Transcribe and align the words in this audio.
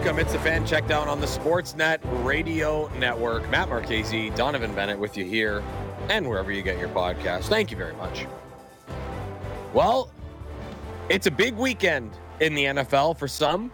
Welcome. 0.00 0.18
It's 0.18 0.32
the 0.32 0.38
fan 0.38 0.64
check 0.64 0.88
down 0.88 1.08
on 1.08 1.20
the 1.20 1.26
Sportsnet 1.26 1.98
Radio 2.24 2.88
Network. 2.96 3.46
Matt 3.50 3.68
Marchese, 3.68 4.30
Donnovan 4.30 4.74
Bennett 4.74 4.98
with 4.98 5.14
you 5.14 5.26
here 5.26 5.62
and 6.08 6.26
wherever 6.26 6.50
you 6.50 6.62
get 6.62 6.78
your 6.78 6.88
podcast. 6.88 7.48
Thank 7.48 7.70
you 7.70 7.76
very 7.76 7.92
much. 7.92 8.24
Well, 9.74 10.10
it's 11.10 11.26
a 11.26 11.30
big 11.30 11.54
weekend 11.54 12.12
in 12.40 12.54
the 12.54 12.64
NFL 12.64 13.18
for 13.18 13.28
some. 13.28 13.70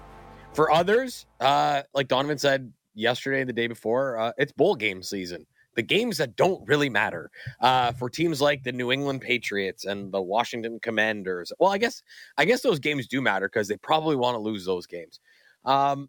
For 0.53 0.73
others, 0.73 1.27
uh, 1.39 1.83
like 1.95 2.09
Donnovan 2.09 2.41
said 2.41 2.73
yesterday, 2.97 3.45
the 3.45 3.53
day 3.53 3.69
before, 3.69 4.19
uh, 4.19 4.33
it's 4.37 4.51
bowl 4.51 4.75
game 4.75 5.05
season. 5.05 5.47
The 5.77 5.83
games 5.83 6.19
that 6.19 6.35
don't 6.35 6.67
really 6.67 6.91
matter 6.91 7.31
uh, 7.61 7.93
for 7.93 8.11
teams 8.11 8.41
like 8.41 8.65
the 8.65 8.73
New 8.73 8.91
England 8.91 9.21
Patriots 9.21 9.85
and 9.85 10.11
the 10.11 10.21
Washington 10.21 10.81
Commanders. 10.81 11.53
Well, 11.61 11.71
I 11.71 11.79
guess 11.79 12.03
I 12.37 12.47
guess 12.47 12.63
those 12.63 12.81
games 12.81 13.07
do 13.07 13.23
matter 13.23 13.49
because 13.49 13.69
they 13.69 13.77
probably 13.77 14.17
want 14.17 14.35
to 14.35 14.41
lose 14.41 14.65
those 14.65 14.87
games. 14.87 15.21
Um, 15.65 16.09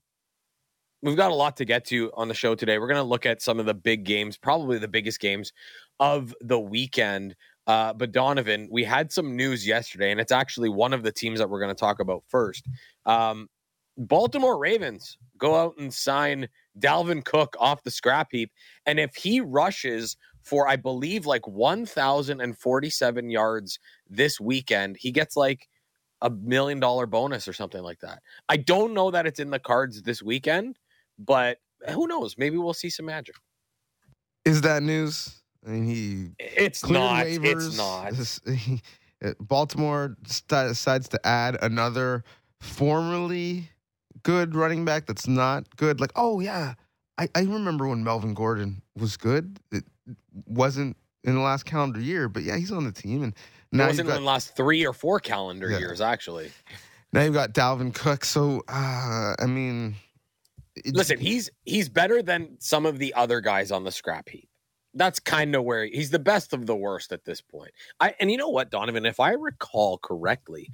we've 1.02 1.18
got 1.18 1.32
a 1.32 1.36
lot 1.36 1.58
to 1.58 1.66
get 1.66 1.86
to 1.86 2.12
on 2.16 2.28
the 2.28 2.34
show 2.34 2.56
today. 2.56 2.80
We're 2.80 2.88
going 2.88 2.98
to 2.98 3.04
look 3.04 3.26
at 3.26 3.42
some 3.42 3.60
of 3.60 3.66
the 3.66 3.74
big 3.74 4.04
games, 4.04 4.38
probably 4.38 4.78
the 4.78 4.88
biggest 4.88 5.20
games 5.20 5.54
of 6.00 6.34
the 6.42 6.60
weekend. 6.60 7.36
Uh, 7.66 7.94
but 7.94 8.12
Donnovan, 8.12 8.68
we 8.72 8.84
had 8.84 9.12
some 9.12 9.36
news 9.36 9.68
yesterday, 9.68 10.12
and 10.12 10.20
it's 10.22 10.32
actually 10.32 10.70
one 10.70 10.94
of 10.94 11.04
the 11.04 11.12
teams 11.12 11.40
that 11.40 11.50
we're 11.50 11.60
going 11.60 11.74
to 11.74 11.80
talk 11.80 12.00
about 12.00 12.24
first. 12.28 12.66
Um, 13.06 13.50
Baltimore 13.98 14.58
Ravens 14.58 15.18
go 15.38 15.56
out 15.56 15.76
and 15.78 15.94
sign 15.94 16.48
Dalvin 16.80 17.26
Cook 17.26 17.56
off 17.60 17.84
the 17.84 17.92
scrap 17.92 18.30
heap. 18.32 18.52
And 18.86 19.00
if 19.00 19.16
he 19.16 19.42
rushes 19.42 20.16
for, 20.44 20.68
I 20.68 20.76
believe, 20.76 21.26
like 21.26 21.48
1,047 21.48 23.30
yards 23.30 23.80
this 24.10 24.40
weekend, 24.40 24.98
he 24.98 25.12
gets 25.12 25.36
like 25.36 25.68
a 26.22 26.30
million 26.30 26.80
dollar 26.80 27.06
bonus 27.06 27.48
or 27.48 27.54
something 27.54 27.82
like 27.82 28.00
that. 28.00 28.22
I 28.50 28.58
don't 28.58 28.94
know 28.94 29.12
that 29.12 29.28
it's 29.28 29.40
in 29.40 29.50
the 29.50 29.60
cards 29.60 30.02
this 30.02 30.22
weekend, 30.22 30.78
but 31.18 31.58
who 31.90 32.08
knows? 32.08 32.36
Maybe 32.38 32.58
we'll 32.58 32.74
see 32.74 32.90
some 32.90 33.06
magic. 33.06 33.36
Is 34.46 34.62
that 34.62 34.84
news? 34.84 35.42
I 35.66 35.72
mean, 35.72 35.86
he. 35.86 36.30
It's 36.40 36.88
not. 36.88 37.26
Waivers. 37.26 37.68
It's 37.68 37.78
not. 37.78 38.14
He, 38.58 38.82
Baltimore 39.40 40.16
decides 40.24 41.10
to 41.10 41.28
add 41.28 41.58
another 41.64 42.24
formerly 42.62 43.70
good 44.24 44.56
running 44.56 44.86
back 44.86 45.08
that's 45.08 45.28
not 45.28 45.76
good. 45.76 46.00
Like, 46.00 46.12
oh 46.16 46.40
yeah, 46.40 46.76
I, 47.18 47.28
I 47.34 47.42
remember 47.42 47.88
when 47.88 48.04
Melvin 48.04 48.34
Gordon 48.34 48.82
was 48.96 49.18
good. 49.18 49.60
It 49.72 49.86
wasn't 50.46 50.98
in 51.24 51.36
the 51.36 51.42
last 51.42 51.66
calendar 51.66 52.00
year, 52.00 52.30
but 52.30 52.44
yeah, 52.44 52.58
he's 52.58 52.72
on 52.72 52.84
the 52.84 52.92
team, 52.92 53.24
and 53.24 53.36
now 53.72 53.86
it 53.86 53.88
wasn't 53.88 54.08
got, 54.10 54.18
in 54.18 54.24
the 54.24 54.28
last 54.28 54.56
three 54.56 54.86
or 54.86 54.94
four 54.94 55.20
calendar 55.20 55.70
yeah. 55.70 55.80
years 55.80 56.00
actually. 56.00 56.52
Now 57.14 57.22
you've 57.24 57.34
got 57.34 57.54
Dalvin 57.54 57.94
Cook. 57.94 58.26
So 58.26 58.64
uh, 58.68 59.36
I 59.40 59.46
mean, 59.48 59.96
listen, 60.86 61.20
he's 61.20 61.50
he's 61.66 61.90
better 61.90 62.22
than 62.22 62.58
some 62.60 62.86
of 62.86 63.00
the 63.00 63.14
other 63.14 63.42
guys 63.42 63.72
on 63.72 63.84
the 63.84 63.92
scrap 63.92 64.30
heap. 64.30 64.50
That's 64.94 65.20
kind 65.20 65.56
of 65.56 65.64
where 65.64 65.86
he's 65.86 66.10
the 66.10 66.20
best 66.20 66.54
of 66.54 66.66
the 66.66 66.76
worst 66.76 67.12
at 67.12 67.26
this 67.26 67.42
point. 67.42 67.72
I 68.00 68.16
and 68.20 68.32
you 68.32 68.38
know 68.38 68.50
what, 68.50 68.72
Donnovan, 68.72 69.08
if 69.08 69.20
I 69.20 69.32
recall 69.32 69.98
correctly, 70.00 70.70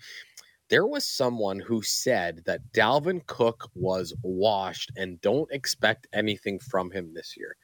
there 0.69 0.87
was 0.87 1.07
someone 1.07 1.59
who 1.59 1.81
said 1.81 2.43
that 2.45 2.61
Dalvin 2.73 3.25
Cook 3.27 3.69
was 3.75 4.13
washed 4.23 4.91
and 4.95 5.19
don't 5.21 5.51
expect 5.51 6.07
anything 6.13 6.59
from 6.59 6.91
him 6.91 7.13
this 7.13 7.35
year. 7.37 7.55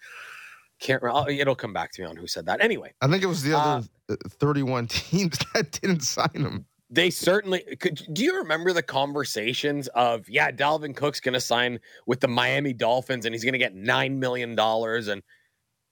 Can't 0.80 1.04
it'll 1.30 1.56
come 1.56 1.74
back 1.74 1.92
to 1.94 2.02
me 2.02 2.08
on 2.08 2.16
who 2.16 2.28
said 2.28 2.46
that. 2.46 2.62
Anyway, 2.62 2.94
I 3.02 3.08
think 3.08 3.24
it 3.24 3.28
was 3.28 3.44
the 3.44 3.58
other 3.58 3.88
uh, 4.10 4.16
31 4.30 4.88
teams 4.90 5.38
that 5.54 5.72
didn't 5.72 6.02
sign 6.02 6.30
him. 6.34 6.66
They 6.90 7.12
certainly 7.12 7.62
could. 7.80 8.02
Do 8.14 8.24
you 8.24 8.38
remember 8.38 8.74
the 8.74 8.82
conversations 8.82 9.88
of, 9.90 10.28
yeah, 10.28 10.52
Dalvin 10.52 10.96
Cook's 10.96 11.20
going 11.20 11.34
to 11.34 11.40
sign 11.42 11.80
with 12.08 12.20
the 12.20 12.28
Miami 12.28 12.74
Dolphins 12.74 13.26
and 13.26 13.36
he's 13.36 13.44
going 13.44 13.54
to 13.54 13.60
get 13.60 13.76
$9 13.76 14.18
million? 14.18 14.58
And 14.60 15.22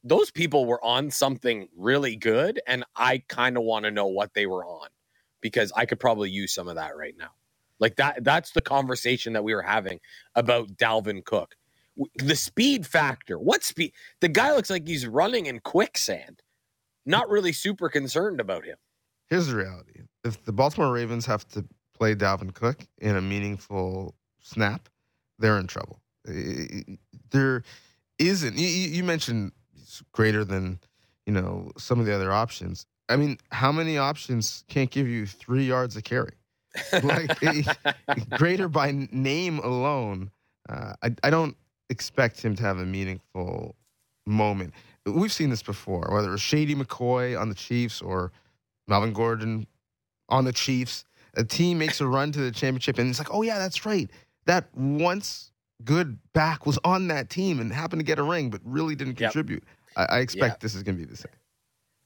those 0.03 0.31
people 0.31 0.65
were 0.65 0.83
on 0.83 1.11
something 1.11 1.67
really 1.77 2.15
good. 2.15 2.59
And 2.67 2.83
I 2.95 3.23
kind 3.27 3.57
of 3.57 3.63
want 3.63 3.85
to 3.85 3.91
know 3.91 4.07
what 4.07 4.33
they 4.33 4.47
were 4.47 4.65
on 4.65 4.87
because 5.41 5.71
I 5.75 5.85
could 5.85 5.99
probably 5.99 6.31
use 6.31 6.53
some 6.53 6.67
of 6.67 6.75
that 6.75 6.97
right 6.97 7.15
now. 7.17 7.31
Like 7.79 7.97
that 7.97 8.23
that's 8.23 8.51
the 8.51 8.61
conversation 8.61 9.33
that 9.33 9.43
we 9.43 9.53
were 9.53 9.61
having 9.61 9.99
about 10.35 10.69
Dalvin 10.77 11.23
Cook. 11.23 11.55
The 12.15 12.35
speed 12.35 12.87
factor. 12.87 13.37
What 13.37 13.63
speed? 13.63 13.93
The 14.21 14.29
guy 14.29 14.55
looks 14.55 14.69
like 14.69 14.87
he's 14.87 15.05
running 15.05 15.45
in 15.45 15.59
quicksand. 15.59 16.41
Not 17.05 17.29
really 17.29 17.53
super 17.53 17.89
concerned 17.89 18.39
about 18.39 18.65
him. 18.65 18.77
Here's 19.29 19.47
the 19.47 19.55
reality. 19.57 20.01
If 20.27 20.43
the 20.43 20.51
Baltimore 20.51 20.91
Ravens 20.91 21.25
have 21.25 21.47
to 21.49 21.65
play 21.97 22.13
Dalvin 22.13 22.53
Cook 22.53 22.85
in 22.99 23.15
a 23.15 23.21
meaningful 23.21 24.13
snap, 24.41 24.89
they're 25.39 25.57
in 25.57 25.67
trouble. 25.67 25.99
There 27.31 27.63
isn't 28.19 28.57
you 28.57 29.03
mentioned 29.03 29.53
greater 30.11 30.43
than, 30.43 30.79
you 31.25 31.33
know, 31.33 31.71
some 31.77 31.99
of 31.99 32.05
the 32.05 32.13
other 32.13 32.31
options. 32.31 32.85
I 33.09 33.15
mean, 33.15 33.37
how 33.51 33.71
many 33.71 33.97
options 33.97 34.65
can't 34.67 34.91
give 34.91 35.07
you 35.07 35.25
three 35.25 35.65
yards 35.65 35.95
of 35.95 36.03
carry? 36.03 36.33
like 37.03 37.31
greater 38.31 38.67
by 38.67 38.91
name 39.11 39.59
alone. 39.59 40.31
Uh, 40.69 40.93
I, 41.01 41.15
I 41.23 41.29
don't 41.29 41.55
expect 41.89 42.41
him 42.41 42.55
to 42.57 42.63
have 42.63 42.79
a 42.79 42.85
meaningful 42.85 43.75
moment. 44.25 44.73
We've 45.05 45.31
seen 45.31 45.49
this 45.49 45.63
before, 45.63 46.09
whether 46.11 46.27
it 46.27 46.31
was 46.31 46.41
Shady 46.41 46.75
McCoy 46.75 47.39
on 47.39 47.47
the 47.47 47.55
Chiefs 47.55 48.01
or 48.01 48.33
Melvin 48.87 49.13
Gordon 49.13 49.65
on 50.29 50.45
the 50.45 50.53
Chiefs. 50.53 51.05
A 51.35 51.43
team 51.43 51.77
makes 51.77 52.01
a 52.01 52.07
run 52.07 52.31
to 52.31 52.39
the 52.39 52.51
championship, 52.51 52.97
and 52.97 53.09
it's 53.09 53.19
like, 53.19 53.33
oh 53.33 53.43
yeah, 53.43 53.59
that's 53.59 53.85
right. 53.85 54.09
That 54.45 54.75
once 54.75 55.51
good 55.83 56.17
back 56.33 56.65
was 56.65 56.79
on 56.83 57.07
that 57.09 57.29
team 57.29 57.59
and 57.59 57.71
happened 57.71 57.99
to 57.99 58.05
get 58.05 58.19
a 58.19 58.23
ring, 58.23 58.49
but 58.49 58.61
really 58.63 58.95
didn't 58.95 59.15
contribute. 59.15 59.63
Yep. 59.97 60.09
I, 60.09 60.15
I, 60.15 60.19
expect 60.19 60.53
yep. 60.53 60.59
this 60.59 60.75
is 60.75 60.83
going 60.83 60.97
to 60.97 61.03
be 61.03 61.09
the 61.09 61.17
same. 61.17 61.31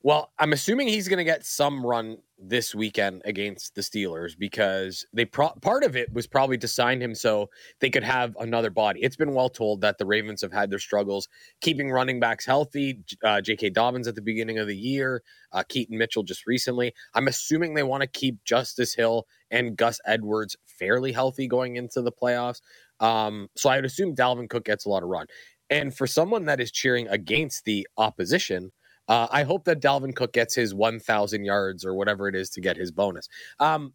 Well, 0.04 0.32
I'm 0.40 0.52
assuming 0.52 0.88
he's 0.88 1.08
going 1.08 1.20
to 1.20 1.24
get 1.24 1.46
some 1.46 1.86
run 1.86 2.18
this 2.40 2.74
weekend 2.74 3.22
against 3.24 3.76
the 3.76 3.82
Steelers 3.82 4.36
because 4.36 5.06
they 5.14 5.26
pro- 5.26 5.54
part 5.62 5.84
of 5.84 5.96
it 5.96 6.12
was 6.12 6.26
probably 6.26 6.58
to 6.58 6.68
sign 6.68 7.00
him 7.00 7.14
so 7.14 7.52
they 7.82 7.92
could 7.92 8.04
have 8.04 8.36
another 8.40 8.72
body. 8.72 9.02
It's 9.04 9.16
been 9.16 9.36
well 9.36 9.50
told 9.50 9.82
that 9.82 10.00
the 10.00 10.06
Ravens 10.08 10.42
have 10.42 10.52
had 10.52 10.72
their 10.72 10.80
struggles 10.80 11.30
keeping 11.62 11.92
running 11.92 12.20
backs 12.20 12.48
healthy. 12.48 13.04
Uh, 13.24 13.42
J.K. 13.42 13.70
Dobbins 13.70 14.08
at 14.08 14.16
the 14.16 14.24
beginning 14.24 14.58
of 14.58 14.66
the 14.66 14.76
year, 14.76 15.22
uh, 15.52 15.62
Keaton 15.70 16.00
Mitchell 16.00 16.24
just 16.24 16.48
recently. 16.48 16.94
I'm 17.14 17.28
assuming 17.28 17.76
they 17.76 17.84
want 17.84 18.02
to 18.02 18.08
keep 18.08 18.44
Justice 18.44 18.96
Hill 18.96 19.28
and 19.52 19.78
Gus 19.78 20.00
Edwards 20.08 20.56
fairly 20.66 21.12
healthy 21.12 21.48
going 21.48 21.76
into 21.76 22.02
the 22.02 22.12
playoffs. 22.12 22.62
Um, 23.00 23.50
so 23.56 23.70
I 23.70 23.76
would 23.76 23.86
assume 23.86 24.16
Dalvin 24.16 24.50
Cook 24.50 24.66
gets 24.66 24.86
a 24.86 24.90
lot 24.90 25.04
of 25.04 25.10
run. 25.10 25.28
And 25.70 25.96
for 25.96 26.08
someone 26.08 26.46
that 26.46 26.60
is 26.60 26.72
cheering 26.72 27.08
against 27.08 27.66
the 27.66 27.88
opposition, 27.98 28.72
uh, 29.08 29.28
I 29.32 29.44
hope 29.44 29.66
that 29.66 29.82
Dalvin 29.82 30.16
Cook 30.16 30.34
gets 30.34 30.56
his 30.56 30.74
1,000 30.74 31.44
yards 31.44 31.86
or 31.86 31.94
whatever 31.94 32.28
it 32.28 32.36
is 32.36 32.50
to 32.52 32.62
get 32.62 32.78
his 32.78 32.92
bonus. 32.92 33.28
Um, 33.60 33.94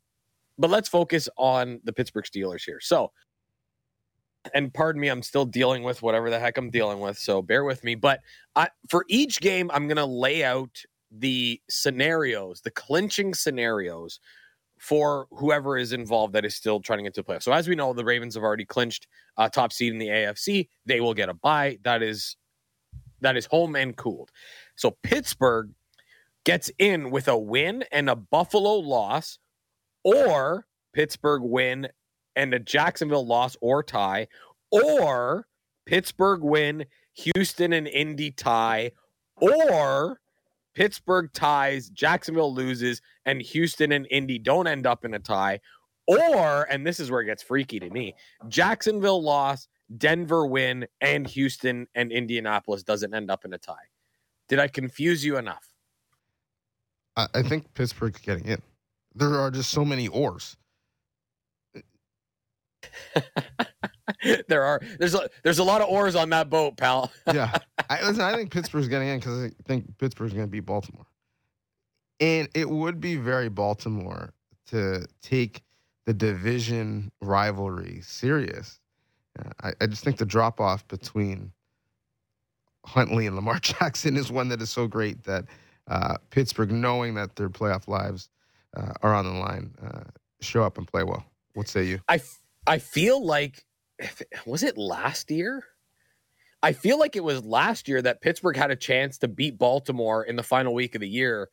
but 0.59 0.71
let's 0.71 0.89
focus 0.89 1.29
on 1.37 1.81
the 1.85 1.93
Pittsburgh 1.93 2.25
Steelers 2.25 2.65
here. 2.65 2.81
So, 2.81 3.13
and 4.55 4.73
pardon 4.73 5.01
me, 5.01 5.09
I'm 5.09 5.23
still 5.23 5.45
dealing 5.45 5.83
with 5.83 6.03
whatever 6.03 6.31
the 6.31 6.39
heck 6.39 6.57
I'm 6.57 6.71
dealing 6.71 7.01
with. 7.01 7.19
So 7.19 7.43
bear 7.43 7.65
with 7.65 7.83
me. 7.83 7.95
But 7.95 8.21
I, 8.55 8.69
for 8.89 9.05
each 9.09 9.41
game, 9.41 9.71
I'm 9.73 9.89
going 9.89 9.97
to 9.97 10.07
lay 10.07 10.45
out 10.45 10.83
the 11.11 11.61
scenarios, 11.69 12.61
the 12.61 12.71
clinching 12.71 13.35
scenarios 13.35 14.21
for 14.79 15.27
whoever 15.31 15.79
is 15.79 15.93
involved 15.93 16.35
that 16.35 16.45
is 16.45 16.55
still 16.55 16.81
trying 16.81 16.99
to 16.99 17.03
get 17.05 17.15
to 17.15 17.23
the 17.23 17.25
playoffs. 17.25 17.45
So 17.45 17.53
as 17.53 17.69
we 17.69 17.75
know, 17.75 17.93
the 17.93 18.05
Ravens 18.05 18.35
have 18.35 18.45
already 18.45 18.65
clinched 18.65 19.07
uh, 19.37 19.49
top 19.49 19.73
seed 19.73 19.93
in 19.93 19.99
the 19.99 20.09
AFC. 20.09 20.69
They 20.85 21.01
will 21.01 21.15
get 21.15 21.29
a 21.29 21.35
bye. 21.35 21.79
That 21.83 22.03
is 22.03 22.37
that 23.23 23.37
is 23.37 23.47
home 23.47 23.77
and 23.77 23.97
cooled. 23.97 24.31
So 24.77 24.97
Pittsburgh 25.03 25.71
gets 26.45 26.71
in 26.79 27.11
with 27.11 27.29
a 27.29 27.37
win 27.37 27.85
and 27.91 28.09
a 28.09 28.17
Buffalo 28.17 28.75
loss, 28.75 29.39
or 30.05 30.67
Pittsburgh 30.93 31.43
win 31.43 31.89
and 32.37 32.55
a 32.55 32.59
Jacksonville 32.59 33.27
loss 33.27 33.57
or 33.61 33.83
tie, 33.83 34.29
or 34.71 35.47
Pittsburgh 35.87 36.43
win, 36.43 36.85
Houston 37.15 37.73
and 37.73 37.89
Indy 37.89 38.31
tie, 38.31 38.93
or 39.41 40.21
Pittsburgh 40.75 41.33
ties, 41.33 41.89
Jacksonville 41.89 42.55
loses, 42.55 43.01
and 43.25 43.41
Houston 43.41 43.93
and 43.93 44.07
Indy 44.11 44.39
don't 44.39 44.67
end 44.67 44.87
up 44.87 45.05
in 45.05 45.15
a 45.15 45.19
tie. 45.19 45.61
Or, 46.07 46.69
and 46.71 46.87
this 46.87 47.01
is 47.01 47.11
where 47.11 47.23
it 47.23 47.27
gets 47.27 47.43
freaky 47.43 47.81
to 47.81 47.91
me, 47.91 48.15
Jacksonville 48.49 49.23
loss, 49.23 49.67
Denver 49.97 50.47
win, 50.47 50.87
and 51.01 51.27
Houston 51.27 51.89
and 51.95 52.13
Indianapolis 52.13 52.85
doesn't 52.85 53.13
end 53.15 53.31
up 53.31 53.45
in 53.45 53.53
a 53.55 53.59
tie. 53.59 53.75
Did 54.49 54.59
I 54.59 54.69
confuse 54.69 55.25
you 55.25 55.37
enough? 55.39 55.67
I, 57.17 57.27
I 57.35 57.43
think 57.43 57.73
Pittsburgh's 57.75 58.21
getting 58.21 58.45
in. 58.45 58.63
There 59.15 59.39
are 59.39 59.51
just 59.51 59.71
so 59.71 59.85
many 59.85 60.09
oars. 60.09 60.57
there 64.49 64.63
are 64.63 64.81
there's 64.99 65.15
a 65.15 65.29
there's 65.43 65.59
a 65.59 65.65
lot 65.65 65.81
of 65.81 65.89
oars 65.89 66.15
on 66.15 66.31
that 66.31 66.49
boat, 66.49 66.77
pal. 66.77 67.11
yeah, 67.35 67.53
I, 67.91 68.03
listen. 68.03 68.23
I 68.23 68.35
think 68.35 68.53
Pittsburgh's 68.53 68.89
getting 68.89 69.09
in 69.09 69.19
because 69.19 69.45
I 69.45 69.51
think 69.67 69.99
Pittsburgh's 69.99 70.33
going 70.33 70.47
to 70.47 70.51
beat 70.51 70.61
Baltimore, 70.61 71.07
and 72.21 72.49
it 72.55 72.69
would 72.69 73.01
be 73.01 73.17
very 73.17 73.49
Baltimore 73.49 74.33
to 74.69 75.07
take 75.23 75.63
the 76.07 76.15
division 76.15 77.11
rivalry 77.21 78.01
serious 78.03 78.81
Uh, 79.39 79.51
I, 79.63 79.73
I 79.81 79.87
just 79.87 80.05
think 80.05 80.19
the 80.19 80.25
drop 80.27 80.61
off 80.61 80.87
between 80.89 81.53
Huntley 82.87 83.27
and 83.27 83.37
Lamar 83.37 83.59
Jackson 83.63 84.17
is 84.17 84.31
one 84.31 84.49
that 84.49 84.63
is 84.63 84.71
so 84.71 84.87
great 84.87 85.25
that 85.25 85.45
uh, 85.89 86.17
Pittsburgh, 86.31 86.73
knowing 86.73 87.15
that 87.15 87.37
their 87.37 87.49
playoff 87.49 87.89
lives 87.89 88.29
uh, 88.77 88.93
are 89.03 89.15
on 89.15 89.25
the 89.25 89.33
line, 89.33 89.75
uh, 89.85 90.05
show 90.41 90.63
up 90.63 90.79
and 90.79 90.87
play 90.87 91.03
well. 91.03 91.25
What 91.55 91.69
say 91.69 91.85
you? 91.85 92.01
I, 92.09 92.21
I 92.67 92.79
feel 92.79 93.25
like, 93.25 93.65
was 94.47 94.63
it 94.63 94.77
last 94.77 95.31
year? 95.31 95.65
I 96.63 96.73
feel 96.73 96.99
like 96.99 97.17
it 97.17 97.25
was 97.25 97.45
last 97.45 97.87
year 97.87 98.03
that 98.03 98.21
Pittsburgh 98.21 98.57
had 98.57 98.71
a 98.71 98.77
chance 98.77 99.19
to 99.19 99.29
beat 99.29 99.59
Baltimore 99.59 100.25
in 100.25 100.37
the 100.37 100.43
final 100.43 100.75
week 100.75 100.95
of 100.95 101.01
the 101.01 101.09
year 101.09 101.49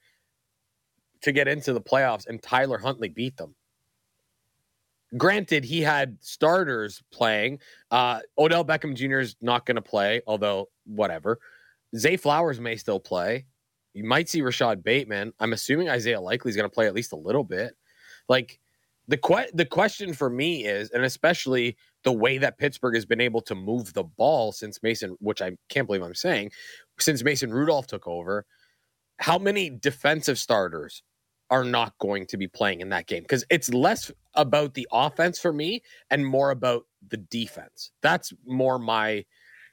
to 1.21 1.31
get 1.31 1.47
into 1.47 1.73
the 1.73 1.81
playoffs, 1.81 2.27
and 2.27 2.41
Tyler 2.41 2.77
Huntley 2.77 3.09
beat 3.09 3.37
them. 3.37 3.55
Granted, 5.17 5.63
he 5.63 5.81
had 5.81 6.17
starters 6.21 7.03
playing. 7.11 7.59
Uh, 7.91 8.21
Odell 8.37 8.65
Beckham 8.65 8.95
Jr. 8.95 9.19
is 9.19 9.35
not 9.41 9.65
going 9.65 9.75
to 9.75 9.81
play, 9.81 10.21
although 10.25 10.69
whatever. 10.85 11.39
Zay 11.95 12.17
Flowers 12.17 12.59
may 12.59 12.75
still 12.75 12.99
play. 12.99 13.45
You 13.93 14.03
might 14.03 14.27
see 14.27 14.41
Rashod 14.41 14.83
Bateman. 14.83 15.33
I'm 15.39 15.53
assuming 15.53 15.89
Isaiah 15.89 16.19
Likely 16.19 16.49
is 16.49 16.55
going 16.55 16.69
to 16.69 16.73
play 16.73 16.87
at 16.87 16.95
least 16.95 17.13
a 17.13 17.17
little 17.17 17.43
bit. 17.43 17.75
Like 18.27 18.59
the 19.07 19.17
que- 19.17 19.51
the 19.53 19.65
question 19.65 20.13
for 20.13 20.29
me 20.29 20.65
is, 20.65 20.89
and 20.89 21.03
especially 21.03 21.77
the 22.03 22.11
way 22.11 22.37
that 22.39 22.57
Pittsburgh 22.57 22.95
has 22.95 23.05
been 23.05 23.21
able 23.21 23.41
to 23.41 23.55
move 23.55 23.93
the 23.93 24.03
ball 24.03 24.51
since 24.51 24.81
Mason, 24.81 25.15
which 25.19 25.41
I 25.41 25.51
can't 25.69 25.85
believe 25.85 26.01
I'm 26.01 26.15
saying, 26.15 26.51
since 26.99 27.23
Mason 27.23 27.51
Rudolph 27.51 27.87
took 27.87 28.07
over, 28.07 28.45
how 29.17 29.37
many 29.37 29.69
defensive 29.69 30.39
starters 30.39 31.03
are 31.53 31.63
not 31.63 31.93
going 31.99 32.25
to 32.25 32.37
be 32.37 32.47
playing 32.47 32.81
in 32.81 32.89
that 32.89 33.05
game? 33.05 33.21
Because 33.21 33.45
it's 33.51 33.71
less 33.71 34.11
about 34.33 34.73
the 34.73 34.87
offense 34.91 35.37
for 35.37 35.53
me 35.53 35.83
and 36.09 36.25
more 36.25 36.49
about 36.49 36.87
the 37.09 37.17
defense. 37.17 37.91
That's 38.01 38.33
more 38.47 38.79
my 38.79 39.23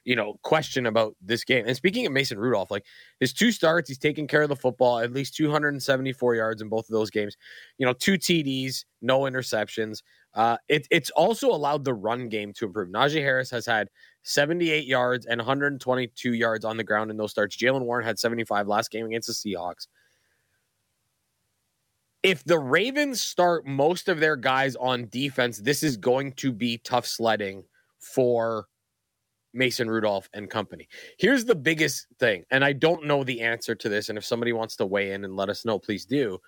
you 0.03 0.15
know, 0.15 0.39
question 0.41 0.87
about 0.87 1.15
this 1.21 1.43
game. 1.43 1.65
And 1.67 1.77
speaking 1.77 2.05
of 2.05 2.11
Mason 2.11 2.39
Rudolph, 2.39 2.71
like 2.71 2.85
his 3.19 3.33
two 3.33 3.51
starts, 3.51 3.87
he's 3.87 3.99
taking 3.99 4.27
care 4.27 4.41
of 4.41 4.49
the 4.49 4.55
football, 4.55 4.99
at 4.99 5.13
least 5.13 5.35
274 5.35 6.35
yards 6.35 6.61
in 6.61 6.69
both 6.69 6.89
of 6.89 6.93
those 6.93 7.11
games. 7.11 7.37
You 7.77 7.85
know, 7.85 7.93
two 7.93 8.13
TDs, 8.13 8.85
no 9.01 9.21
interceptions. 9.21 10.01
Uh, 10.33 10.57
it, 10.67 10.87
it's 10.89 11.11
also 11.11 11.51
allowed 11.51 11.83
the 11.83 11.93
run 11.93 12.29
game 12.29 12.51
to 12.53 12.65
improve. 12.65 12.89
Najee 12.89 13.21
Harris 13.21 13.51
has 13.51 13.65
had 13.65 13.89
78 14.23 14.85
yards 14.85 15.27
and 15.27 15.37
122 15.37 16.33
yards 16.33 16.65
on 16.65 16.77
the 16.77 16.83
ground 16.83 17.11
in 17.11 17.17
those 17.17 17.31
starts. 17.31 17.55
Jaylen 17.55 17.81
Warren 17.81 18.05
had 18.05 18.17
75 18.17 18.67
last 18.67 18.89
game 18.89 19.05
against 19.05 19.27
the 19.27 19.33
Seahawks. 19.33 19.87
If 22.23 22.43
the 22.43 22.59
Ravens 22.59 23.21
start 23.21 23.65
most 23.65 24.07
of 24.07 24.19
their 24.19 24.35
guys 24.35 24.75
on 24.75 25.07
defense, 25.09 25.57
this 25.57 25.81
is 25.81 25.97
going 25.97 26.33
to 26.33 26.51
be 26.51 26.77
tough 26.77 27.07
sledding 27.07 27.63
for 27.99 28.67
Mason 29.53 29.89
Rudolph 29.89 30.29
and 30.33 30.49
company. 30.49 30.87
Here's 31.17 31.45
the 31.45 31.55
biggest 31.55 32.07
thing, 32.19 32.43
and 32.51 32.63
I 32.63 32.73
don't 32.73 33.05
know 33.05 33.23
the 33.23 33.41
answer 33.41 33.75
to 33.75 33.89
this. 33.89 34.09
And 34.09 34.17
if 34.17 34.25
somebody 34.25 34.53
wants 34.53 34.75
to 34.77 34.85
weigh 34.85 35.13
in 35.13 35.25
and 35.25 35.35
let 35.35 35.49
us 35.49 35.65
know, 35.65 35.79
please 35.79 36.05
do. 36.05 36.39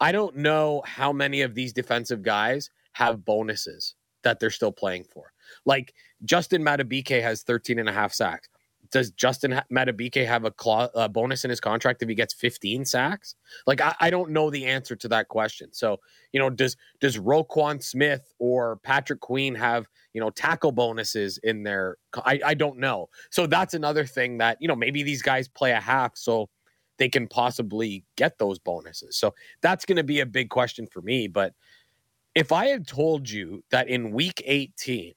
I 0.00 0.10
don't 0.10 0.36
know 0.36 0.82
how 0.84 1.12
many 1.12 1.42
of 1.42 1.54
these 1.54 1.72
defensive 1.72 2.22
guys 2.22 2.70
have 2.94 3.24
bonuses 3.24 3.94
that 4.24 4.40
they're 4.40 4.50
still 4.50 4.72
playing 4.72 5.04
for. 5.04 5.32
Like 5.64 5.94
Justin 6.24 6.62
Madubuike 6.62 7.22
has 7.22 7.42
13 7.42 7.78
and 7.78 7.88
a 7.88 7.92
half 7.92 8.12
sacks 8.12 8.48
does 8.92 9.10
Justin 9.10 9.60
Madubuike 9.72 10.24
have 10.26 10.44
a, 10.44 10.52
a 10.94 11.08
bonus 11.08 11.44
in 11.44 11.50
his 11.50 11.60
contract 11.60 12.02
if 12.02 12.08
he 12.08 12.14
gets 12.14 12.34
15 12.34 12.84
sacks? 12.84 13.34
Like, 13.66 13.80
I, 13.80 13.94
I, 13.98 14.10
don't 14.10 14.30
know 14.30 14.50
the 14.50 14.66
answer 14.66 14.94
to 14.94 15.08
that 15.08 15.28
question. 15.28 15.72
So, 15.72 15.98
you 16.32 16.38
know, 16.38 16.50
does 16.50 16.76
does 17.00 17.16
Roquan 17.16 17.82
Smith 17.82 18.32
or 18.38 18.76
Patrick 18.84 19.20
Queen 19.20 19.54
have 19.54 19.88
you 20.12 20.20
know 20.20 20.30
tackle 20.30 20.72
bonuses 20.72 21.38
in 21.38 21.62
there? 21.62 21.96
I, 22.14 22.40
I 22.44 22.54
don't 22.54 22.78
know. 22.78 23.08
So 23.30 23.46
that's 23.46 23.74
another 23.74 24.04
thing 24.04 24.38
that 24.38 24.58
you 24.60 24.68
know 24.68 24.76
maybe 24.76 25.02
these 25.02 25.22
guys 25.22 25.48
play 25.48 25.72
a 25.72 25.80
half 25.80 26.16
so 26.16 26.48
they 26.98 27.08
can 27.08 27.26
possibly 27.26 28.04
get 28.16 28.38
those 28.38 28.58
bonuses. 28.58 29.16
So 29.16 29.34
that's 29.62 29.86
going 29.86 29.96
to 29.96 30.04
be 30.04 30.20
a 30.20 30.26
big 30.26 30.50
question 30.50 30.86
for 30.86 31.00
me. 31.00 31.26
But 31.26 31.54
if 32.34 32.52
I 32.52 32.66
had 32.66 32.86
told 32.86 33.28
you 33.28 33.64
that 33.70 33.88
in 33.88 34.12
Week 34.12 34.42
18 34.44 35.14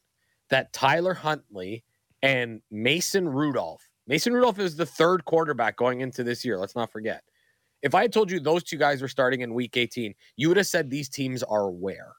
that 0.50 0.72
Tyler 0.74 1.14
Huntley 1.14 1.84
and 2.26 2.62
Mason 2.72 3.30
Rudolph. 3.30 3.88
Mason 4.08 4.34
Rudolph 4.34 4.58
is 4.58 4.76
the 4.76 4.86
third 4.86 5.26
quarterback 5.26 5.78
going 5.78 6.02
into 6.02 6.24
this 6.24 6.44
year. 6.44 6.58
Let's 6.58 6.76
not 6.76 6.92
forget. 6.92 7.24
If 7.84 7.94
I 7.94 8.02
had 8.02 8.12
told 8.12 8.32
you 8.32 8.40
those 8.40 8.64
two 8.64 8.78
guys 8.78 9.02
were 9.02 9.08
starting 9.08 9.42
in 9.42 9.54
week 9.54 9.78
18, 9.78 10.16
you 10.36 10.48
would 10.48 10.58
have 10.58 10.66
said 10.66 10.90
these 10.90 11.08
teams 11.08 11.44
are 11.44 11.70
where? 11.70 12.14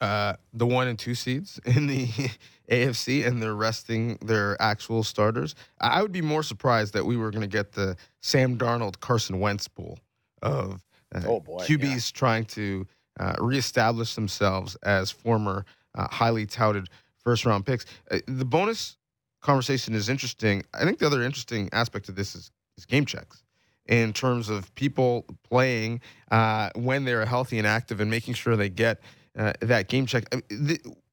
Uh, 0.00 0.34
the 0.54 0.66
one 0.66 0.88
and 0.88 0.98
two 0.98 1.14
seeds 1.14 1.60
in 1.66 1.86
the 1.86 2.06
AFC, 2.70 3.26
and 3.26 3.42
they're 3.42 3.54
resting 3.54 4.16
their 4.24 4.60
actual 4.60 5.04
starters. 5.04 5.54
I 5.80 6.00
would 6.00 6.12
be 6.12 6.22
more 6.22 6.42
surprised 6.42 6.94
that 6.94 7.04
we 7.04 7.18
were 7.18 7.30
going 7.30 7.42
to 7.42 7.46
get 7.46 7.72
the 7.72 7.96
Sam 8.22 8.56
Darnold, 8.56 8.98
Carson 9.00 9.40
Wentz 9.40 9.68
pool 9.68 9.98
of 10.40 10.82
uh, 11.14 11.20
oh 11.26 11.40
boy, 11.40 11.64
QBs 11.66 12.12
yeah. 12.12 12.18
trying 12.18 12.46
to 12.46 12.86
uh, 13.20 13.34
reestablish 13.38 14.14
themselves 14.14 14.74
as 14.82 15.10
former 15.10 15.66
uh, 15.94 16.08
highly 16.08 16.46
touted 16.46 16.88
first 17.22 17.44
round 17.44 17.66
picks. 17.66 17.84
Uh, 18.10 18.18
the 18.26 18.46
bonus 18.46 18.96
conversation 19.42 19.94
is 19.94 20.08
interesting. 20.08 20.64
I 20.72 20.84
think 20.84 20.98
the 20.98 21.06
other 21.06 21.22
interesting 21.22 21.68
aspect 21.72 22.08
of 22.08 22.16
this 22.16 22.34
is, 22.34 22.50
is 22.78 22.86
game 22.86 23.04
checks 23.04 23.42
in 23.86 24.12
terms 24.12 24.48
of 24.48 24.74
people 24.74 25.24
playing 25.48 26.00
uh, 26.30 26.70
when 26.76 27.04
they're 27.04 27.26
healthy 27.26 27.58
and 27.58 27.66
active 27.66 28.00
and 28.00 28.10
making 28.10 28.34
sure 28.34 28.56
they 28.56 28.68
get 28.68 29.00
uh, 29.36 29.52
that 29.60 29.88
game 29.88 30.06
check. 30.06 30.24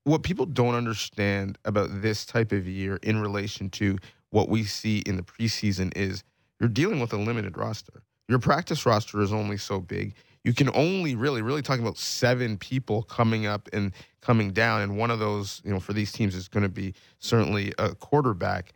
What 0.03 0.23
people 0.23 0.45
don't 0.45 0.75
understand 0.75 1.57
about 1.65 2.01
this 2.01 2.25
type 2.25 2.51
of 2.51 2.67
year 2.67 2.99
in 3.03 3.19
relation 3.19 3.69
to 3.71 3.97
what 4.29 4.49
we 4.49 4.63
see 4.63 4.99
in 4.99 5.17
the 5.17 5.23
preseason 5.23 5.91
is 5.95 6.23
you're 6.59 6.69
dealing 6.69 6.99
with 6.99 7.13
a 7.13 7.17
limited 7.17 7.57
roster. 7.57 8.03
Your 8.27 8.39
practice 8.39 8.85
roster 8.85 9.21
is 9.21 9.33
only 9.33 9.57
so 9.57 9.79
big. 9.79 10.13
You 10.43 10.53
can 10.53 10.69
only 10.73 11.15
really, 11.15 11.41
really 11.41 11.61
talking 11.61 11.83
about 11.83 11.97
seven 11.97 12.57
people 12.57 13.03
coming 13.03 13.45
up 13.45 13.67
and 13.73 13.91
coming 14.21 14.51
down, 14.51 14.81
and 14.81 14.97
one 14.97 15.11
of 15.11 15.19
those, 15.19 15.61
you 15.65 15.71
know, 15.71 15.79
for 15.79 15.93
these 15.93 16.11
teams 16.11 16.35
is 16.35 16.47
going 16.47 16.63
to 16.63 16.69
be 16.69 16.93
certainly 17.19 17.73
a 17.77 17.93
quarterback. 17.95 18.73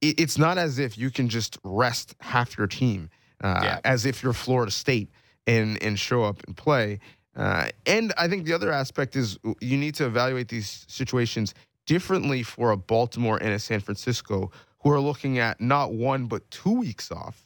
It's 0.00 0.38
not 0.38 0.58
as 0.58 0.78
if 0.78 0.98
you 0.98 1.10
can 1.10 1.28
just 1.28 1.58
rest 1.62 2.14
half 2.20 2.58
your 2.58 2.66
team, 2.66 3.10
uh, 3.42 3.60
yeah. 3.62 3.80
as 3.84 4.06
if 4.06 4.22
you're 4.22 4.32
Florida 4.32 4.70
State 4.70 5.10
and 5.46 5.82
and 5.82 5.98
show 5.98 6.22
up 6.22 6.42
and 6.46 6.56
play. 6.56 7.00
Uh, 7.36 7.68
and 7.86 8.12
I 8.16 8.28
think 8.28 8.44
the 8.44 8.52
other 8.52 8.70
aspect 8.70 9.16
is 9.16 9.38
you 9.60 9.76
need 9.76 9.94
to 9.96 10.06
evaluate 10.06 10.48
these 10.48 10.84
situations 10.88 11.54
differently 11.86 12.42
for 12.42 12.70
a 12.70 12.76
Baltimore 12.76 13.38
and 13.42 13.50
a 13.50 13.58
San 13.58 13.80
Francisco 13.80 14.50
who 14.80 14.90
are 14.90 15.00
looking 15.00 15.38
at 15.38 15.60
not 15.60 15.92
one 15.92 16.26
but 16.26 16.48
two 16.50 16.72
weeks 16.72 17.10
off 17.10 17.43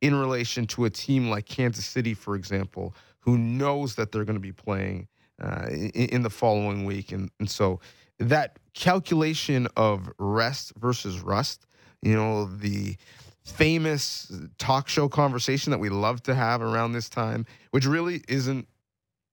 in 0.00 0.14
relation 0.14 0.66
to 0.66 0.84
a 0.84 0.90
team 0.90 1.30
like 1.30 1.46
Kansas 1.46 1.84
City, 1.84 2.14
for 2.14 2.34
example, 2.34 2.94
who 3.20 3.38
knows 3.38 3.94
that 3.96 4.12
they're 4.12 4.24
going 4.24 4.36
to 4.36 4.40
be 4.40 4.52
playing 4.52 5.08
uh, 5.42 5.66
in, 5.70 5.90
in, 5.90 6.22
the 6.22 6.30
following 6.30 6.84
week. 6.84 7.12
And, 7.12 7.30
and 7.40 7.50
so 7.50 7.80
that 8.18 8.58
calculation 8.74 9.68
of 9.76 10.10
rest 10.18 10.72
versus 10.76 11.20
rust, 11.20 11.66
you 12.02 12.14
know, 12.14 12.46
the 12.46 12.96
famous 13.44 14.32
talk 14.58 14.88
show 14.88 15.08
conversation 15.08 15.70
that 15.70 15.78
we 15.78 15.88
love 15.88 16.22
to 16.24 16.34
have 16.34 16.62
around 16.62 16.92
this 16.92 17.08
time, 17.08 17.46
which 17.70 17.86
really 17.86 18.22
isn't 18.28 18.66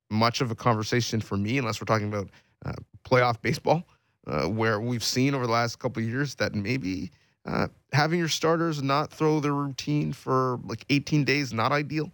much 0.10 0.42
of 0.42 0.52
a 0.52 0.56
conversation 0.56 1.20
for 1.20 1.38
me 1.38 1.58
unless 1.58 1.82
we're 1.82 1.86
talking 1.86 2.08
about 2.08 2.30
uh, 2.66 2.74
playoff 3.04 3.42
baseball, 3.42 3.88
uh, 4.28 4.46
where 4.46 4.80
we've 4.80 5.04
seen 5.04 5.34
over 5.34 5.46
the 5.46 5.52
last 5.52 5.80
couple 5.80 6.02
of 6.02 6.08
years 6.08 6.36
that 6.36 6.54
maybe 6.54 7.12
uh, 7.46 7.68
having 7.92 8.20
your 8.20 8.28
starters 8.28 8.82
not 8.82 9.12
throw 9.12 9.40
their 9.40 9.54
routine 9.54 10.14
for 10.14 10.60
like 10.64 10.86
18 10.90 11.24
days 11.24 11.54
not 11.54 11.72
ideal. 11.72 12.12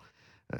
Uh, 0.51 0.57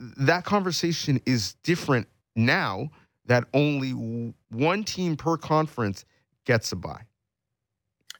that 0.00 0.44
conversation 0.44 1.20
is 1.24 1.54
different 1.62 2.08
now 2.34 2.90
that 3.26 3.44
only 3.54 4.34
one 4.50 4.84
team 4.84 5.16
per 5.16 5.36
conference 5.36 6.04
gets 6.44 6.72
a 6.72 6.76
bye. 6.76 7.04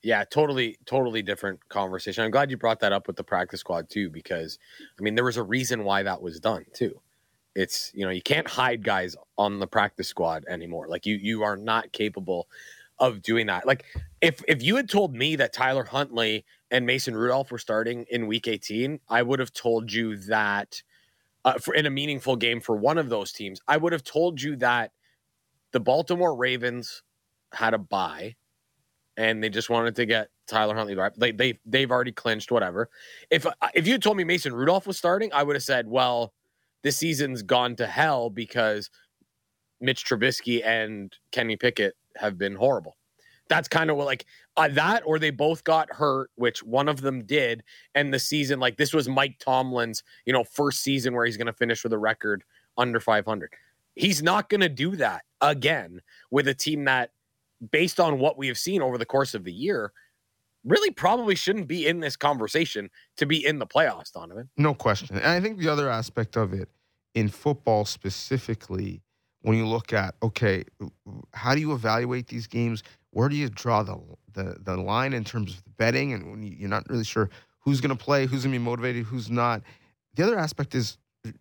Yeah, 0.02 0.24
totally, 0.24 0.76
totally 0.84 1.22
different 1.22 1.66
conversation. 1.68 2.24
I'm 2.24 2.30
glad 2.30 2.50
you 2.50 2.58
brought 2.58 2.80
that 2.80 2.92
up 2.92 3.06
with 3.06 3.16
the 3.16 3.24
practice 3.24 3.60
squad 3.60 3.88
too, 3.88 4.10
because 4.10 4.58
I 4.98 5.02
mean, 5.02 5.14
there 5.14 5.24
was 5.24 5.38
a 5.38 5.42
reason 5.42 5.84
why 5.84 6.02
that 6.02 6.20
was 6.20 6.40
done 6.40 6.66
too. 6.74 7.00
It's 7.54 7.90
you 7.94 8.04
know 8.04 8.10
you 8.10 8.22
can't 8.22 8.48
hide 8.48 8.84
guys 8.84 9.16
on 9.38 9.60
the 9.60 9.66
practice 9.66 10.08
squad 10.08 10.44
anymore. 10.46 10.88
Like 10.88 11.06
you, 11.06 11.16
you 11.16 11.42
are 11.42 11.56
not 11.56 11.92
capable 11.92 12.48
of 12.98 13.22
doing 13.22 13.46
that. 13.46 13.66
Like 13.66 13.84
if 14.20 14.42
if 14.48 14.62
you 14.62 14.76
had 14.76 14.88
told 14.88 15.14
me 15.14 15.36
that 15.36 15.52
Tyler 15.52 15.84
Huntley 15.84 16.44
and 16.70 16.86
Mason 16.86 17.16
Rudolph 17.16 17.50
were 17.50 17.58
starting 17.58 18.04
in 18.10 18.26
Week 18.26 18.48
18, 18.48 19.00
I 19.08 19.22
would 19.22 19.40
have 19.40 19.52
told 19.52 19.92
you 19.92 20.16
that 20.16 20.82
uh, 21.44 21.54
for 21.54 21.74
in 21.74 21.86
a 21.86 21.90
meaningful 21.90 22.36
game 22.36 22.60
for 22.60 22.76
one 22.76 22.98
of 22.98 23.08
those 23.08 23.32
teams, 23.32 23.60
I 23.68 23.76
would 23.76 23.92
have 23.92 24.04
told 24.04 24.40
you 24.40 24.56
that 24.56 24.92
the 25.72 25.80
Baltimore 25.80 26.34
Ravens 26.34 27.02
had 27.52 27.74
a 27.74 27.78
bye, 27.78 28.36
and 29.16 29.42
they 29.42 29.50
just 29.50 29.70
wanted 29.70 29.96
to 29.96 30.06
get 30.06 30.28
Tyler 30.46 30.74
Huntley 30.74 30.94
back. 30.94 31.14
They 31.16 31.32
they 31.32 31.58
they've 31.66 31.90
already 31.90 32.12
clinched 32.12 32.50
whatever. 32.50 32.88
If 33.30 33.46
uh, 33.46 33.52
if 33.74 33.86
you 33.86 33.98
told 33.98 34.16
me 34.16 34.24
Mason 34.24 34.54
Rudolph 34.54 34.86
was 34.86 34.96
starting, 34.96 35.32
I 35.32 35.42
would 35.42 35.56
have 35.56 35.62
said, 35.62 35.88
well, 35.88 36.32
this 36.82 36.96
season's 36.96 37.42
gone 37.42 37.76
to 37.76 37.86
hell 37.86 38.30
because 38.30 38.88
Mitch 39.80 40.04
Trubisky 40.04 40.64
and 40.64 41.12
Kenny 41.32 41.56
Pickett 41.56 41.94
have 42.16 42.38
been 42.38 42.54
horrible. 42.54 42.96
That's 43.48 43.68
kind 43.68 43.90
of 43.90 43.96
what 43.96 44.06
like 44.06 44.24
uh, 44.56 44.68
that, 44.68 45.02
or 45.04 45.18
they 45.18 45.30
both 45.30 45.64
got 45.64 45.92
hurt, 45.92 46.30
which 46.36 46.62
one 46.62 46.88
of 46.88 47.02
them 47.02 47.24
did, 47.24 47.62
and 47.94 48.12
the 48.12 48.18
season 48.18 48.58
like 48.58 48.76
this 48.78 48.94
was 48.94 49.08
Mike 49.08 49.38
Tomlin's 49.38 50.02
you 50.24 50.32
know 50.32 50.44
first 50.44 50.80
season 50.82 51.14
where 51.14 51.26
he's 51.26 51.36
going 51.36 51.46
to 51.46 51.52
finish 51.52 51.84
with 51.84 51.92
a 51.92 51.98
record 51.98 52.42
under 52.78 53.00
500. 53.00 53.52
He's 53.94 54.22
not 54.22 54.48
going 54.48 54.62
to 54.62 54.68
do 54.68 54.96
that 54.96 55.22
again 55.40 56.00
with 56.30 56.48
a 56.48 56.54
team 56.54 56.84
that, 56.84 57.10
based 57.70 58.00
on 58.00 58.18
what 58.18 58.38
we 58.38 58.48
have 58.48 58.58
seen 58.58 58.82
over 58.82 58.98
the 58.98 59.06
course 59.06 59.34
of 59.34 59.44
the 59.44 59.52
year, 59.52 59.92
really 60.64 60.90
probably 60.90 61.34
shouldn't 61.34 61.68
be 61.68 61.86
in 61.86 62.00
this 62.00 62.16
conversation 62.16 62.90
to 63.18 63.26
be 63.26 63.44
in 63.44 63.58
the 63.58 63.66
playoffs, 63.66 64.10
Donnovan. 64.10 64.48
No 64.56 64.74
question. 64.74 65.16
And 65.16 65.26
I 65.26 65.40
think 65.40 65.58
the 65.58 65.68
other 65.68 65.88
aspect 65.88 66.36
of 66.36 66.52
it 66.52 66.68
in 67.14 67.28
football 67.28 67.84
specifically, 67.84 69.02
when 69.44 69.58
you 69.58 69.66
look 69.66 69.92
at 69.92 70.14
okay, 70.22 70.64
how 71.34 71.54
do 71.54 71.60
you 71.60 71.72
evaluate 71.72 72.26
these 72.28 72.46
games? 72.46 72.82
Where 73.10 73.28
do 73.28 73.36
you 73.36 73.50
draw 73.50 73.82
the 73.82 74.00
the, 74.32 74.56
the 74.64 74.76
line 74.76 75.12
in 75.12 75.22
terms 75.22 75.52
of 75.52 75.62
the 75.64 75.70
betting, 75.70 76.12
and 76.14 76.30
when 76.30 76.42
you're 76.42 76.68
not 76.68 76.88
really 76.88 77.04
sure 77.04 77.28
who's 77.60 77.80
going 77.80 77.96
to 77.96 78.04
play, 78.04 78.26
who's 78.26 78.42
going 78.42 78.52
to 78.52 78.58
be 78.58 78.64
motivated, 78.64 79.04
who's 79.04 79.30
not. 79.30 79.62
The 80.14 80.22
other 80.22 80.38
aspect 80.38 80.74
is 80.74 80.98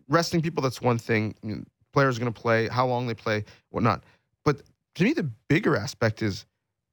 resting 0.08 0.42
people. 0.42 0.62
That's 0.62 0.82
one 0.82 0.98
thing. 0.98 1.34
You 1.42 1.56
know, 1.56 1.64
players 1.92 2.18
going 2.18 2.32
to 2.32 2.40
play, 2.40 2.68
how 2.68 2.86
long 2.86 3.06
they 3.06 3.14
play, 3.14 3.44
whatnot. 3.70 4.04
But 4.44 4.62
to 4.96 5.04
me, 5.04 5.14
the 5.14 5.30
bigger 5.48 5.74
aspect 5.74 6.22
is 6.22 6.44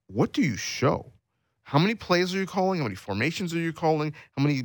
what 0.08 0.32
do 0.32 0.42
you 0.42 0.56
show? 0.56 1.12
How 1.64 1.78
many 1.78 1.96
plays 1.96 2.34
are 2.34 2.38
you 2.38 2.46
calling? 2.46 2.80
How 2.80 2.86
many 2.86 2.96
formations 2.96 3.54
are 3.54 3.60
you 3.60 3.74
calling? 3.74 4.14
How 4.38 4.44
many 4.44 4.64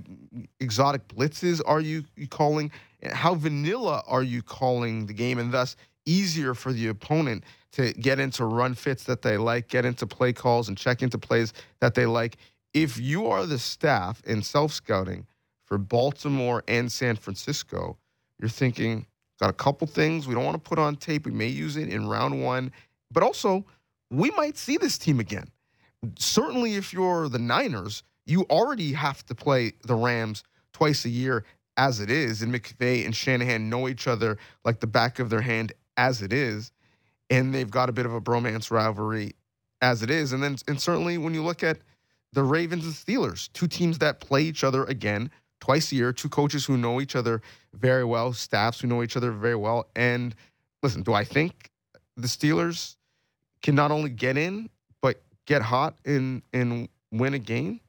exotic 0.60 1.06
blitzes 1.08 1.60
are 1.66 1.80
you 1.80 2.04
calling? 2.30 2.70
How 3.10 3.34
vanilla 3.34 4.02
are 4.06 4.22
you 4.22 4.42
calling 4.42 5.06
the 5.06 5.12
game? 5.12 5.38
And 5.38 5.52
thus, 5.52 5.76
easier 6.06 6.54
for 6.54 6.72
the 6.72 6.88
opponent 6.88 7.44
to 7.72 7.92
get 7.92 8.18
into 8.18 8.44
run 8.44 8.74
fits 8.74 9.04
that 9.04 9.22
they 9.22 9.36
like, 9.36 9.68
get 9.68 9.84
into 9.84 10.06
play 10.06 10.32
calls, 10.32 10.68
and 10.68 10.78
check 10.78 11.02
into 11.02 11.18
plays 11.18 11.52
that 11.80 11.94
they 11.94 12.06
like. 12.06 12.38
If 12.72 12.98
you 12.98 13.26
are 13.26 13.44
the 13.44 13.58
staff 13.58 14.22
in 14.24 14.42
self 14.42 14.72
scouting 14.72 15.26
for 15.64 15.76
Baltimore 15.76 16.62
and 16.68 16.90
San 16.90 17.16
Francisco, 17.16 17.98
you're 18.38 18.48
thinking, 18.48 19.06
got 19.40 19.50
a 19.50 19.54
couple 19.54 19.86
things 19.86 20.26
we 20.26 20.34
don't 20.34 20.44
want 20.44 20.62
to 20.62 20.68
put 20.68 20.78
on 20.78 20.96
tape. 20.96 21.26
We 21.26 21.32
may 21.32 21.48
use 21.48 21.76
it 21.76 21.88
in 21.88 22.08
round 22.08 22.42
one, 22.42 22.72
but 23.10 23.22
also 23.22 23.64
we 24.10 24.30
might 24.30 24.56
see 24.56 24.76
this 24.76 24.98
team 24.98 25.20
again. 25.20 25.48
Certainly, 26.18 26.76
if 26.76 26.92
you're 26.92 27.28
the 27.28 27.38
Niners, 27.38 28.02
you 28.26 28.42
already 28.50 28.92
have 28.92 29.24
to 29.26 29.34
play 29.34 29.72
the 29.84 29.94
Rams 29.94 30.44
twice 30.72 31.04
a 31.04 31.08
year 31.08 31.44
as 31.76 32.00
it 32.00 32.10
is, 32.10 32.42
and 32.42 32.52
McVay 32.52 33.04
and 33.04 33.14
Shanahan 33.14 33.68
know 33.68 33.88
each 33.88 34.06
other 34.06 34.38
like 34.64 34.80
the 34.80 34.86
back 34.86 35.18
of 35.18 35.28
their 35.30 35.42
hand 35.42 35.72
as 35.96 36.22
it 36.22 36.32
is, 36.32 36.72
and 37.30 37.54
they've 37.54 37.70
got 37.70 37.88
a 37.88 37.92
bit 37.92 38.06
of 38.06 38.14
a 38.14 38.20
bromance 38.20 38.70
rivalry 38.70 39.32
as 39.80 40.02
it 40.02 40.10
is. 40.10 40.32
And 40.32 40.42
then, 40.42 40.56
and 40.68 40.80
certainly 40.80 41.18
when 41.18 41.34
you 41.34 41.42
look 41.42 41.62
at 41.62 41.78
the 42.32 42.42
Ravens 42.42 42.84
and 42.84 42.94
Steelers, 42.94 43.52
two 43.52 43.66
teams 43.66 43.98
that 43.98 44.20
play 44.20 44.42
each 44.42 44.64
other 44.64 44.84
again 44.84 45.30
twice 45.60 45.90
a 45.92 45.94
year, 45.94 46.12
two 46.12 46.28
coaches 46.28 46.64
who 46.64 46.76
know 46.76 47.00
each 47.00 47.16
other 47.16 47.40
very 47.74 48.04
well, 48.04 48.32
staffs 48.32 48.80
who 48.80 48.88
know 48.88 49.02
each 49.02 49.16
other 49.16 49.30
very 49.30 49.56
well. 49.56 49.88
And 49.96 50.34
listen, 50.82 51.02
do 51.02 51.12
I 51.12 51.24
think 51.24 51.70
the 52.16 52.28
Steelers 52.28 52.96
can 53.62 53.74
not 53.74 53.90
only 53.90 54.10
get 54.10 54.36
in, 54.36 54.68
but 55.00 55.22
get 55.46 55.62
hot 55.62 55.96
and 56.04 56.42
and 56.52 56.88
win 57.10 57.34
a 57.34 57.38
game? 57.38 57.80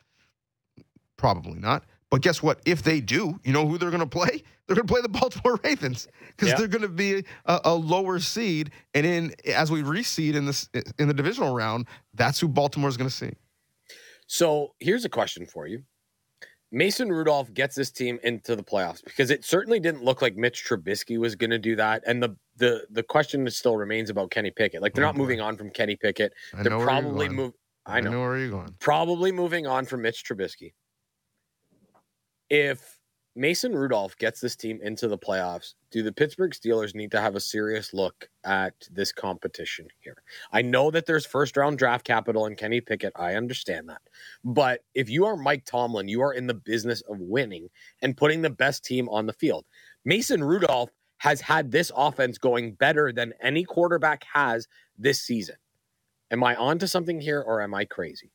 Probably 1.18 1.60
not. 1.60 1.84
But 2.10 2.22
guess 2.22 2.42
what? 2.42 2.62
If 2.66 2.84
they 2.84 3.02
do, 3.02 3.40
you 3.44 3.52
know 3.52 3.68
who 3.68 3.78
they're 3.78 3.92
going 3.92 4.00
to 4.00 4.08
play? 4.08 4.44
They're 4.68 4.76
going 4.76 4.88
to 4.88 4.94
play 4.94 5.02
the 5.02 5.10
Baltimore 5.20 5.60
Ravens 5.64 6.08
because 6.28 6.50
yeah. 6.50 6.56
they're 6.58 6.68
going 6.68 6.82
to 6.82 6.90
be 6.90 7.24
a, 7.46 7.62
a, 7.66 7.74
lower 7.74 8.20
seed, 8.20 8.72
and 8.94 9.06
in 9.06 9.34
as 9.46 9.72
we 9.72 9.82
reseed 9.82 10.36
in 10.36 10.46
this 10.46 10.70
in 11.00 11.08
the 11.08 11.14
divisional 11.14 11.56
round, 11.56 11.88
that's 12.14 12.40
who 12.40 12.48
Baltimore 12.48 12.90
is 12.90 12.98
going 12.98 13.10
to 13.10 13.16
see. 13.16 13.32
So 14.28 14.74
here's 14.80 15.06
a 15.06 15.10
question 15.10 15.46
for 15.46 15.68
you: 15.68 15.84
Mason 16.72 17.10
Rudolph 17.10 17.54
gets 17.54 17.76
this 17.76 17.92
team 17.92 18.20
into 18.24 18.56
the 18.56 18.64
playoffs 18.64 19.04
because 19.04 19.32
it 19.32 19.46
certainly 19.46 19.80
didn't 19.80 20.04
look 20.04 20.22
like 20.22 20.36
Mitch 20.36 20.66
Trubisky 20.68 21.18
was 21.18 21.36
going 21.36 21.52
to 21.52 21.60
do 21.60 21.76
that, 21.78 22.04
and 22.06 22.22
the 22.22 22.36
the 22.58 22.86
the 22.90 23.04
question 23.04 23.50
still 23.50 23.78
remains 23.78 24.10
about 24.10 24.32
Kenny 24.32 24.52
Pickett. 24.52 24.82
Like 24.82 24.94
they're 24.94 25.06
oh, 25.06 25.08
not 25.08 25.18
moving 25.18 25.40
on 25.40 25.56
from 25.56 25.70
Kenny 25.70 25.96
Pickett. 25.96 26.34
They're 26.62 26.78
probably 26.80 27.30
move. 27.30 27.54
I 27.86 28.02
know. 28.02 28.10
I 28.10 28.12
know 28.12 28.20
where 28.20 28.38
you're 28.38 28.50
going. 28.50 28.76
Probably 28.80 29.32
moving 29.32 29.66
on 29.66 29.86
from 29.86 30.02
Mitch 30.02 30.26
Trubisky. 30.26 30.74
If 32.50 32.97
Mason 33.38 33.76
Rudolph 33.76 34.18
gets 34.18 34.42
this 34.42 34.56
team 34.56 34.80
into 34.82 35.08
the 35.08 35.18
playoffs, 35.18 35.76
do 35.92 36.02
the 36.02 36.12
Pittsburgh 36.12 36.52
Steelers 36.52 36.96
need 36.96 37.12
to 37.12 37.22
have 37.22 37.36
a 37.36 37.40
serious 37.40 37.94
look 37.94 38.28
at 38.44 38.74
this 38.92 39.12
competition 39.12 39.88
here? 40.00 40.18
I 40.52 40.64
know 40.64 40.90
that 40.90 41.06
there's 41.06 41.26
first 41.26 41.56
round 41.56 41.78
draft 41.78 42.04
capital 42.04 42.48
in 42.48 42.56
Kenny 42.56 42.82
Pickett. 42.82 43.14
I 43.16 43.36
understand 43.36 43.88
that. 43.90 44.02
But 44.44 44.84
if 44.96 45.10
you 45.10 45.26
are 45.26 45.38
Mike 45.38 45.66
Tomlin, 45.66 46.08
you 46.08 46.22
are 46.22 46.34
in 46.34 46.48
the 46.48 46.56
business 46.56 47.02
of 47.02 47.20
winning 47.20 47.70
and 48.02 48.18
putting 48.18 48.42
the 48.42 48.50
best 48.50 48.84
team 48.84 49.08
on 49.10 49.28
the 49.28 49.34
field. 49.34 49.66
Mason 50.04 50.44
Rudolph 50.44 50.90
has 51.20 51.40
had 51.40 51.72
this 51.72 51.92
offense 51.96 52.38
going 52.38 52.74
better 52.74 53.12
than 53.12 53.34
any 53.42 53.64
quarterback 53.64 54.24
has 54.34 54.68
this 54.98 55.22
season. 55.22 55.56
Am 56.32 56.44
I 56.44 56.56
onto 56.56 56.88
something 56.88 57.22
here 57.22 57.42
or 57.42 57.62
am 57.62 57.74
I 57.74 57.86
crazy? 57.86 58.32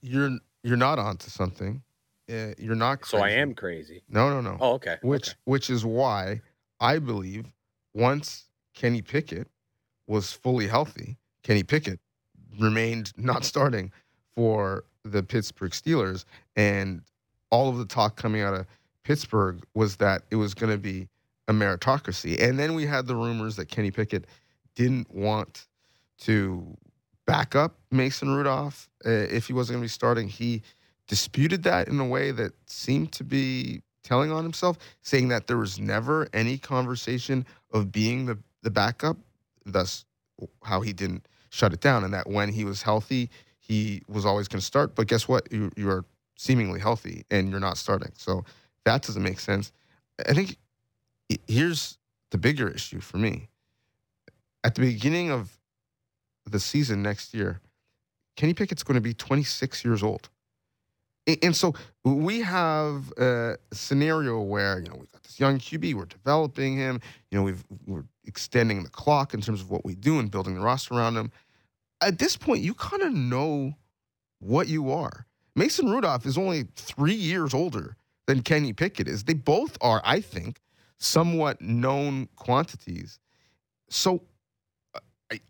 You're 0.00 0.38
you're 0.62 0.76
not 0.76 0.98
onto 0.98 1.28
something 1.28 1.82
uh, 2.30 2.54
you're 2.58 2.74
not 2.74 3.00
crazy. 3.00 3.20
So 3.20 3.24
I 3.24 3.30
am 3.30 3.54
crazy. 3.54 4.02
No, 4.08 4.30
no, 4.30 4.40
no. 4.40 4.56
Oh, 4.60 4.72
okay. 4.74 4.96
Which 5.02 5.30
okay. 5.30 5.38
which 5.44 5.70
is 5.70 5.84
why 5.84 6.40
I 6.80 6.98
believe 6.98 7.46
once 7.94 8.48
Kenny 8.74 9.02
Pickett 9.02 9.48
was 10.06 10.32
fully 10.32 10.66
healthy, 10.66 11.16
Kenny 11.42 11.62
Pickett 11.62 12.00
remained 12.58 13.12
not 13.16 13.44
starting 13.44 13.92
for 14.34 14.84
the 15.04 15.22
Pittsburgh 15.22 15.72
Steelers 15.72 16.24
and 16.56 17.02
all 17.50 17.68
of 17.68 17.78
the 17.78 17.84
talk 17.84 18.16
coming 18.16 18.42
out 18.42 18.54
of 18.54 18.66
Pittsburgh 19.04 19.62
was 19.74 19.96
that 19.96 20.22
it 20.30 20.36
was 20.36 20.54
going 20.54 20.72
to 20.72 20.78
be 20.78 21.08
a 21.48 21.52
meritocracy. 21.52 22.40
And 22.40 22.58
then 22.58 22.74
we 22.74 22.86
had 22.86 23.06
the 23.06 23.16
rumors 23.16 23.56
that 23.56 23.68
Kenny 23.68 23.90
Pickett 23.90 24.26
didn't 24.74 25.12
want 25.12 25.66
to 26.20 26.76
back 27.26 27.54
up 27.54 27.78
Mason 27.90 28.34
Rudolph 28.34 28.88
uh, 29.04 29.10
if 29.10 29.46
he 29.46 29.52
wasn't 29.52 29.74
going 29.74 29.82
to 29.82 29.84
be 29.84 29.88
starting. 29.88 30.28
He 30.28 30.62
disputed 31.08 31.62
that 31.64 31.88
in 31.88 31.98
a 32.00 32.06
way 32.06 32.30
that 32.30 32.52
seemed 32.66 33.12
to 33.12 33.24
be 33.24 33.82
telling 34.02 34.32
on 34.32 34.42
himself, 34.42 34.78
saying 35.02 35.28
that 35.28 35.46
there 35.46 35.58
was 35.58 35.78
never 35.78 36.28
any 36.32 36.58
conversation 36.58 37.46
of 37.72 37.92
being 37.92 38.26
the, 38.26 38.38
the 38.62 38.70
backup, 38.70 39.16
thus 39.64 40.04
how 40.64 40.80
he 40.80 40.92
didn't 40.92 41.26
shut 41.50 41.72
it 41.72 41.80
down, 41.80 42.04
and 42.04 42.12
that 42.12 42.28
when 42.28 42.50
he 42.50 42.64
was 42.64 42.82
healthy, 42.82 43.30
he 43.58 44.02
was 44.08 44.26
always 44.26 44.48
going 44.48 44.60
to 44.60 44.66
start. 44.66 44.94
But 44.94 45.06
guess 45.06 45.28
what? 45.28 45.50
You, 45.52 45.70
you 45.76 45.88
are 45.90 46.04
seemingly 46.36 46.80
healthy 46.80 47.24
and 47.30 47.50
you're 47.50 47.60
not 47.60 47.78
starting. 47.78 48.12
So 48.16 48.44
that 48.84 49.02
doesn't 49.02 49.22
make 49.22 49.38
sense. 49.38 49.72
I 50.26 50.34
think 50.34 50.56
here's 51.46 51.98
the 52.30 52.38
bigger 52.38 52.68
issue 52.68 53.00
for 53.00 53.18
me. 53.18 53.48
At 54.64 54.74
the 54.74 54.80
beginning 54.80 55.30
of 55.30 55.58
the 56.48 56.58
season 56.58 57.02
next 57.02 57.34
year, 57.34 57.60
Kenny 58.36 58.54
Pickett's 58.54 58.82
going 58.82 58.96
to 58.96 59.00
be 59.00 59.14
26 59.14 59.84
years 59.84 60.02
old. 60.02 60.28
And 61.42 61.54
so 61.54 61.74
we 62.04 62.40
have 62.40 63.12
a 63.16 63.56
scenario 63.72 64.40
where 64.40 64.80
you 64.80 64.88
know 64.88 64.96
we've 64.98 65.12
got 65.12 65.22
this 65.22 65.38
young 65.38 65.58
QB, 65.58 65.94
we're 65.94 66.04
developing 66.06 66.76
him. 66.76 67.00
You 67.30 67.38
know, 67.38 67.44
we've 67.44 67.64
we're 67.86 68.04
extending 68.24 68.82
the 68.82 68.90
clock 68.90 69.34
in 69.34 69.40
terms 69.40 69.60
of 69.60 69.70
what 69.70 69.84
we 69.84 69.94
do 69.94 70.18
and 70.18 70.30
building 70.30 70.54
the 70.54 70.60
roster 70.60 70.94
around 70.94 71.16
him. 71.16 71.30
At 72.00 72.18
this 72.18 72.36
point, 72.36 72.62
you 72.62 72.74
kind 72.74 73.02
of 73.02 73.12
know 73.12 73.74
what 74.40 74.66
you 74.66 74.90
are. 74.90 75.26
Mason 75.54 75.88
Rudolph 75.88 76.26
is 76.26 76.36
only 76.36 76.64
three 76.74 77.14
years 77.14 77.54
older 77.54 77.96
than 78.26 78.42
Kenny 78.42 78.72
Pickett 78.72 79.06
is. 79.06 79.24
They 79.24 79.34
both 79.34 79.76
are, 79.80 80.02
I 80.04 80.20
think, 80.20 80.60
somewhat 80.98 81.60
known 81.60 82.28
quantities. 82.34 83.20
So, 83.90 84.22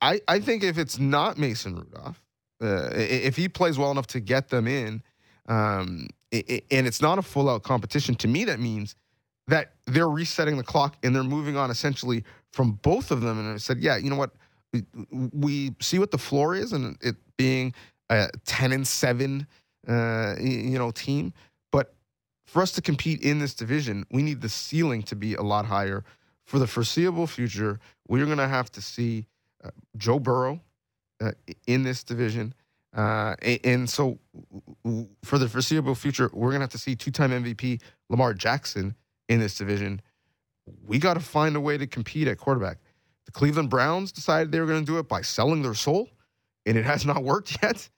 I 0.03 0.21
I 0.29 0.39
think 0.39 0.63
if 0.63 0.77
it's 0.77 0.99
not 0.99 1.39
Mason 1.39 1.77
Rudolph, 1.77 2.23
uh, 2.63 2.91
if 2.93 3.37
he 3.37 3.49
plays 3.49 3.79
well 3.79 3.91
enough 3.91 4.07
to 4.09 4.21
get 4.21 4.51
them 4.51 4.69
in 4.69 5.03
um, 5.49 6.09
it, 6.31 6.65
and 6.71 6.87
it's 6.87 7.03
not 7.03 7.19
a 7.19 7.23
full 7.23 7.49
out 7.49 7.63
competition. 7.63 8.15
To 8.17 8.29
me, 8.29 8.45
that 8.45 8.61
means 8.61 8.95
that 9.49 9.73
they're 9.87 10.09
resetting 10.09 10.57
the 10.57 10.63
clock 10.63 10.97
and 11.03 11.15
they're 11.15 11.25
moving 11.25 11.57
on 11.57 11.71
essentially 11.71 12.25
from 12.53 12.73
both 12.83 13.11
of 13.11 13.21
them. 13.21 13.39
And 13.39 13.55
I 13.55 13.57
said, 13.59 13.79
yeah, 13.79 13.97
you 13.97 14.09
know 14.09 14.17
what? 14.17 14.31
We, 14.73 14.85
we 15.33 15.75
see 15.81 15.99
what 15.99 16.11
the 16.11 16.19
floor 16.19 16.55
is, 16.55 16.73
and 16.73 16.97
it 17.03 17.17
being 17.37 17.75
a 18.09 18.31
ten 18.47 18.73
and 18.73 18.87
seven, 18.87 19.47
uh, 19.87 20.35
you 20.41 20.79
know, 20.79 20.91
team. 20.91 21.35
But 21.71 21.95
for 22.47 22.63
us 22.63 22.73
to 22.73 22.83
compete 22.83 23.21
in 23.21 23.39
this 23.39 23.55
division, 23.55 24.07
we 24.11 24.23
need 24.23 24.41
the 24.41 24.49
ceiling 24.49 25.03
to 25.05 25.17
be 25.17 25.35
a 25.35 25.43
lot 25.43 25.67
higher. 25.67 26.05
For 26.47 26.59
the 26.59 26.67
foreseeable 26.67 27.27
future, 27.27 27.81
we're 28.09 28.27
going 28.27 28.39
to 28.39 28.49
have 28.49 28.71
to 28.73 28.83
see 28.83 29.27
uh, 29.63 29.71
Joe 29.97 30.19
Burrow 30.19 30.61
uh, 31.21 31.33
in 31.67 31.83
this 31.83 32.03
division. 32.03 32.55
Uh, 32.95 33.35
and 33.65 33.89
so, 33.89 34.19
for 35.25 35.39
the 35.39 35.49
foreseeable 35.49 35.95
future, 35.95 36.31
we're 36.33 36.51
going 36.51 36.61
to 36.61 36.65
have 36.65 36.71
to 36.71 36.79
see 36.79 36.95
two 36.95 37.11
time 37.11 37.31
MVP 37.31 37.81
Lamar 38.11 38.35
Jackson 38.35 38.95
in 39.29 39.41
this 39.41 39.57
division. 39.57 40.01
We 40.85 40.99
got 40.99 41.15
to 41.15 41.21
find 41.21 41.57
a 41.57 41.61
way 41.61 41.79
to 41.79 41.87
compete 41.87 42.29
at 42.29 42.39
quarterback. 42.39 42.79
The 43.27 43.33
Cleveland 43.33 43.71
Browns 43.71 44.13
decided 44.13 44.53
they 44.53 44.61
were 44.61 44.67
going 44.67 44.85
to 44.85 44.87
do 44.87 44.99
it 44.99 45.09
by 45.09 45.23
selling 45.23 45.63
their 45.63 45.75
soul 45.75 46.09
and 46.67 46.77
it 46.77 46.85
has 46.85 47.07
not 47.07 47.25
worked 47.25 47.59
yet. 47.63 47.89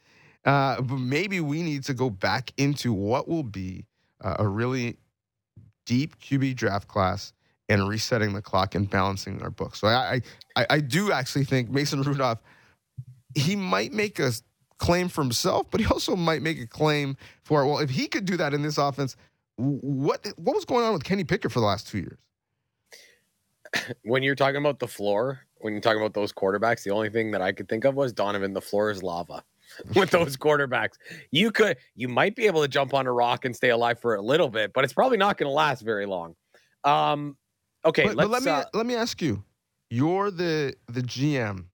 Uh, 0.45 0.81
but 0.83 0.99
maybe 0.99 1.41
we 1.41 1.63
need 1.63 1.85
to 1.85 1.95
go 1.95 2.11
back 2.11 2.53
into 2.59 2.93
what 2.93 3.27
will 3.27 3.43
be 3.43 3.87
uh, 4.23 4.37
a 4.39 4.47
really 4.47 4.99
deep 5.87 6.19
QB 6.21 6.55
draft 6.57 6.87
class 6.87 7.33
and 7.71 7.89
resetting 7.89 8.35
the 8.35 8.43
clock 8.43 8.75
and 8.75 8.89
balancing 8.89 9.43
our 9.43 9.51
books. 9.51 9.81
So 9.81 9.89
I, 9.89 10.21
I, 10.55 10.67
I 10.69 10.81
do 10.81 11.13
actually 11.13 11.45
think 11.45 11.71
Mason 11.71 12.03
Rudolph, 12.03 12.41
he 13.35 13.57
might 13.57 13.93
make 13.93 14.19
a 14.19 14.33
claim 14.85 15.09
for 15.09 15.23
himself, 15.23 15.67
but 15.71 15.81
he 15.81 15.87
also 15.87 16.15
might 16.15 16.43
make 16.43 16.61
a 16.61 16.67
claim 16.67 17.17
for 17.43 17.67
well, 17.67 17.79
if 17.79 17.89
he 17.89 18.07
could 18.07 18.27
do 18.27 18.37
that 18.37 18.53
in 18.53 18.61
this 18.61 18.77
offense, 18.77 19.17
what 19.57 20.27
what 20.37 20.55
was 20.55 20.67
going 20.67 20.85
on 20.85 20.93
with 20.93 21.05
Kenny 21.05 21.25
Pickett 21.25 21.53
for 21.53 21.61
the 21.61 21.67
last 21.67 21.89
two 21.89 21.99
years? 21.99 22.19
When 24.05 24.23
you're 24.23 24.35
talking 24.35 24.57
about 24.57 24.79
the 24.79 24.87
floor, 24.87 25.41
when 25.59 25.73
you're 25.73 25.81
talking 25.81 26.01
about 26.01 26.15
those 26.15 26.33
quarterbacks, 26.33 26.85
the 26.85 26.91
only 26.91 27.09
thing 27.09 27.31
that 27.33 27.41
I 27.41 27.51
could 27.51 27.69
think 27.69 27.85
of 27.85 27.95
was 27.95 28.13
Donnovan. 28.13 28.53
The 28.53 28.61
floor 28.61 28.91
is 28.91 29.03
lava 29.03 29.43
with 29.97 30.11
those 30.19 30.37
quarterbacks. 30.37 30.93
You 31.31 31.51
could, 31.51 31.79
you 31.97 32.09
might 32.09 32.37
be 32.37 32.47
able 32.47 32.63
to 32.63 32.69
jump 32.69 32.95
on 32.95 33.07
a 33.07 33.13
rock 33.13 33.45
and 33.47 33.57
stay 33.57 33.71
alive 33.71 33.99
for 33.99 34.15
a 34.15 34.23
little 34.23 34.49
bit, 34.49 34.73
but 34.75 34.85
it's 34.85 34.93
probably 34.93 35.17
not 35.17 35.39
going 35.39 35.49
to 35.49 35.55
last 35.55 35.81
very 35.83 36.07
long. 36.07 36.37
Um, 36.85 37.37
okay, 37.85 38.05
but, 38.05 38.17
but 38.17 38.31
let 38.31 38.43
me 38.43 38.51
uh, 38.51 38.65
let 38.75 38.87
me 38.87 38.95
ask 38.95 39.23
you: 39.23 39.43
You're 39.89 40.31
the 40.31 40.75
the 40.89 41.01
GM 41.01 41.65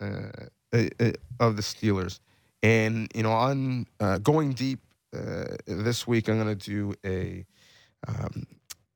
uh, 0.00 0.30
uh, 0.72 0.88
uh, 1.00 1.12
of 1.40 1.56
the 1.56 1.62
Steelers, 1.62 2.20
and 2.66 3.08
you 3.14 3.22
know, 3.22 3.30
on 3.30 3.86
uh, 4.00 4.18
going 4.18 4.52
deep 4.52 4.80
uh, 5.16 5.56
this 5.66 6.04
week, 6.04 6.28
I'm 6.28 6.42
going 6.42 6.58
to 6.58 6.70
do 6.70 6.94
a 7.04 7.46
um, 8.08 8.44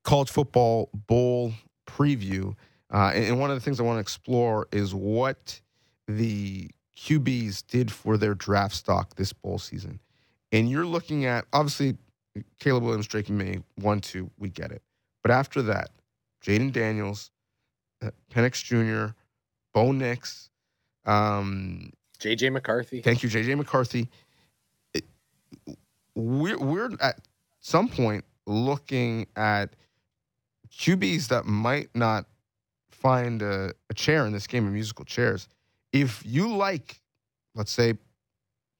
college 0.02 0.28
football 0.28 0.90
bowl 1.06 1.52
preview. 1.86 2.56
Uh, 2.92 3.12
and, 3.14 3.38
one 3.38 3.48
of 3.48 3.56
the 3.56 3.60
things 3.60 3.78
I 3.78 3.84
want 3.84 3.98
to 3.98 4.00
explore 4.00 4.66
is 4.72 4.92
what 4.92 5.60
the 6.08 6.68
QBs 6.98 7.64
did 7.68 7.92
for 7.92 8.16
their 8.16 8.34
draft 8.34 8.74
stock 8.74 9.14
this 9.14 9.32
bowl 9.32 9.60
season. 9.60 10.00
And 10.50 10.68
you're 10.68 10.84
looking 10.84 11.24
at 11.26 11.44
obviously 11.52 11.96
Caleb 12.58 12.82
Williams, 12.82 13.06
Drake 13.06 13.30
Maye, 13.30 13.60
one, 13.76 14.00
two, 14.00 14.28
we 14.36 14.48
get 14.48 14.72
it. 14.72 14.82
But 15.22 15.30
after 15.30 15.62
that, 15.62 15.90
Jayden 16.44 16.72
Daniels, 16.72 17.30
uh, 18.02 18.10
Penix 18.34 18.64
Jr., 18.64 19.14
Bo 19.72 19.92
Nix, 19.92 20.50
um, 21.06 21.92
JJ 22.20 22.52
McCarthy. 22.52 23.00
Thank 23.00 23.22
you, 23.22 23.28
JJ 23.28 23.56
McCarthy. 23.56 24.08
It, 24.94 25.04
we're, 26.14 26.58
we're 26.58 26.90
at 27.00 27.20
some 27.60 27.88
point 27.88 28.24
looking 28.46 29.26
at 29.36 29.74
QBs 30.70 31.28
that 31.28 31.46
might 31.46 31.88
not 31.94 32.26
find 32.90 33.42
a, 33.42 33.72
a 33.88 33.94
chair 33.94 34.26
in 34.26 34.32
this 34.32 34.46
game 34.46 34.66
of 34.66 34.72
musical 34.72 35.04
chairs. 35.04 35.48
If 35.92 36.22
you 36.24 36.54
like, 36.54 37.00
let's 37.54 37.72
say, 37.72 37.94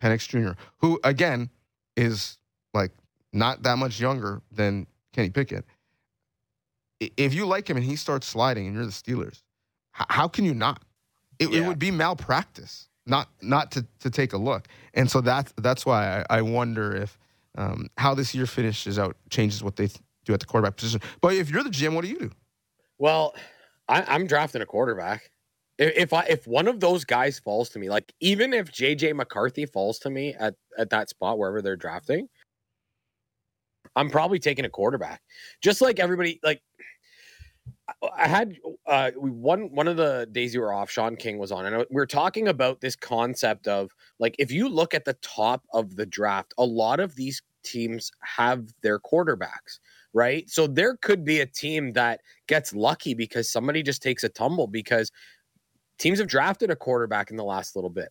Penix 0.03 0.29
Jr., 0.29 0.53
who 0.79 1.01
again 1.05 1.51
is 1.97 2.39
like 2.73 2.93
not 3.33 3.63
that 3.65 3.79
much 3.79 4.01
younger 4.01 4.43
than 4.51 4.87
Kenny 5.13 5.31
Pickett, 5.31 5.65
if 7.01 7.35
you 7.35 7.47
like 7.47 7.69
him 7.69 7.77
and 7.77 7.85
he 7.85 7.97
starts 7.97 8.27
sliding 8.27 8.67
and 8.67 8.77
you're 8.77 8.85
the 8.85 8.93
Steelers, 8.93 9.43
how 9.93 10.29
can 10.29 10.45
you 10.45 10.55
not? 10.55 10.83
It, 11.39 11.51
yeah. 11.51 11.61
it, 11.61 11.67
would 11.67 11.79
be 11.79 11.91
malpractice 11.91 12.90
not 13.07 13.29
not 13.43 13.73
to, 13.73 13.87
to 14.01 14.11
take 14.11 14.33
a 14.33 14.39
look. 14.39 14.69
And 14.95 15.11
so 15.11 15.21
that's 15.21 15.53
that's 15.59 15.85
why 15.87 16.25
I, 16.31 16.39
I 16.39 16.43
wonder 16.43 16.95
if 16.95 17.19
um, 17.57 17.89
how 17.97 18.15
this 18.15 18.35
year 18.35 18.47
finishes 18.47 18.99
out 18.99 19.17
changes 19.31 19.63
what 19.63 19.77
they 19.77 19.89
do 20.25 20.33
at 20.33 20.41
the 20.41 20.47
quarterback 20.47 20.77
position. 20.77 21.01
But 21.21 21.35
if 21.35 21.51
you're 21.51 21.63
the 21.63 21.71
GM, 21.71 21.95
what 21.95 22.05
do 22.05 22.11
you 22.11 22.19
do? 22.19 22.31
Well, 22.99 23.35
I, 23.89 24.15
am 24.15 24.27
drafting 24.27 24.63
a 24.63 24.67
quarterback. 24.67 25.31
If, 25.79 25.97
if 25.97 26.13
I 26.13 26.25
if 26.25 26.47
one 26.47 26.69
of 26.69 26.81
those 26.81 27.05
guys 27.05 27.39
falls 27.39 27.71
to 27.71 27.79
me, 27.79 27.89
like 27.89 28.13
even 28.21 28.53
if 28.53 28.71
JJ 28.71 29.15
McCarthy 29.15 29.67
falls 29.67 29.99
to 30.01 30.11
me 30.11 30.35
at 30.35 30.55
at 30.79 30.91
that 30.91 31.09
spot 31.09 31.39
wherever 31.39 31.63
they're 31.63 31.77
drafting, 31.77 32.29
I'm 33.97 34.11
probably 34.11 34.39
taking 34.39 34.65
a 34.65 34.71
quarterback. 34.71 35.21
Just 35.63 35.81
like 35.81 35.99
everybody, 35.99 36.39
like 36.43 36.61
I 38.17 38.29
had 38.29 38.57
uh, 38.87 39.11
one 39.13 39.75
one 39.75 39.89
of 39.89 39.97
the 39.97 40.29
days 40.31 40.55
you 40.55 40.61
were 40.61 40.73
off. 40.73 40.91
Sean 40.91 41.17
King 41.17 41.39
was 41.39 41.53
on, 41.53 41.67
and 41.67 41.77
we 41.79 41.87
were 41.91 42.07
talking 42.07 42.49
about 42.49 42.81
this 42.81 42.97
concept 42.97 43.69
of 43.69 43.91
like 44.19 44.35
if 44.39 44.51
you 44.51 44.69
look 44.69 44.95
at 44.95 45.05
the 45.05 45.15
top 45.23 45.65
of 45.73 45.97
the 45.97 46.07
draft, 46.07 46.55
a 46.59 46.65
lot 46.65 47.01
of 47.01 47.15
these 47.15 47.43
teams 47.63 48.11
have 48.23 48.69
their 48.83 48.99
quarterbacks, 48.99 49.79
right? 50.13 50.49
So 50.49 50.67
there 50.67 50.97
could 50.97 51.25
be 51.25 51.41
a 51.41 51.47
team 51.47 51.93
that 51.93 52.21
gets 52.47 52.75
lucky 52.75 53.15
because 53.15 53.51
somebody 53.51 53.83
just 53.83 54.03
takes 54.03 54.25
a 54.25 54.29
tumble 54.29 54.67
because 54.67 55.11
teams 55.99 56.19
have 56.19 56.29
drafted 56.29 56.71
a 56.71 56.77
quarterback 56.77 57.31
in 57.31 57.37
the 57.37 57.45
last 57.45 57.77
little 57.77 57.91
bit. 57.91 58.09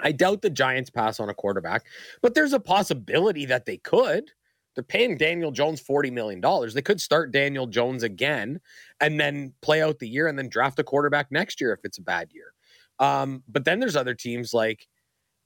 I 0.00 0.12
doubt 0.12 0.42
the 0.42 0.50
Giants 0.50 0.90
pass 0.90 1.20
on 1.20 1.28
a 1.28 1.34
quarterback, 1.34 1.86
but 2.20 2.34
there's 2.34 2.52
a 2.52 2.60
possibility 2.60 3.46
that 3.46 3.64
they 3.66 3.76
could. 3.78 4.30
They're 4.74 4.84
paying 4.84 5.16
Daniel 5.16 5.50
Jones 5.50 5.82
$40 5.82 6.12
million. 6.12 6.42
They 6.72 6.82
could 6.82 7.00
start 7.00 7.32
Daniel 7.32 7.66
Jones 7.66 8.02
again 8.02 8.60
and 9.00 9.18
then 9.20 9.52
play 9.62 9.82
out 9.82 9.98
the 9.98 10.08
year 10.08 10.26
and 10.26 10.38
then 10.38 10.48
draft 10.48 10.78
a 10.78 10.84
quarterback 10.84 11.30
next 11.30 11.60
year 11.60 11.72
if 11.72 11.80
it's 11.84 11.98
a 11.98 12.02
bad 12.02 12.30
year. 12.32 12.52
Um, 12.98 13.42
but 13.48 13.64
then 13.64 13.80
there's 13.80 13.96
other 13.96 14.14
teams 14.14 14.52
like 14.54 14.86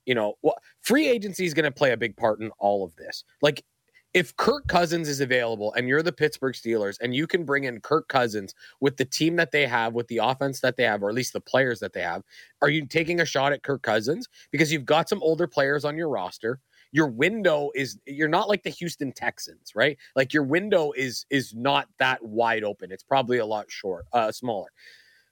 you 0.08 0.14
know, 0.14 0.36
well, 0.40 0.56
free 0.80 1.06
agency 1.06 1.44
is 1.44 1.52
going 1.52 1.64
to 1.64 1.70
play 1.70 1.92
a 1.92 1.96
big 1.96 2.16
part 2.16 2.40
in 2.40 2.50
all 2.58 2.82
of 2.82 2.96
this. 2.96 3.24
Like, 3.42 3.62
if 4.14 4.34
Kirk 4.36 4.66
Cousins 4.66 5.06
is 5.06 5.20
available 5.20 5.74
and 5.74 5.86
you're 5.86 6.02
the 6.02 6.10
Pittsburgh 6.10 6.54
Steelers 6.54 6.96
and 7.02 7.14
you 7.14 7.26
can 7.26 7.44
bring 7.44 7.64
in 7.64 7.78
Kirk 7.82 8.08
Cousins 8.08 8.54
with 8.80 8.96
the 8.96 9.04
team 9.04 9.36
that 9.36 9.52
they 9.52 9.66
have, 9.66 9.92
with 9.92 10.08
the 10.08 10.16
offense 10.16 10.60
that 10.60 10.78
they 10.78 10.84
have, 10.84 11.02
or 11.02 11.10
at 11.10 11.14
least 11.14 11.34
the 11.34 11.42
players 11.42 11.78
that 11.80 11.92
they 11.92 12.00
have, 12.00 12.22
are 12.62 12.70
you 12.70 12.86
taking 12.86 13.20
a 13.20 13.26
shot 13.26 13.52
at 13.52 13.62
Kirk 13.62 13.82
Cousins? 13.82 14.26
Because 14.50 14.72
you've 14.72 14.86
got 14.86 15.10
some 15.10 15.22
older 15.22 15.46
players 15.46 15.84
on 15.84 15.98
your 15.98 16.08
roster. 16.08 16.58
Your 16.92 17.08
window 17.08 17.70
is 17.74 17.98
you're 18.06 18.28
not 18.28 18.48
like 18.48 18.62
the 18.62 18.70
Houston 18.70 19.12
Texans, 19.12 19.72
right? 19.74 19.98
Like 20.16 20.32
your 20.32 20.44
window 20.44 20.92
is 20.92 21.26
is 21.30 21.54
not 21.54 21.88
that 21.98 22.22
wide 22.24 22.64
open. 22.64 22.90
It's 22.90 23.02
probably 23.02 23.38
a 23.38 23.46
lot 23.46 23.70
short, 23.70 24.06
uh, 24.12 24.32
smaller. 24.32 24.68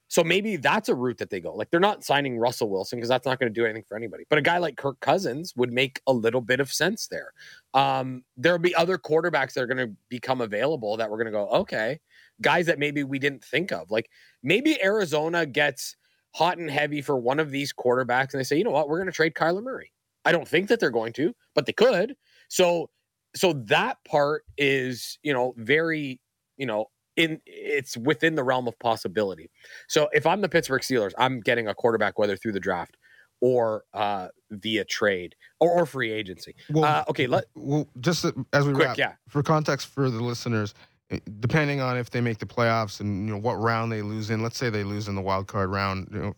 So 0.08 0.22
maybe 0.22 0.56
that's 0.56 0.88
a 0.88 0.94
route 0.94 1.18
that 1.18 1.30
they 1.30 1.40
go. 1.40 1.54
Like 1.54 1.70
they're 1.70 1.80
not 1.80 2.04
signing 2.04 2.38
Russell 2.38 2.70
Wilson 2.70 2.98
because 2.98 3.08
that's 3.08 3.26
not 3.26 3.40
going 3.40 3.52
to 3.52 3.60
do 3.60 3.64
anything 3.64 3.84
for 3.88 3.96
anybody. 3.96 4.24
But 4.28 4.38
a 4.38 4.42
guy 4.42 4.58
like 4.58 4.76
Kirk 4.76 5.00
Cousins 5.00 5.52
would 5.56 5.72
make 5.72 6.00
a 6.06 6.12
little 6.12 6.40
bit 6.40 6.60
of 6.60 6.72
sense 6.72 7.08
there. 7.08 7.32
Um, 7.74 8.22
there'll 8.36 8.60
be 8.60 8.74
other 8.74 8.98
quarterbacks 8.98 9.54
that 9.54 9.62
are 9.62 9.66
going 9.66 9.88
to 9.88 9.92
become 10.08 10.40
available 10.40 10.96
that 10.96 11.10
we're 11.10 11.16
going 11.16 11.26
to 11.26 11.32
go, 11.32 11.48
okay, 11.48 11.98
guys 12.40 12.66
that 12.66 12.78
maybe 12.78 13.02
we 13.02 13.18
didn't 13.18 13.44
think 13.44 13.72
of. 13.72 13.90
Like 13.90 14.08
maybe 14.44 14.80
Arizona 14.82 15.44
gets 15.44 15.96
hot 16.34 16.58
and 16.58 16.70
heavy 16.70 17.02
for 17.02 17.16
one 17.16 17.40
of 17.40 17.50
these 17.50 17.72
quarterbacks 17.72 18.32
and 18.32 18.40
they 18.40 18.44
say, 18.44 18.56
you 18.58 18.64
know 18.64 18.70
what, 18.70 18.88
we're 18.88 18.98
going 18.98 19.06
to 19.06 19.12
trade 19.12 19.34
Kyler 19.34 19.62
Murray. 19.62 19.90
I 20.26 20.32
don't 20.32 20.46
think 20.46 20.68
that 20.68 20.80
they're 20.80 20.90
going 20.90 21.12
to, 21.14 21.34
but 21.54 21.66
they 21.66 21.72
could. 21.72 22.16
So 22.48 22.90
so 23.34 23.52
that 23.52 23.98
part 24.08 24.44
is, 24.56 25.18
you 25.22 25.32
know, 25.32 25.54
very, 25.56 26.20
you 26.56 26.66
know, 26.66 26.86
in 27.16 27.40
it's 27.46 27.96
within 27.96 28.34
the 28.34 28.42
realm 28.42 28.66
of 28.66 28.78
possibility. 28.78 29.50
So 29.88 30.08
if 30.12 30.26
I'm 30.26 30.40
the 30.40 30.48
Pittsburgh 30.48 30.82
Steelers, 30.82 31.12
I'm 31.16 31.40
getting 31.40 31.68
a 31.68 31.74
quarterback 31.74 32.18
whether 32.18 32.36
through 32.36 32.52
the 32.52 32.60
draft 32.60 32.96
or 33.40 33.84
uh, 33.94 34.28
via 34.50 34.84
trade 34.84 35.34
or, 35.60 35.70
or 35.70 35.86
free 35.86 36.10
agency. 36.10 36.54
Well, 36.70 36.84
uh, 36.84 37.04
okay, 37.08 37.26
let 37.26 37.44
well 37.54 37.86
just 38.00 38.24
as 38.24 38.66
we 38.66 38.72
quick, 38.74 38.88
wrap, 38.88 38.98
yeah. 38.98 39.12
For 39.28 39.42
context 39.42 39.88
for 39.88 40.10
the 40.10 40.22
listeners, 40.22 40.74
eh, 41.10 41.20
depending 41.40 41.80
on 41.80 41.96
if 41.96 42.10
they 42.10 42.20
make 42.20 42.38
the 42.38 42.46
playoffs 42.46 43.00
and 43.00 43.26
you 43.26 43.34
know 43.34 43.40
what 43.40 43.54
round 43.54 43.92
they 43.92 44.02
lose 44.02 44.30
in, 44.30 44.42
let's 44.42 44.58
say 44.58 44.70
they 44.70 44.84
lose 44.84 45.08
in 45.08 45.14
the 45.14 45.22
wild 45.22 45.46
card 45.46 45.70
round, 45.70 46.08
you 46.12 46.18
know, 46.18 46.36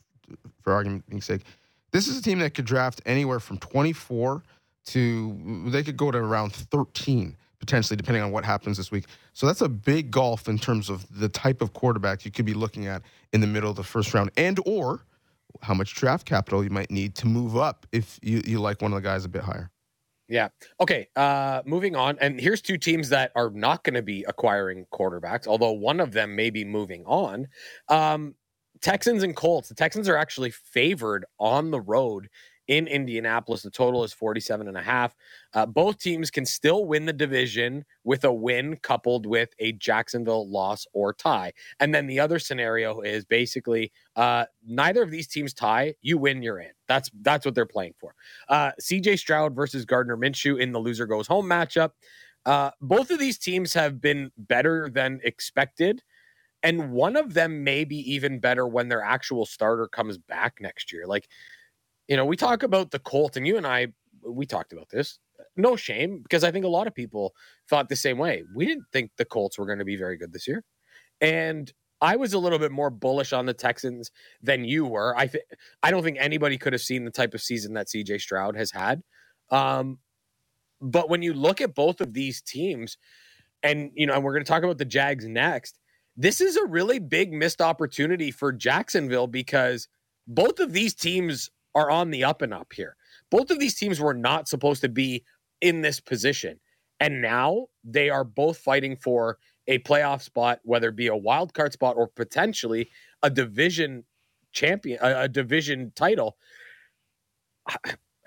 for 0.62 0.72
argument's 0.72 1.27
sake, 1.27 1.42
this 1.92 2.09
is 2.09 2.18
a 2.18 2.22
team 2.22 2.38
that 2.40 2.55
could 2.55 2.64
draft 2.64 3.01
anywhere 3.07 3.40
from 3.40 3.59
24 3.59 4.42
to 4.87 5.64
they 5.66 5.83
could 5.83 5.96
go 5.96 6.11
to 6.11 6.18
around 6.18 6.53
13 6.53 7.37
potentially, 7.59 7.96
depending 7.96 8.22
on 8.22 8.31
what 8.31 8.44
happens 8.44 8.77
this 8.77 8.90
week. 8.90 9.05
So 9.33 9.46
that's 9.46 9.61
a 9.61 9.68
big 9.68 10.11
golf 10.11 10.48
in 10.48 10.59
terms 10.59 10.88
of 10.88 11.07
the 11.18 11.29
type 11.29 11.61
of 11.61 11.72
quarterback 11.72 12.24
you 12.24 12.31
could 12.31 12.44
be 12.44 12.55
looking 12.55 12.87
at 12.87 13.03
in 13.33 13.40
the 13.40 13.46
middle 13.46 13.70
of 13.70 13.77
the 13.77 13.83
first 13.83 14.14
round, 14.14 14.31
and 14.37 14.59
or 14.64 15.05
how 15.62 15.74
much 15.74 15.94
draft 15.94 16.27
capital 16.27 16.62
you 16.62 16.70
might 16.70 16.90
need 16.90 17.14
to 17.16 17.27
move 17.27 17.57
up 17.57 17.87
if 17.92 18.18
you, 18.22 18.42
you 18.44 18.61
like 18.61 18.81
one 18.81 18.92
of 18.92 19.03
the 19.03 19.07
guys 19.07 19.24
a 19.24 19.29
bit 19.29 19.42
higher. 19.42 19.70
Yeah. 20.29 20.48
Okay. 20.79 21.09
Uh, 21.16 21.62
moving 21.64 21.96
on. 21.96 22.18
And 22.20 22.38
here's 22.38 22.61
two 22.61 22.77
teams 22.77 23.09
that 23.09 23.33
are 23.35 23.51
not 23.51 23.83
going 23.83 23.94
to 23.94 24.03
be 24.03 24.24
acquiring 24.29 24.85
quarterbacks, 24.92 25.46
although 25.46 25.72
one 25.72 26.01
of 26.01 26.12
them 26.12 26.37
may 26.37 26.51
be 26.51 26.66
moving 26.66 27.03
on. 27.07 27.48
Um, 27.88 28.35
Texans 28.81 29.23
and 29.23 29.35
Colts. 29.35 29.69
The 29.69 29.75
Texans 29.75 30.09
are 30.09 30.17
actually 30.17 30.51
favored 30.51 31.25
on 31.38 31.71
the 31.71 31.81
road 31.81 32.29
in 32.69 32.87
Indianapolis. 32.87 33.62
The 33.62 33.71
total 33.71 34.05
is 34.05 34.12
47 34.12 34.69
and 34.69 34.77
a 34.77 34.83
half. 34.83 35.17
Uh, 35.55 35.67
both 35.67 35.99
teams 35.99 36.31
can 36.31 36.45
still 36.45 36.85
win 36.85 37.07
the 37.07 37.12
division 37.12 37.85
with 38.05 38.25
a 38.25 38.33
win 38.33 38.77
coupled 38.83 39.27
with 39.27 39.49
a 39.59 39.73
Jacksonville 39.73 40.49
loss 40.49 40.87
or 40.93 41.14
tie. 41.14 41.53
And 41.81 41.95
then 41.95 42.07
the 42.07 42.21
other 42.21 42.38
scenario 42.38 43.01
is 43.01 43.25
basically 43.25 43.91
uh, 44.17 44.45
neither 44.64 45.03
of 45.03 45.11
these 45.11 45.27
teams 45.27 45.55
tie, 45.55 45.95
you 46.03 46.19
win, 46.19 46.43
you're 46.43 46.61
in. 46.61 46.71
That's 46.87 47.11
that's 47.23 47.45
what 47.45 47.55
they're 47.55 47.67
playing 47.67 47.95
for. 47.99 48.14
Uh, 48.49 48.73
CJ 48.81 49.19
Stroud 49.19 49.55
versus 49.55 49.85
Gardner 49.85 50.17
Minshew 50.17 50.61
in 50.61 50.73
the 50.73 50.79
loser 50.79 51.07
goes 51.07 51.27
home 51.27 51.47
matchup. 51.47 51.91
Uh, 52.47 52.71
both 52.81 53.11
of 53.11 53.19
these 53.19 53.38
teams 53.38 53.75
have 53.75 54.01
been 54.01 54.31
better 54.37 54.88
than 54.91 55.21
expected. 55.25 56.03
And 56.62 56.90
one 56.90 57.16
of 57.16 57.35
them 57.35 57.62
may 57.62 57.85
be 57.85 57.99
even 58.12 58.40
better 58.40 58.66
when 58.66 58.88
their 58.88 59.03
actual 59.03 59.47
starter 59.47 59.87
comes 59.87 60.18
back 60.18 60.55
next 60.61 60.92
year. 60.92 61.07
Like 61.07 61.29
you 62.09 62.16
know, 62.16 62.25
we 62.25 62.37
talk 62.37 62.62
about 62.62 62.90
the 62.90 62.99
Colt, 62.99 63.37
and 63.37 63.47
you 63.47 63.57
and 63.57 63.66
I, 63.66 63.88
we 64.27 64.47
talked 64.47 64.73
about 64.73 64.88
this. 64.88 65.18
No 65.57 65.77
shame, 65.77 66.21
because 66.23 66.42
I 66.42 66.51
think 66.51 66.64
a 66.64 66.68
lot 66.68 66.87
of 66.87 66.94
people 66.94 67.35
thought 67.68 67.88
the 67.88 67.97
same 67.97 68.18
way. 68.18 68.44
We 68.55 68.66
didn't 68.66 68.87
think 68.92 69.12
the 69.16 69.25
Colts 69.25 69.59
were 69.59 69.66
going 69.66 69.79
to 69.79 69.85
be 69.85 69.97
very 69.97 70.16
good 70.16 70.33
this 70.33 70.49
year, 70.49 70.64
and 71.21 71.71
I 72.01 72.16
was 72.16 72.33
a 72.33 72.38
little 72.38 72.59
bit 72.59 72.73
more 72.73 72.90
bullish 72.90 73.33
on 73.33 73.47
the 73.47 73.55
Texans 73.55 74.11
than 74.42 74.64
you 74.64 74.87
were. 74.87 75.16
I 75.16 75.27
think 75.27 75.44
I 75.83 75.90
don't 75.90 76.03
think 76.03 76.16
anybody 76.18 76.57
could 76.57 76.73
have 76.73 76.83
seen 76.83 77.05
the 77.05 77.11
type 77.11 77.35
of 77.35 77.42
season 77.42 77.75
that 77.75 77.88
CJ 77.88 78.21
Stroud 78.21 78.57
has 78.57 78.71
had. 78.71 79.03
Um, 79.51 79.99
but 80.81 81.11
when 81.11 81.23
you 81.23 81.35
look 81.35 81.61
at 81.61 81.75
both 81.75 82.01
of 82.01 82.14
these 82.14 82.40
teams, 82.40 82.97
and 83.62 83.90
you 83.94 84.07
know, 84.07 84.14
and 84.14 84.25
we're 84.25 84.33
going 84.33 84.44
to 84.44 84.51
talk 84.51 84.62
about 84.62 84.79
the 84.79 84.85
Jags 84.85 85.27
next, 85.27 85.79
this 86.18 86.40
is 86.40 86.57
a 86.57 86.66
really 86.66 86.98
big 86.98 87.33
missed 87.33 87.62
opportunity 87.62 88.33
for 88.33 88.52
Jacksonville 88.52 89.28
because 89.28 89.87
both 90.26 90.59
of 90.59 90.72
these 90.72 90.92
teams 90.92 91.48
are 91.76 91.90
on 91.90 92.11
the 92.11 92.24
up 92.24 92.42
and 92.42 92.52
up 92.52 92.72
here. 92.74 92.96
Both 93.31 93.50
of 93.52 93.61
these 93.61 93.76
teams 93.76 94.00
were 94.00 94.14
not 94.14 94.48
supposed 94.48 94.81
to 94.83 94.88
be 94.88 95.24
in 95.61 95.81
this 95.81 96.00
position. 96.00 96.59
And 96.98 97.22
now 97.22 97.68
they 97.85 98.11
are 98.11 98.24
both 98.24 98.59
fighting 98.59 98.96
for 98.96 99.38
a 99.68 99.78
playoff 99.78 100.22
spot, 100.22 100.59
whether 100.64 100.88
it 100.88 100.96
be 100.96 101.07
a 101.07 101.16
wild 101.16 101.54
card 101.54 101.72
spot 101.72 101.94
or 101.96 102.09
potentially 102.09 102.90
a 103.22 103.31
division 103.31 104.04
champion, 104.52 104.98
a, 105.00 105.22
a 105.22 105.28
division 105.28 105.92
title. 105.94 106.37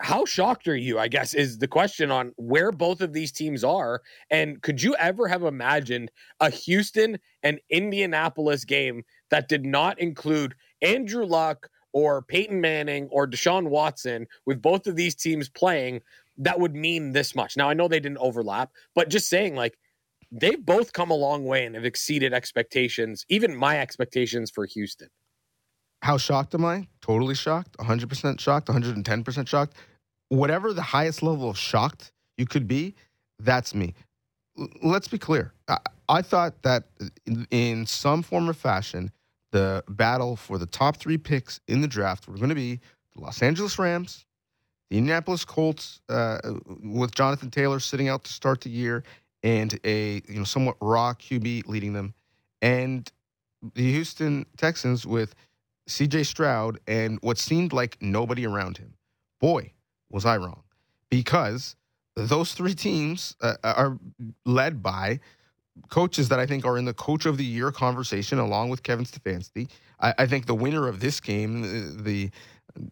How 0.01 0.25
shocked 0.25 0.67
are 0.67 0.75
you? 0.75 0.97
I 0.97 1.07
guess 1.07 1.35
is 1.35 1.59
the 1.59 1.67
question 1.67 2.09
on 2.09 2.33
where 2.37 2.71
both 2.71 3.01
of 3.01 3.13
these 3.13 3.31
teams 3.31 3.63
are. 3.63 4.01
And 4.31 4.59
could 4.63 4.81
you 4.81 4.95
ever 4.95 5.27
have 5.27 5.43
imagined 5.43 6.11
a 6.39 6.49
Houston 6.49 7.19
and 7.43 7.59
Indianapolis 7.69 8.65
game 8.65 9.03
that 9.29 9.47
did 9.47 9.63
not 9.63 9.99
include 9.99 10.55
Andrew 10.81 11.23
Luck 11.23 11.69
or 11.93 12.23
Peyton 12.23 12.59
Manning 12.59 13.09
or 13.11 13.27
Deshaun 13.27 13.67
Watson 13.69 14.25
with 14.47 14.59
both 14.59 14.87
of 14.87 14.95
these 14.95 15.13
teams 15.13 15.49
playing? 15.49 16.01
That 16.35 16.59
would 16.59 16.75
mean 16.75 17.11
this 17.11 17.35
much. 17.35 17.55
Now, 17.55 17.69
I 17.69 17.75
know 17.75 17.87
they 17.87 17.99
didn't 17.99 18.17
overlap, 18.17 18.71
but 18.95 19.09
just 19.09 19.29
saying, 19.29 19.55
like, 19.55 19.77
they've 20.31 20.65
both 20.65 20.93
come 20.93 21.11
a 21.11 21.15
long 21.15 21.45
way 21.45 21.63
and 21.65 21.75
have 21.75 21.85
exceeded 21.85 22.33
expectations, 22.33 23.23
even 23.29 23.55
my 23.55 23.79
expectations 23.79 24.49
for 24.49 24.65
Houston. 24.65 25.09
How 26.01 26.17
shocked 26.17 26.55
am 26.55 26.65
I? 26.65 26.87
Totally 27.01 27.35
shocked. 27.35 27.77
100% 27.77 28.39
shocked. 28.39 28.67
110% 28.67 29.47
shocked. 29.47 29.75
Whatever 30.31 30.71
the 30.71 30.81
highest 30.81 31.21
level 31.21 31.49
of 31.49 31.57
shocked 31.57 32.13
you 32.37 32.45
could 32.45 32.65
be, 32.65 32.95
that's 33.39 33.75
me. 33.75 33.93
L- 34.57 34.69
let's 34.81 35.09
be 35.09 35.17
clear. 35.17 35.51
I, 35.67 35.77
I 36.07 36.21
thought 36.21 36.61
that 36.63 36.85
in, 37.25 37.45
in, 37.51 37.85
some 37.85 38.23
form 38.23 38.49
or 38.49 38.53
fashion, 38.53 39.11
the 39.51 39.83
battle 39.89 40.37
for 40.37 40.57
the 40.57 40.65
top 40.65 40.95
three 40.95 41.17
picks 41.17 41.59
in 41.67 41.81
the 41.81 41.87
draft 41.87 42.29
were 42.29 42.37
going 42.37 42.47
to 42.47 42.55
be 42.55 42.79
the 43.13 43.21
Los 43.21 43.41
Angeles 43.41 43.77
Rams, 43.77 44.25
the 44.89 44.97
Indianapolis 44.99 45.43
Colts, 45.43 45.99
uh, 46.07 46.37
with 46.81 47.13
Jonathan 47.13 47.51
Taylor 47.51 47.81
sitting 47.81 48.07
out 48.07 48.23
to 48.23 48.31
start 48.31 48.61
the 48.61 48.69
year, 48.69 49.03
and 49.43 49.77
a 49.83 50.21
you 50.29 50.37
know 50.37 50.45
somewhat 50.45 50.77
raw 50.79 51.13
QB 51.13 51.67
leading 51.67 51.91
them, 51.91 52.13
and 52.61 53.11
the 53.75 53.91
Houston 53.91 54.45
Texans 54.55 55.05
with 55.05 55.35
C.J. 55.87 56.23
Stroud 56.23 56.79
and 56.87 57.19
what 57.21 57.37
seemed 57.37 57.73
like 57.73 57.97
nobody 58.01 58.47
around 58.47 58.77
him. 58.77 58.93
Boy, 59.41 59.73
was 60.11 60.25
I 60.25 60.37
wrong, 60.37 60.63
because 61.09 61.75
those 62.15 62.53
three 62.53 62.73
teams 62.73 63.35
uh, 63.41 63.55
are 63.63 63.97
led 64.45 64.83
by 64.83 65.19
coaches 65.89 66.29
that 66.29 66.39
I 66.39 66.45
think 66.45 66.65
are 66.65 66.77
in 66.77 66.85
the 66.85 66.93
coach 66.93 67.25
of 67.25 67.37
the 67.37 67.45
year 67.45 67.71
conversation, 67.71 68.39
along 68.39 68.69
with 68.69 68.83
Kevin 68.83 69.05
Stefanski. 69.05 69.69
I, 69.99 70.13
I 70.19 70.25
think 70.27 70.45
the 70.45 70.55
winner 70.55 70.87
of 70.87 70.99
this 70.99 71.19
game, 71.19 71.61
the, 71.61 72.01
the 72.03 72.31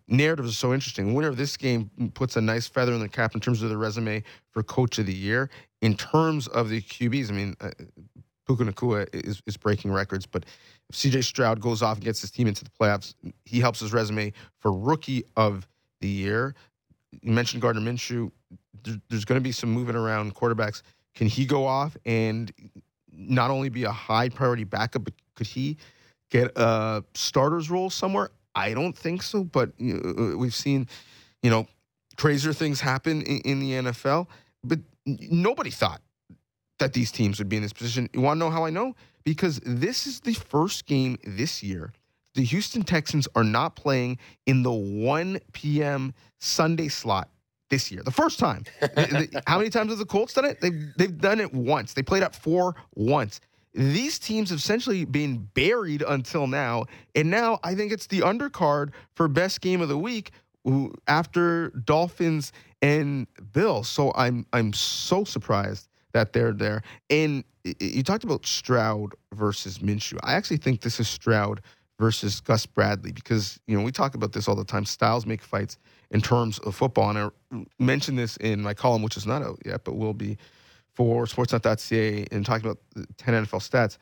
narrative 0.07 0.45
is 0.45 0.57
so 0.57 0.73
interesting. 0.73 1.09
The 1.09 1.13
winner 1.13 1.27
of 1.27 1.37
this 1.37 1.57
game 1.57 1.91
puts 2.13 2.37
a 2.37 2.41
nice 2.41 2.67
feather 2.67 2.93
in 2.93 2.99
the 2.99 3.09
cap 3.09 3.35
in 3.35 3.41
terms 3.41 3.61
of 3.61 3.69
the 3.69 3.77
resume 3.77 4.23
for 4.51 4.63
coach 4.63 4.97
of 4.97 5.05
the 5.05 5.13
year 5.13 5.49
in 5.81 5.95
terms 5.95 6.47
of 6.47 6.69
the 6.69 6.81
QBs, 6.81 7.29
I 7.29 7.33
mean, 7.33 7.55
uh, 7.61 7.71
Puka 8.45 8.63
Nacua 8.63 9.07
is, 9.13 9.41
is 9.45 9.57
breaking 9.57 9.91
records, 9.91 10.25
but 10.25 10.45
if 10.89 10.95
CJ 10.95 11.23
Stroud 11.23 11.61
goes 11.61 11.81
off 11.81 11.97
and 11.97 12.05
gets 12.05 12.21
his 12.21 12.31
team 12.31 12.47
into 12.47 12.63
the 12.63 12.71
playoffs, 12.71 13.13
he 13.45 13.59
helps 13.59 13.79
his 13.79 13.93
resume 13.93 14.33
for 14.57 14.73
rookie 14.73 15.23
of 15.35 15.67
the 16.01 16.07
year. 16.07 16.55
You 17.21 17.31
mentioned 17.31 17.61
Gardner 17.61 17.81
Minshew. 17.81 18.31
there's 18.83 19.25
going 19.25 19.39
to 19.39 19.43
be 19.43 19.51
some 19.51 19.71
moving 19.71 19.95
around 19.95 20.35
quarterbacks. 20.35 20.81
Can 21.15 21.27
he 21.27 21.45
go 21.45 21.65
off 21.65 21.97
and 22.05 22.51
not 23.11 23.51
only 23.51 23.69
be 23.69 23.83
a 23.83 23.91
high 23.91 24.29
priority 24.29 24.63
backup, 24.63 25.03
but 25.03 25.13
could 25.35 25.47
he 25.47 25.77
get 26.29 26.51
a 26.55 27.03
starter's 27.13 27.69
role 27.69 27.89
somewhere? 27.89 28.31
I 28.55 28.73
don't 28.73 28.97
think 28.97 29.21
so, 29.21 29.43
but 29.43 29.71
uh, 29.81 29.95
uh, 29.95 30.37
we've 30.37 30.55
seen, 30.55 30.87
you 31.43 31.49
know, 31.49 31.67
crazier 32.17 32.53
things 32.53 32.81
happen 32.81 33.21
in, 33.21 33.39
in 33.41 33.59
the 33.59 33.71
NFL. 33.91 34.27
But 34.63 34.79
nobody 35.05 35.71
thought 35.71 36.01
that 36.79 36.93
these 36.93 37.11
teams 37.11 37.39
would 37.39 37.49
be 37.49 37.57
in 37.57 37.63
this 37.63 37.73
position. 37.73 38.09
You 38.13 38.21
want 38.21 38.37
to 38.37 38.39
know 38.39 38.49
how 38.49 38.65
I 38.65 38.69
know? 38.69 38.95
Because 39.23 39.59
this 39.65 40.07
is 40.07 40.21
the 40.21 40.33
first 40.33 40.85
game 40.85 41.17
this 41.23 41.61
year. 41.61 41.91
The 42.39 42.45
Houston 42.45 42.83
Texans 42.83 43.27
are 43.35 43.43
not 43.43 43.75
playing 43.75 44.17
in 44.45 44.63
the 44.63 44.71
1 44.71 45.41
p.m. 45.51 46.13
Sunday 46.37 46.87
slot 46.87 47.27
this 47.69 47.91
year. 47.91 48.01
The 48.01 48.11
first 48.11 48.39
time. 48.39 48.63
how 49.45 49.57
many 49.57 49.69
times 49.69 49.89
have 49.89 49.99
the 49.99 50.05
Colts 50.05 50.35
done 50.35 50.45
it? 50.45 50.61
They've, 50.61 50.93
they've 50.95 51.17
done 51.17 51.41
it 51.41 51.53
once. 51.53 51.91
They 51.91 52.01
played 52.01 52.23
at 52.23 52.33
four 52.33 52.77
once. 52.95 53.41
These 53.73 54.19
teams 54.19 54.51
have 54.51 54.59
essentially 54.59 55.03
been 55.03 55.49
buried 55.53 56.01
until 56.01 56.47
now. 56.47 56.85
And 57.13 57.29
now 57.29 57.59
I 57.61 57.75
think 57.75 57.91
it's 57.91 58.07
the 58.07 58.21
undercard 58.21 58.91
for 59.15 59.27
best 59.27 59.59
game 59.59 59.81
of 59.81 59.89
the 59.89 59.97
week 59.97 60.31
after 61.09 61.71
Dolphins 61.71 62.53
and 62.81 63.27
Bill. 63.51 63.83
So 63.83 64.13
I'm 64.15 64.45
I'm 64.53 64.71
so 64.71 65.25
surprised 65.25 65.89
that 66.13 66.31
they're 66.31 66.53
there. 66.53 66.83
And 67.09 67.43
you 67.81 68.01
talked 68.01 68.23
about 68.23 68.45
Stroud 68.45 69.13
versus 69.33 69.79
Minshew. 69.79 70.19
I 70.23 70.35
actually 70.35 70.57
think 70.57 70.79
this 70.79 71.01
is 71.01 71.09
Stroud 71.09 71.61
versus 71.99 72.39
Gus 72.39 72.65
Bradley 72.65 73.11
because 73.11 73.59
you 73.67 73.77
know 73.77 73.83
we 73.83 73.91
talk 73.91 74.15
about 74.15 74.33
this 74.33 74.47
all 74.47 74.55
the 74.55 74.63
time. 74.63 74.85
Styles 74.85 75.25
make 75.25 75.41
fights 75.41 75.77
in 76.11 76.21
terms 76.21 76.59
of 76.59 76.75
football, 76.75 77.09
and 77.09 77.19
I 77.19 77.65
mentioned 77.77 78.17
this 78.17 78.37
in 78.37 78.61
my 78.61 78.73
column, 78.73 79.01
which 79.01 79.17
is 79.17 79.27
not 79.27 79.43
out 79.43 79.59
yet, 79.65 79.83
but 79.83 79.95
will 79.95 80.13
be 80.13 80.37
for 80.93 81.25
Sportsnet.ca 81.25 82.27
and 82.31 82.45
talking 82.45 82.65
about 82.65 82.79
the 82.95 83.05
10 83.17 83.45
NFL 83.45 83.69
stats. 83.69 83.97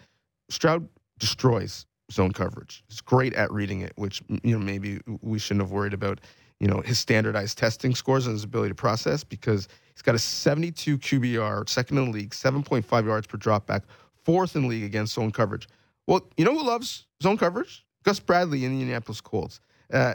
Stroud 0.49 0.87
destroys 1.19 1.85
zone 2.11 2.31
coverage. 2.31 2.83
He's 2.87 3.01
great 3.01 3.33
at 3.33 3.51
reading 3.51 3.81
it, 3.81 3.93
which 3.95 4.21
you 4.43 4.57
know 4.57 4.63
maybe 4.63 5.01
we 5.21 5.39
shouldn't 5.39 5.61
have 5.61 5.71
worried 5.71 5.93
about 5.93 6.21
you 6.59 6.67
know, 6.67 6.81
his 6.81 6.97
standardized 6.97 7.57
testing 7.57 7.93
scores 7.93 8.25
and 8.25 8.33
his 8.33 8.43
ability 8.43 8.69
to 8.69 8.75
process 8.75 9.23
because 9.23 9.67
he's 9.93 10.01
got 10.01 10.15
a 10.15 10.19
72 10.19 10.97
QBR, 10.97 11.69
second 11.69 11.97
in 11.97 12.05
the 12.05 12.11
league, 12.11 12.31
7.5 12.31 13.05
yards 13.05 13.27
per 13.27 13.37
dropback, 13.37 13.83
fourth 14.23 14.55
in 14.55 14.63
the 14.63 14.67
league 14.67 14.83
against 14.83 15.13
zone 15.13 15.31
coverage. 15.31 15.67
Well, 16.07 16.27
you 16.37 16.45
know 16.45 16.57
who 16.57 16.65
loves 16.65 17.05
zone 17.21 17.37
coverage? 17.37 17.85
Gus 18.07 18.21
Bradley 18.21 18.63
in 18.63 18.71
the 18.71 18.79
Indianapolis 18.79 19.19
Colts. 19.19 19.59
Uh, 19.91 20.13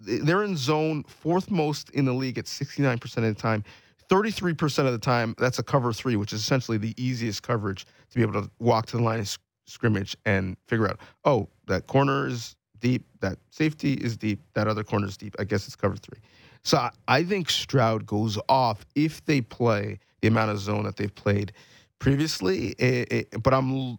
they're 0.00 0.44
in 0.44 0.56
zone 0.56 1.04
fourth 1.04 1.50
most 1.50 1.90
in 1.90 2.06
the 2.06 2.12
league 2.14 2.38
at 2.38 2.46
69% 2.46 3.04
of 3.18 3.22
the 3.22 3.34
time. 3.34 3.64
33% 4.08 4.86
of 4.86 4.92
the 4.92 4.98
time, 4.98 5.34
that's 5.36 5.58
a 5.58 5.62
cover 5.62 5.92
three, 5.92 6.16
which 6.16 6.32
is 6.32 6.40
essentially 6.40 6.78
the 6.78 6.94
easiest 6.96 7.42
coverage 7.42 7.84
to 7.84 8.16
be 8.16 8.22
able 8.22 8.32
to 8.40 8.50
walk 8.60 8.86
to 8.86 8.96
the 8.96 9.02
line 9.02 9.20
of 9.20 9.38
scrimmage 9.66 10.16
and 10.24 10.56
figure 10.68 10.88
out, 10.88 10.98
oh, 11.26 11.46
that 11.66 11.86
corner 11.86 12.26
is 12.26 12.56
deep. 12.80 13.04
That 13.20 13.36
safety 13.50 13.92
is 13.92 14.16
deep. 14.16 14.40
That 14.54 14.66
other 14.66 14.82
corner 14.82 15.06
is 15.06 15.18
deep. 15.18 15.36
I 15.38 15.44
guess 15.44 15.66
it's 15.66 15.76
cover 15.76 15.96
three. 15.96 16.20
So 16.62 16.88
I 17.08 17.24
think 17.24 17.50
Stroud 17.50 18.06
goes 18.06 18.38
off 18.48 18.86
if 18.94 19.22
they 19.26 19.42
play 19.42 19.98
the 20.22 20.28
amount 20.28 20.52
of 20.52 20.60
zone 20.60 20.84
that 20.84 20.96
they've 20.96 21.14
played 21.14 21.52
previously. 21.98 22.68
It, 22.78 23.12
it, 23.12 23.42
but 23.42 23.52
I'm. 23.52 23.98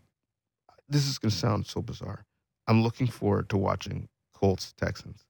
This 0.91 1.07
is 1.07 1.19
going 1.19 1.29
to 1.29 1.37
sound 1.37 1.67
so 1.67 1.83
bizarre. 1.83 2.25
I'm 2.69 2.83
looking 2.83 3.07
forward 3.07 3.49
to 3.49 3.57
watching 3.57 4.07
Colts 4.33 4.73
Texans. 4.77 5.25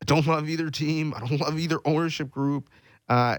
I 0.00 0.04
don't 0.04 0.26
love 0.26 0.48
either 0.48 0.70
team. 0.70 1.12
I 1.16 1.20
don't 1.26 1.40
love 1.40 1.58
either 1.58 1.80
ownership 1.84 2.30
group. 2.30 2.70
Uh, 3.08 3.36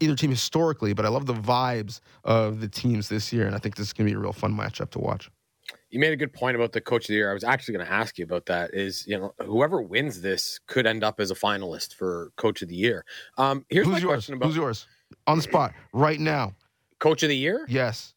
either 0.00 0.16
team 0.16 0.30
historically, 0.30 0.92
but 0.92 1.06
I 1.06 1.08
love 1.08 1.26
the 1.26 1.34
vibes 1.34 2.00
of 2.24 2.60
the 2.60 2.68
teams 2.68 3.08
this 3.08 3.32
year, 3.32 3.46
and 3.46 3.54
I 3.54 3.58
think 3.58 3.76
this 3.76 3.86
is 3.86 3.92
going 3.92 4.08
to 4.08 4.12
be 4.12 4.16
a 4.16 4.18
real 4.18 4.32
fun 4.32 4.52
matchup 4.52 4.90
to 4.90 4.98
watch 4.98 5.30
you 5.90 6.00
made 6.00 6.12
a 6.12 6.16
good 6.16 6.32
point 6.32 6.56
about 6.56 6.72
the 6.72 6.80
coach 6.80 7.04
of 7.04 7.08
the 7.08 7.14
year. 7.14 7.30
I 7.30 7.34
was 7.34 7.44
actually 7.44 7.74
going 7.74 7.86
to 7.86 7.92
ask 7.92 8.18
you 8.18 8.24
about 8.24 8.46
that. 8.46 8.74
Is 8.74 9.06
you 9.06 9.18
know 9.18 9.34
whoever 9.40 9.80
wins 9.80 10.20
this 10.20 10.58
could 10.66 10.86
end 10.86 11.04
up 11.04 11.20
as 11.20 11.30
a 11.30 11.34
finalist 11.34 11.94
for 11.94 12.32
coach 12.36 12.62
of 12.62 12.68
the 12.68 12.74
year. 12.74 13.04
Um, 13.38 13.64
here's 13.68 13.86
Who's 13.86 13.92
my 13.92 13.98
yours? 14.00 14.08
question 14.08 14.34
about 14.34 14.46
Who's 14.46 14.56
yours 14.56 14.86
on 15.26 15.36
the 15.36 15.42
spot 15.42 15.72
right 15.92 16.18
now? 16.18 16.54
Coach 16.98 17.22
of 17.22 17.28
the 17.28 17.36
year? 17.36 17.64
Yes. 17.68 18.14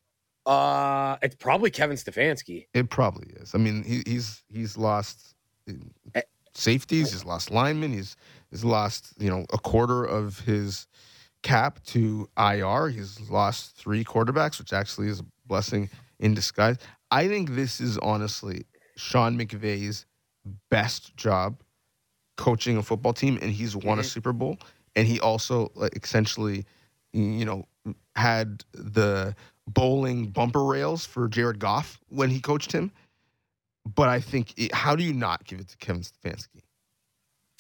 Uh, 0.48 1.18
it's 1.22 1.36
probably 1.36 1.70
Kevin 1.70 1.98
Stefanski. 1.98 2.68
It 2.74 2.90
probably 2.90 3.28
is. 3.34 3.54
I 3.54 3.58
mean, 3.58 3.84
he, 3.84 4.02
he's 4.08 4.44
he's 4.50 4.78
lost 4.78 5.36
eh, 6.16 6.22
safeties. 6.54 7.12
He's 7.12 7.26
lost 7.26 7.52
linemen. 7.52 7.92
He's 7.92 8.16
he's 8.50 8.64
lost 8.64 9.14
you 9.20 9.30
know 9.30 9.46
a 9.52 9.58
quarter 9.58 10.06
of 10.06 10.40
his 10.40 10.88
cap 11.44 11.84
to 11.88 12.30
IR. 12.38 12.88
He's 12.88 13.20
lost 13.30 13.76
three 13.76 14.06
quarterbacks, 14.06 14.58
which 14.58 14.72
actually 14.72 15.10
is 15.10 15.20
a 15.20 15.26
blessing 15.48 15.90
in 16.20 16.34
disguise. 16.34 16.78
I 17.12 17.28
think 17.28 17.52
this 17.52 17.82
is 17.82 17.98
honestly 17.98 18.66
Sean 18.96 19.38
McVay's 19.38 20.06
best 20.70 21.16
job 21.18 21.62
coaching 22.38 22.78
a 22.78 22.84
football 22.84 23.14
team, 23.14 23.38
and 23.42 23.52
he's 23.52 23.76
won 23.76 24.00
a 24.00 24.02
Mhm. 24.02 24.06
Super 24.06 24.32
Bowl, 24.32 24.58
and 24.96 25.08
he 25.08 25.20
also 25.20 25.72
like, 25.76 25.94
essentially, 26.02 26.66
you 27.12 27.44
know, 27.44 27.66
had 28.16 28.64
the 28.72 29.36
bowling 29.68 30.28
bumper 30.28 30.64
rails 30.64 31.06
for 31.06 31.28
Jared 31.28 31.60
Goff 31.60 32.00
when 32.10 32.30
he 32.30 32.40
coached 32.40 32.72
him. 32.72 32.92
But 33.96 34.10
I 34.10 34.20
think, 34.20 34.54
it, 34.58 34.74
how 34.74 34.96
do 34.96 35.04
you 35.04 35.14
not 35.14 35.46
give 35.46 35.60
it 35.60 35.70
to 35.70 35.78
Kevin 35.78 36.02
Stefanski? 36.02 36.62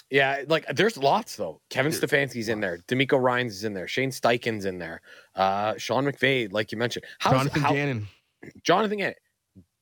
Yeah, 0.09 0.43
like 0.47 0.65
there's 0.67 0.97
lots 0.97 1.35
though. 1.35 1.59
Kevin 1.69 1.91
There's 1.91 2.01
Stefanski's 2.01 2.47
in 2.47 2.61
there. 2.61 2.77
DeMeco 2.87 3.21
Ryans 3.21 3.53
is 3.53 3.63
in 3.65 3.73
there. 3.73 3.87
Shane 3.89 4.09
Steichen's 4.11 4.63
in 4.65 4.79
there. 4.79 5.01
Uh, 5.35 5.73
Sean 5.77 6.05
McVay, 6.05 6.51
like 6.51 6.71
you 6.71 6.77
mentioned. 6.77 7.05
How's, 7.19 7.33
Jonathan 7.33 7.61
how, 7.61 7.73
Gannon, 7.73 8.07
Jonathan 8.63 8.97
Gannon, 8.99 9.15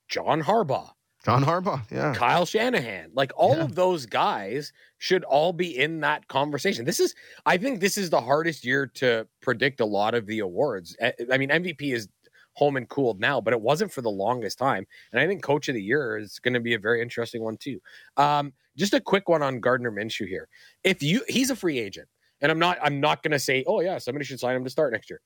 John 0.10 0.42
Harbaugh, 0.42 0.90
John 1.24 1.44
Harbaugh, 1.44 1.82
yeah. 1.92 2.14
Kyle 2.16 2.46
Shanahan, 2.46 3.12
like 3.14 3.32
all 3.36 3.58
Yeah. 3.58 3.64
of 3.66 3.76
those 3.76 4.08
guys 4.08 4.74
should 4.98 5.24
all 5.26 5.54
be 5.54 5.78
in 5.78 6.00
that 6.00 6.28
conversation. 6.28 6.86
This 6.86 7.00
is, 7.00 7.14
I 7.46 7.58
think, 7.58 7.80
this 7.80 7.96
is 7.98 8.10
the 8.10 8.22
hardest 8.22 8.66
year 8.66 8.88
to 8.96 9.28
predict 9.42 9.80
a 9.80 9.86
lot 9.86 10.16
of 10.16 10.26
the 10.26 10.40
awards. 10.40 10.98
I 11.02 11.14
I 11.32 11.38
mean, 11.38 11.50
MVP 11.50 11.94
is 11.94 12.08
home 12.56 12.78
and 12.78 12.90
cooled 12.90 13.20
now, 13.20 13.40
but 13.40 13.54
it 13.54 13.62
wasn't 13.62 13.92
for 13.92 14.02
the 14.02 14.10
longest 14.10 14.58
time. 14.58 14.86
And 15.12 15.22
I 15.22 15.28
think 15.28 15.44
Coach 15.44 15.70
of 15.70 15.76
the 15.76 15.84
Year 15.84 16.18
is 16.18 16.40
going 16.40 16.54
to 16.54 16.60
be 16.60 16.74
a 16.74 16.80
very 16.80 17.02
interesting 17.02 17.44
one 17.44 17.58
too. 17.58 17.80
Um, 18.18 18.54
just 18.76 18.94
a 18.94 19.00
quick 19.00 19.30
one 19.30 19.44
on 19.44 19.60
Gardner 19.60 19.92
Minshew 19.92 20.28
here. 20.28 20.48
If 20.84 21.04
you, 21.04 21.24
he's 21.28 21.50
a 21.50 21.56
free 21.56 21.80
agent, 21.80 22.08
and 22.42 22.52
I'm 22.52 22.60
not, 22.60 22.78
I'm 22.82 23.00
not 23.00 23.24
going 23.24 23.32
to 23.32 23.40
say, 23.40 23.64
oh 23.68 23.82
yeah, 23.82 23.98
somebody 23.98 24.26
should 24.26 24.40
sign 24.40 24.56
him 24.56 24.64
to 24.64 24.70
start 24.70 24.94
next 24.94 25.10
year. 25.10 25.22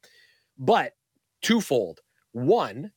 But 0.58 0.94
twofold. 1.42 2.02
One, 2.32 2.92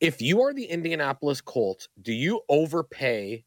if 0.00 0.20
you 0.20 0.42
are 0.42 0.52
the 0.52 0.66
Indianapolis 0.66 1.40
Colts, 1.40 1.88
do 2.02 2.12
you 2.12 2.42
overpay 2.48 3.44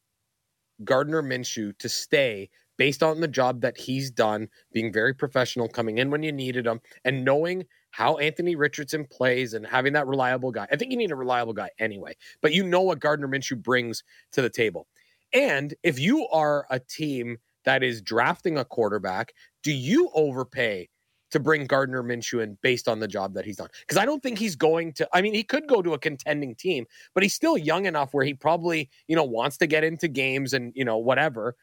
Gardner 0.84 1.22
Minshew 1.22 1.78
to 1.78 1.90
stay 1.90 2.50
based 2.78 3.04
on 3.04 3.20
the 3.20 3.28
job 3.28 3.62
that 3.62 3.78
he's 3.78 4.10
done, 4.10 4.48
being 4.72 4.92
very 4.92 5.14
professional, 5.14 5.68
coming 5.68 5.98
in 5.98 6.10
when 6.10 6.24
you 6.24 6.32
needed 6.32 6.66
him, 6.66 6.80
and 7.04 7.26
knowing 7.26 7.66
how 7.92 8.18
Anthony 8.18 8.56
Richardson 8.56 9.06
plays 9.06 9.54
and 9.54 9.66
having 9.66 9.94
that 9.94 10.08
reliable 10.08 10.52
guy? 10.52 10.68
I 10.72 10.76
think 10.76 10.92
you 10.92 10.98
need 10.98 11.12
a 11.12 11.16
reliable 11.16 11.54
guy 11.54 11.70
anyway, 11.80 12.16
but 12.42 12.54
you 12.54 12.64
know 12.64 12.82
what 12.82 13.00
Gardner 13.00 13.28
Minshew 13.28 13.62
brings 13.62 14.04
to 14.34 14.42
the 14.42 14.50
table. 14.50 14.88
And 15.34 15.74
if 15.84 16.00
you 16.00 16.28
are 16.28 16.66
a 16.70 16.80
team 16.80 17.38
that 17.66 17.84
is 17.84 18.02
drafting 18.02 18.58
a 18.58 18.66
quarterback, 18.66 19.34
do 19.64 19.72
you 19.72 20.10
overpay 20.14 20.90
to 21.32 21.40
bring 21.40 21.68
Gardner 21.68 22.02
Minshew 22.02 22.42
in 22.42 22.58
based 22.62 22.88
on 22.88 23.00
the 23.00 23.08
job 23.08 23.34
that 23.36 23.46
he's 23.46 23.58
done? 23.58 23.70
Because 23.82 23.98
I 23.98 24.06
don't 24.06 24.24
think 24.24 24.40
he's 24.40 24.56
going 24.56 24.94
to. 24.94 25.08
I 25.14 25.22
mean, 25.22 25.34
he 25.34 25.44
could 25.44 25.68
go 25.68 25.82
to 25.82 25.94
a 25.94 26.00
contending 26.00 26.56
team, 26.56 26.86
but 27.14 27.24
he's 27.24 27.36
still 27.36 27.58
young 27.58 27.86
enough 27.86 28.14
where 28.14 28.26
he 28.26 28.34
probably, 28.34 28.90
you 29.08 29.16
know, 29.16 29.24
wants 29.24 29.58
to 29.58 29.68
get 29.68 29.84
into 29.84 30.08
games 30.08 30.54
and 30.54 30.72
you 30.76 30.86
know 30.86 30.98
whatever. 30.98 31.56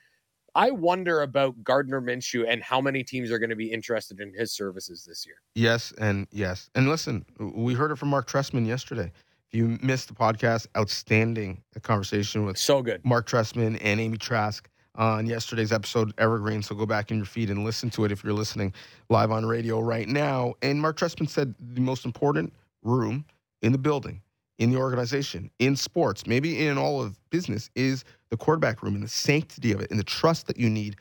I 0.56 0.70
wonder 0.70 1.20
about 1.20 1.62
Gardner 1.62 2.00
Minshew 2.00 2.46
and 2.48 2.62
how 2.62 2.80
many 2.80 3.04
teams 3.04 3.30
are 3.30 3.38
going 3.38 3.50
to 3.50 3.56
be 3.56 3.70
interested 3.70 4.20
in 4.20 4.32
his 4.32 4.52
services 4.52 5.04
this 5.06 5.26
year. 5.26 5.36
Yes, 5.54 5.92
and 5.98 6.26
yes. 6.30 6.70
And 6.74 6.88
listen, 6.88 7.26
we 7.38 7.74
heard 7.74 7.90
it 7.90 7.96
from 7.96 8.08
Marc 8.08 8.26
Trestman 8.26 8.66
yesterday. 8.66 9.12
If 9.46 9.54
you 9.54 9.78
missed 9.82 10.08
the 10.08 10.14
podcast, 10.14 10.66
outstanding 10.74 11.62
conversation 11.82 12.46
with 12.46 12.56
So 12.56 12.80
good. 12.80 13.04
Marc 13.04 13.28
Trestman 13.28 13.78
and 13.82 14.00
Amy 14.00 14.16
Trask 14.16 14.66
on 14.94 15.26
yesterday's 15.26 15.72
episode, 15.72 16.14
Evergreen. 16.16 16.62
So 16.62 16.74
go 16.74 16.86
back 16.86 17.10
in 17.10 17.18
your 17.18 17.26
feed 17.26 17.50
and 17.50 17.62
listen 17.62 17.90
to 17.90 18.06
it 18.06 18.10
if 18.10 18.24
you're 18.24 18.32
listening 18.32 18.72
live 19.10 19.30
on 19.30 19.44
radio 19.44 19.78
right 19.80 20.08
now. 20.08 20.54
And 20.62 20.80
Marc 20.80 20.96
Trestman 20.96 21.28
said 21.28 21.54
the 21.60 21.82
most 21.82 22.06
important 22.06 22.50
room 22.82 23.26
in 23.60 23.72
the 23.72 23.78
building, 23.78 24.22
in 24.58 24.70
the 24.70 24.78
organization, 24.78 25.50
in 25.58 25.76
sports, 25.76 26.26
maybe 26.26 26.66
in 26.66 26.78
all 26.78 27.02
of 27.02 27.20
business, 27.28 27.68
is 27.74 28.04
the 28.30 28.36
quarterback 28.36 28.82
room 28.82 28.94
and 28.94 29.04
the 29.04 29.08
sanctity 29.08 29.72
of 29.72 29.80
it 29.80 29.90
and 29.90 29.98
the 29.98 30.04
trust 30.04 30.46
that 30.46 30.58
you 30.58 30.68
need 30.68 30.96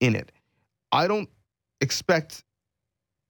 in 0.00 0.14
it. 0.14 0.32
I 0.92 1.06
don't 1.06 1.28
expect 1.80 2.44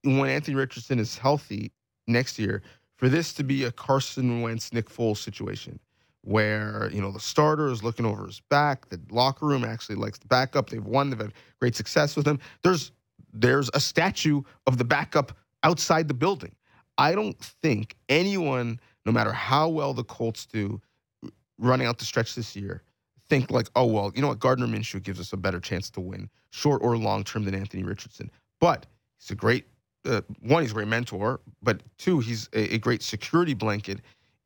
when 0.05 0.31
Anthony 0.31 0.57
Richardson 0.57 0.99
is 0.99 1.19
healthy 1.19 1.73
next 2.07 2.39
year 2.39 2.63
for 2.97 3.09
this 3.09 3.33
to 3.35 3.45
be 3.45 3.65
a 3.65 3.73
Carson 3.73 4.43
Wentz, 4.43 4.73
Nick 4.73 4.89
Foles 4.89 5.19
situation 5.19 5.79
where 6.23 6.91
you 6.93 7.01
know 7.01 7.11
the 7.11 7.21
starter 7.21 7.69
is 7.69 7.83
looking 7.83 8.05
over 8.05 8.27
his 8.27 8.41
back. 8.51 8.89
The 8.89 9.01
locker 9.11 9.47
room 9.47 9.65
actually 9.65 9.97
likes 9.97 10.19
the 10.19 10.27
backup. 10.27 10.71
They've 10.71 10.85
won. 10.85 11.11
They've 11.11 11.19
had 11.19 11.33
great 11.59 11.75
success 11.75 12.17
with 12.17 12.27
him. 12.27 12.39
There's 12.63 12.93
there's 13.33 13.71
a 13.75 13.81
statue 13.81 14.43
of 14.67 14.79
the 14.79 14.85
backup 14.85 15.37
outside 15.63 16.09
the 16.09 16.15
building. 16.15 16.55
I 16.99 17.15
don't 17.15 17.39
think 17.39 17.97
anyone, 18.09 18.81
no 19.07 19.13
matter 19.13 19.33
how 19.33 19.69
well 19.69 19.95
the 19.95 20.05
Colts 20.05 20.47
do, 20.47 20.81
running 21.59 21.87
out 21.87 21.99
the 21.99 22.05
stretch 22.05 22.35
this 22.35 22.55
year, 22.55 22.83
think 23.31 23.51
like, 23.51 23.69
oh 23.77 23.87
well, 23.87 24.13
you 24.15 24.21
know 24.21 24.29
what, 24.29 24.41
Gardner 24.41 24.67
Minshew 24.67 25.03
gives 25.03 25.21
us 25.21 25.33
a 25.33 25.37
better 25.37 25.61
chance 25.61 25.89
to 25.91 26.01
win, 26.01 26.29
short 26.51 26.83
or 26.83 26.97
long 26.99 27.25
term, 27.25 27.45
than 27.45 27.55
Anthony 27.55 27.85
Richardson. 27.85 28.31
But 28.61 28.87
he's 29.19 29.31
a 29.31 29.35
great 29.35 29.65
uh, 30.05 30.21
one. 30.41 30.63
He's 30.63 30.73
a 30.73 30.75
great 30.75 30.89
mentor, 30.89 31.41
but 31.63 31.81
two, 31.97 32.21
he's 32.21 32.49
a, 32.53 32.75
a 32.75 32.79
great 32.79 33.03
security 33.03 33.55
blanket 33.55 34.01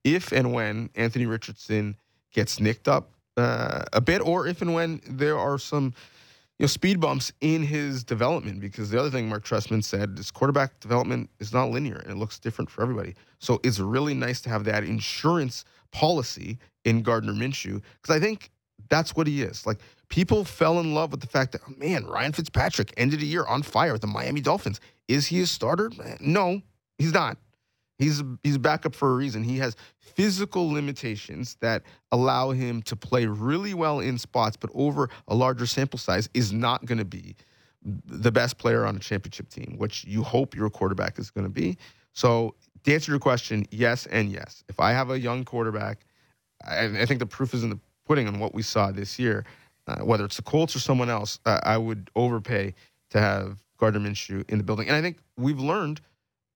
if 0.05 0.33
and 0.33 0.53
when 0.53 0.91
Anthony 0.95 1.27
Richardson 1.27 1.97
gets 2.33 2.61
nicked 2.61 2.87
up 2.87 3.13
uh, 3.37 3.85
a 3.93 4.01
bit, 4.01 4.21
or 4.21 4.47
if 4.47 4.63
and 4.63 4.75
when 4.75 5.01
there 5.09 5.39
are 5.39 5.59
some 5.59 5.95
you 6.59 6.65
know 6.65 6.67
speed 6.67 7.01
bumps 7.01 7.33
in 7.41 7.63
his 7.63 8.05
development. 8.05 8.61
Because 8.61 8.91
the 8.91 9.01
other 9.01 9.11
thing 9.11 9.29
Marc 9.29 9.45
Trestman 9.45 9.83
said 9.83 10.17
is 10.19 10.31
quarterback 10.31 10.79
development 10.81 11.31
is 11.41 11.53
not 11.53 11.71
linear 11.71 11.97
and 11.97 12.13
it 12.13 12.17
looks 12.17 12.39
different 12.39 12.71
for 12.71 12.83
everybody. 12.83 13.15
So 13.39 13.61
it's 13.65 13.81
really 13.81 14.15
nice 14.15 14.41
to 14.43 14.51
have 14.51 14.65
that 14.65 14.85
insurance 14.85 15.65
policy 15.91 16.59
in 16.85 17.03
Gardner 17.03 17.33
Minshew 17.33 17.81
because 18.03 18.15
I 18.15 18.21
think 18.21 18.51
that's 18.89 19.17
what 19.17 19.27
he 19.27 19.43
is. 19.43 19.67
Like 19.67 19.79
people 20.09 20.45
fell 20.45 20.81
in 20.81 20.95
love 20.95 21.11
with 21.11 21.21
the 21.21 21.27
fact 21.27 21.53
that 21.53 21.63
oh, 21.69 21.75
man, 21.77 22.05
Ryan 22.07 22.33
Fitzpatrick 22.33 22.93
ended 22.97 23.21
the 23.21 23.27
year 23.27 23.45
on 23.45 23.63
fire 23.63 23.93
with 23.93 24.01
the 24.01 24.07
Miami 24.07 24.41
Dolphins. 24.41 24.81
Is 25.09 25.27
he 25.27 25.41
a 25.41 25.47
starter? 25.47 25.91
Eh, 26.03 26.17
no, 26.21 26.61
he's 26.99 27.13
not. 27.13 27.39
He's 27.99 28.23
he's 28.43 28.59
backup 28.59 28.95
for 28.95 29.13
a 29.13 29.15
reason. 29.15 29.45
He 29.45 29.59
has 29.59 29.77
physical 29.99 30.69
limitations 30.69 31.57
that 31.61 31.83
allow 32.11 32.51
him 32.51 32.83
to 32.83 32.97
play 32.97 33.27
really 33.27 33.75
well 33.75 34.01
in 34.01 34.19
spots, 34.19 34.57
but 34.57 34.71
over 34.75 35.09
a 35.29 35.35
larger 35.35 35.67
sample 35.67 35.99
size 35.99 36.29
is 36.35 36.53
not 36.53 36.85
going 36.85 36.99
to 36.99 37.05
be 37.05 37.37
the 37.85 38.33
best 38.33 38.59
player 38.59 38.85
on 38.87 38.97
a 38.97 38.99
championship 38.99 39.49
team, 39.49 39.75
which 39.79 40.05
you 40.05 40.23
hope 40.23 40.57
your 40.57 40.71
quarterback 40.71 41.19
is 41.19 41.31
going 41.31 41.45
to 41.45 41.51
be. 41.51 41.77
So, 42.15 42.55
to 42.85 42.95
answer 42.95 43.13
your 43.13 43.19
question, 43.21 43.67
yes 43.71 44.07
and 44.07 44.31
yes. 44.31 44.65
If 44.69 44.81
I 44.81 44.93
have 44.93 45.11
a 45.11 45.19
young 45.19 45.45
quarterback, 45.45 46.05
I, 46.65 46.85
I 47.03 47.07
think 47.07 47.21
the 47.21 47.27
proof 47.27 47.55
is 47.55 47.63
in 47.63 47.71
the 47.71 47.81
pudding 48.07 48.29
on 48.29 48.39
what 48.39 48.55
we 48.55 48.63
saw 48.63 48.91
this 48.91 49.19
year. 49.19 49.45
Uh, 49.87 49.99
whether 49.99 50.25
it's 50.25 50.37
the 50.37 50.43
Colts 50.43 50.75
or 50.75 50.79
someone 50.79 51.11
else, 51.11 51.39
uh, 51.45 51.61
I 51.63 51.77
would 51.77 52.11
overpay 52.17 52.75
to 53.11 53.21
have 53.21 53.63
Gardner 53.77 54.01
Minshew 54.01 54.49
in 54.49 54.57
the 54.59 54.65
building. 54.65 54.89
And 54.89 54.97
I 54.97 55.03
think 55.03 55.19
we've 55.37 55.59
learned 55.59 56.01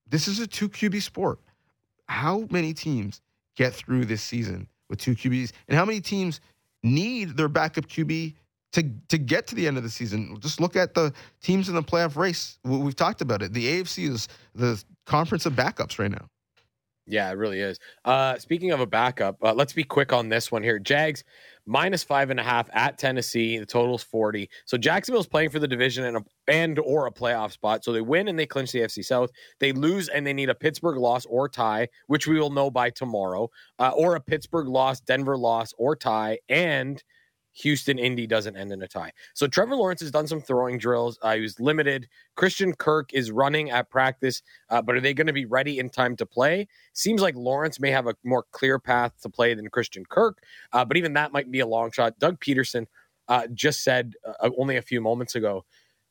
this 0.09 0.29
is 0.29 0.41
a 0.41 0.47
two 0.47 0.69
QB 0.69 1.03
sport. 1.03 1.39
How 2.09 2.47
many 2.51 2.73
teams 2.73 3.21
get 3.55 3.75
through 3.75 4.07
this 4.07 4.23
season 4.23 4.67
with 4.89 4.99
two 4.99 5.15
QBs, 5.15 5.53
and 5.69 5.77
how 5.77 5.85
many 5.85 6.01
teams 6.01 6.41
need 6.83 7.37
their 7.37 7.49
backup 7.49 7.87
QB 7.87 8.35
to 8.73 8.91
to 9.09 9.19
get 9.19 9.47
to 9.49 9.55
the 9.55 9.67
end 9.67 9.77
of 9.77 9.83
the 9.83 9.91
season? 9.91 10.39
Just 10.41 10.61
look 10.61 10.75
at 10.77 10.95
the 10.95 11.13
teams 11.43 11.69
in 11.69 11.75
the 11.75 11.83
playoff 11.83 12.17
race. 12.17 12.59
We've 12.65 12.97
talked 12.97 13.21
about 13.21 13.43
it. 13.43 13.53
The 13.53 13.83
AFC 13.83 14.09
is 14.09 14.29
the 14.55 14.83
conference 15.05 15.45
of 15.45 15.53
backups 15.53 15.99
right 15.99 16.11
now. 16.11 16.31
Yeah, 17.09 17.31
it 17.31 17.39
really 17.39 17.61
is. 17.61 17.79
Uh, 18.05 18.37
speaking 18.39 18.71
of 18.71 18.81
a 18.81 18.87
backup, 18.87 19.43
uh, 19.43 19.55
let's 19.55 19.73
be 19.73 19.83
quick 19.83 20.13
on 20.13 20.29
this 20.29 20.53
one 20.53 20.63
here. 20.63 20.79
Jags 20.79 21.25
minus 21.65 22.05
five 22.05 22.29
and 22.29 22.39
a 22.39 22.43
half 22.43 22.69
at 22.75 22.99
Tennessee. 22.99 23.59
The 23.59 23.65
total's 23.65 24.03
forty. 24.03 24.51
So 24.67 24.77
Jacksonville's 24.77 25.27
playing 25.27 25.49
for 25.49 25.59
the 25.59 25.67
division 25.67 26.05
and 26.05 26.19
a, 26.19 26.25
and 26.49 26.79
or 26.79 27.07
a 27.07 27.11
playoff 27.11 27.53
spot. 27.53 27.83
So 27.83 27.93
they 27.93 28.03
win 28.03 28.29
and 28.29 28.39
they 28.39 28.47
clinch 28.47 28.73
the 28.73 28.81
FC 28.81 29.03
South. 29.03 29.31
They 29.59 29.73
lose 29.73 30.09
and 30.09 30.27
they 30.27 30.35
need 30.35 30.51
a 30.51 30.55
Pittsburgh 30.55 30.99
loss 30.99 31.25
or 31.27 31.49
tie, 31.49 31.89
which 32.09 32.27
we 32.27 32.39
will 32.39 32.51
know 32.51 32.71
by 32.71 32.91
tomorrow, 32.91 33.49
uh, 33.79 33.93
or 33.97 34.15
a 34.15 34.21
Pittsburgh 34.21 34.69
loss, 34.69 35.01
Denver 35.01 35.39
loss 35.39 35.73
or 35.79 35.97
tie, 35.97 36.39
and 36.51 37.03
Houston 37.61 37.99
Indy 37.99 38.27
doesn't 38.27 38.57
end 38.57 38.73
in 38.73 38.83
a 38.83 38.89
tie. 38.89 39.13
So 39.35 39.47
Trevor 39.47 39.77
Lawrence 39.77 40.01
has 40.01 40.11
done 40.11 40.27
some 40.27 40.41
throwing 40.41 40.79
drills. 40.79 41.19
Uh, 41.23 41.35
he 41.35 41.41
was 41.41 41.59
limited. 41.59 42.09
Christian 42.37 42.75
Kirk 42.75 43.13
is 43.13 43.31
running 43.31 43.71
at 43.71 43.91
practice, 43.91 44.43
uh, 44.71 44.81
but 44.81 44.95
are 44.95 45.01
they 45.01 45.15
going 45.15 45.27
to 45.27 45.33
be 45.33 45.47
ready 45.47 45.79
in 45.79 45.91
time 45.91 46.17
to 46.17 46.27
play? 46.27 46.69
Seems 46.93 47.21
like 47.21 47.35
Lawrence 47.35 47.81
may 47.81 47.91
have 47.91 48.07
a 48.07 48.15
more 48.25 48.45
clear 48.53 48.79
path 48.79 49.13
to 49.23 49.29
play 49.29 49.55
than 49.55 49.69
Christian 49.69 50.05
Kirk, 50.05 50.43
uh, 50.73 50.85
but 50.85 50.97
even 50.97 51.13
that 51.15 51.33
might 51.33 51.51
be 51.51 51.61
a 51.61 51.67
long 51.67 51.91
shot. 51.91 52.19
Doug 52.19 52.41
Pederson 52.41 52.87
uh, 53.29 53.47
just 53.53 53.83
said 53.83 54.15
uh, 54.27 54.51
only 54.57 54.77
a 54.77 54.83
few 54.83 55.01
moments 55.01 55.35
ago 55.35 55.65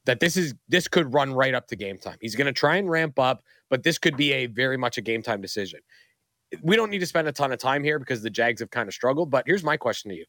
that 0.06 0.20
this 0.20 0.38
is 0.38 0.56
this 0.68 0.88
could 0.88 1.14
run 1.14 1.34
right 1.34 1.54
up 1.54 1.68
to 1.68 1.76
game 1.76 1.98
time. 1.98 2.18
He's 2.22 2.36
going 2.36 2.48
to 2.48 2.54
try 2.54 2.78
and 2.78 2.90
ramp 2.90 3.20
up, 3.20 3.44
but 3.70 3.84
this 3.84 3.98
could 3.98 4.16
be 4.16 4.32
a 4.34 4.46
very 4.48 4.78
much 4.78 4.98
a 4.98 5.02
game 5.02 5.22
time 5.22 5.42
decision. 5.42 5.82
We 6.62 6.78
don't 6.78 6.90
need 6.90 7.00
to 7.00 7.06
spend 7.06 7.28
a 7.28 7.34
ton 7.34 7.52
of 7.52 7.60
time 7.60 7.84
here 7.84 8.00
because 8.00 8.22
the 8.22 8.30
Jags 8.30 8.62
have 8.62 8.72
kind 8.72 8.88
of 8.88 8.94
struggled. 8.94 9.30
But 9.30 9.44
here's 9.46 9.64
my 9.64 9.76
question 9.76 10.10
to 10.10 10.16
you: 10.16 10.26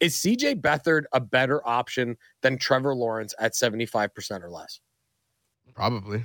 Is 0.00 0.16
CJ 0.16 0.60
Beathard 0.62 1.04
a 1.12 1.20
better 1.20 1.66
option 1.66 2.16
than 2.40 2.58
Trevor 2.58 2.94
Lawrence 2.94 3.34
at 3.38 3.54
seventy 3.54 3.86
five 3.86 4.14
percent 4.14 4.42
or 4.42 4.50
less? 4.50 4.80
Probably. 5.74 6.24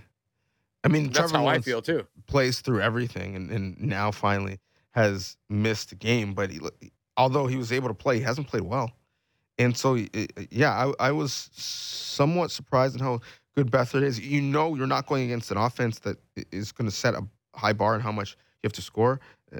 I 0.84 0.88
mean, 0.88 1.06
That's 1.06 1.18
Trevor 1.18 1.38
how 1.38 1.44
Lawrence 1.44 1.68
I 1.68 1.72
feel 1.72 1.82
too. 1.82 2.06
plays 2.28 2.62
through 2.62 2.82
everything, 2.82 3.36
and, 3.36 3.50
and 3.50 3.80
now 3.82 4.12
finally 4.12 4.60
has 4.92 5.36
missed 5.50 5.92
a 5.92 5.96
game. 5.96 6.34
But 6.34 6.52
he, 6.52 6.60
although 7.18 7.48
he 7.48 7.58
was 7.58 7.72
able 7.72 7.88
to 7.88 7.94
play, 7.94 8.18
he 8.18 8.24
hasn't 8.24 8.48
played 8.48 8.64
well. 8.64 8.92
And 9.58 9.76
so, 9.76 9.98
yeah, 10.52 10.92
I, 11.00 11.08
I 11.08 11.12
was 11.12 11.50
somewhat 11.54 12.52
surprised 12.52 12.96
in 12.96 13.02
how 13.02 13.22
good 13.56 13.72
Beathard 13.72 14.04
is. 14.04 14.20
You 14.20 14.42
know, 14.42 14.76
you're 14.76 14.86
not 14.86 15.08
going 15.08 15.24
against 15.24 15.50
an 15.50 15.58
offense 15.58 16.00
that 16.00 16.18
is 16.52 16.72
going 16.72 16.90
to 16.90 16.96
set 16.96 17.14
a 17.16 17.26
high 17.56 17.74
bar 17.74 17.94
and 17.94 18.04
how 18.04 18.12
much 18.12 18.32
you 18.62 18.68
have 18.68 18.74
to 18.74 18.82
score. 18.82 19.20
Uh, 19.54 19.60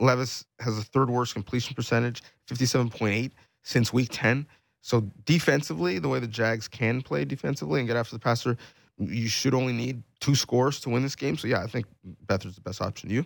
Levis 0.00 0.44
has 0.60 0.76
the 0.76 0.82
third 0.82 1.10
worst 1.10 1.34
completion 1.34 1.74
percentage, 1.74 2.22
57.8 2.48 3.32
since 3.64 3.92
week 3.92 4.08
10. 4.12 4.46
So 4.80 5.00
defensively, 5.24 5.98
the 5.98 6.08
way 6.08 6.20
the 6.20 6.28
Jags 6.28 6.68
can 6.68 7.02
play 7.02 7.24
defensively 7.24 7.80
and 7.80 7.88
get 7.88 7.96
after 7.96 8.14
the 8.14 8.20
passer, 8.20 8.56
you 8.98 9.28
should 9.28 9.54
only 9.54 9.72
need 9.72 10.02
two 10.20 10.34
scores 10.34 10.78
to 10.80 10.90
win 10.90 11.02
this 11.02 11.16
game. 11.16 11.36
So 11.36 11.48
yeah, 11.48 11.60
I 11.60 11.66
think 11.66 11.86
Beathard's 12.28 12.54
the 12.54 12.60
best 12.60 12.80
option. 12.80 13.10
You? 13.10 13.24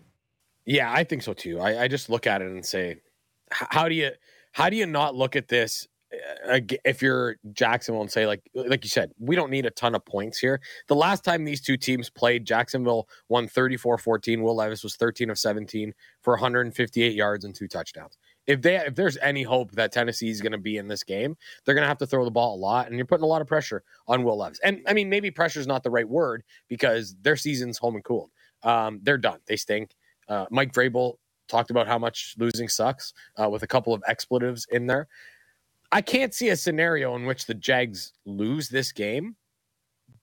Yeah, 0.64 0.92
I 0.92 1.05
think 1.05 1.22
so 1.22 1.35
too. 1.35 1.61
I, 1.61 1.83
I 1.83 1.88
just 1.88 2.09
look 2.09 2.27
at 2.27 2.42
it 2.42 2.48
and 2.48 2.64
say, 2.64 3.01
how 3.51 3.88
do 3.88 3.94
you 3.94 4.11
how 4.53 4.70
do 4.70 4.77
you 4.77 4.87
not 4.87 5.14
look 5.14 5.37
at 5.37 5.48
this 5.48 5.87
uh, 6.48 6.61
if 6.85 7.03
you're 7.03 7.37
Jacksonville 7.53 8.01
and 8.01 8.11
say 8.11 8.27
like 8.27 8.48
like 8.55 8.85
you 8.85 8.88
said, 8.88 9.12
we 9.18 9.37
don't 9.37 9.51
need 9.51 9.66
a 9.66 9.70
ton 9.70 9.94
of 9.94 10.05
points 10.05 10.38
here. 10.38 10.61
The 10.87 10.94
last 10.94 11.24
time 11.24 11.44
these 11.44 11.61
two 11.61 11.77
teams 11.77 12.09
played, 12.09 12.44
Jacksonville 12.44 13.09
won 13.29 13.48
34-14. 13.48 14.42
Will 14.42 14.57
Levis 14.57 14.83
was 14.83 14.96
13 14.96 15.31
of 15.31 15.38
17 15.38 15.92
for 16.22 16.35
158 16.35 17.14
yards 17.14 17.44
and 17.44 17.55
two 17.55 17.68
touchdowns. 17.68 18.16
If 18.48 18.62
they 18.62 18.76
if 18.76 18.96
there's 18.96 19.16
any 19.18 19.44
hope 19.44 19.70
that 19.72 19.92
Tennessee 19.92 20.30
is 20.30 20.40
going 20.40 20.52
to 20.52 20.58
be 20.58 20.78
in 20.78 20.88
this 20.88 21.04
game, 21.04 21.37
they're 21.64 21.74
going 21.74 21.84
to 21.84 21.88
have 21.88 21.98
to 21.98 22.06
throw 22.06 22.24
the 22.24 22.30
ball 22.30 22.56
a 22.56 22.58
lot, 22.58 22.88
and 22.88 22.96
you're 22.96 23.06
putting 23.06 23.24
a 23.24 23.28
lot 23.28 23.42
of 23.42 23.46
pressure 23.46 23.84
on 24.08 24.24
Will 24.24 24.38
Levis. 24.38 24.58
And 24.64 24.80
I 24.88 24.94
mean, 24.94 25.08
maybe 25.08 25.30
pressure 25.30 25.61
is 25.61 25.66
not 25.66 25.84
the 25.84 25.90
right 25.90 26.08
word 26.08 26.42
because 26.66 27.14
their 27.22 27.37
season's 27.37 27.78
home 27.78 27.94
and 27.94 28.02
cooled. 28.02 28.30
Um, 28.64 28.98
they're 29.02 29.18
done. 29.18 29.38
They 29.46 29.56
stink. 29.56 29.94
Uh, 30.28 30.46
Mike 30.50 30.72
Vrabel 30.72 31.18
talked 31.46 31.70
about 31.70 31.87
how 31.87 31.98
much 31.98 32.34
losing 32.38 32.68
sucks 32.68 33.12
uh, 33.37 33.48
with 33.48 33.62
a 33.62 33.66
couple 33.66 33.94
of 33.94 34.02
expletives 34.08 34.66
in 34.70 34.87
there. 34.87 35.08
I 35.92 36.02
can't 36.02 36.34
see 36.34 36.50
a 36.50 36.56
scenario 36.56 37.16
in 37.16 37.24
which 37.24 37.46
the 37.46 37.54
Jags 37.54 38.12
lose 38.26 38.68
this 38.68 38.92
game, 38.92 39.37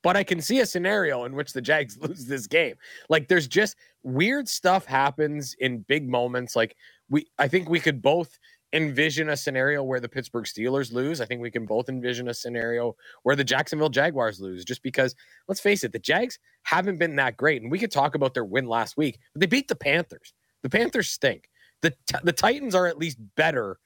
but 0.04 0.16
I 0.16 0.24
can 0.24 0.40
see 0.40 0.60
a 0.60 0.66
scenario 0.66 1.26
in 1.26 1.34
which 1.34 1.54
the 1.54 1.62
Jags 1.62 1.98
lose 2.02 2.26
this 2.26 2.48
game. 2.48 2.76
Like 3.10 3.28
there's 3.28 3.48
just 3.48 3.76
weird 4.04 4.48
stuff 4.48 4.86
happens 4.86 5.56
in 5.60 5.80
big 5.80 6.08
moments. 6.08 6.56
Like 6.56 6.76
we, 7.10 7.28
I 7.38 7.48
think 7.48 7.70
we 7.70 7.80
could 7.80 8.02
both 8.02 8.38
envision 8.74 9.30
a 9.30 9.38
scenario 9.38 9.84
where 9.84 10.00
the 10.00 10.10
Pittsburgh 10.10 10.46
Steelers 10.46 10.92
lose. 10.92 11.22
I 11.22 11.26
think 11.26 11.42
we 11.42 11.52
can 11.52 11.66
both 11.66 11.88
envision 11.88 12.28
a 12.28 12.34
scenario 12.34 12.96
where 13.24 13.36
the 13.36 13.44
Jacksonville 13.44 13.90
Jaguars 13.90 14.42
lose, 14.42 14.66
just 14.66 14.84
because 14.84 15.16
let's 15.48 15.62
face 15.62 15.84
it, 15.84 15.94
the 15.94 16.00
Jags 16.00 16.40
haven't 16.64 16.98
been 16.98 17.16
that 17.16 17.38
great. 17.38 17.62
And 17.62 17.72
we 17.72 17.80
could 17.80 17.92
talk 17.92 18.16
about 18.16 18.34
their 18.34 18.46
win 18.46 18.68
last 18.68 18.98
week, 18.98 19.20
but 19.34 19.40
they 19.40 19.46
beat 19.46 19.68
the 19.68 19.76
Panthers. 19.76 20.34
The 20.62 20.70
Panthers 20.70 21.10
stink. 21.10 21.50
The, 21.82 21.94
the 22.24 22.34
Titans 22.34 22.76
are 22.76 22.88
at 22.88 22.98
least 22.98 23.18
better 23.36 23.80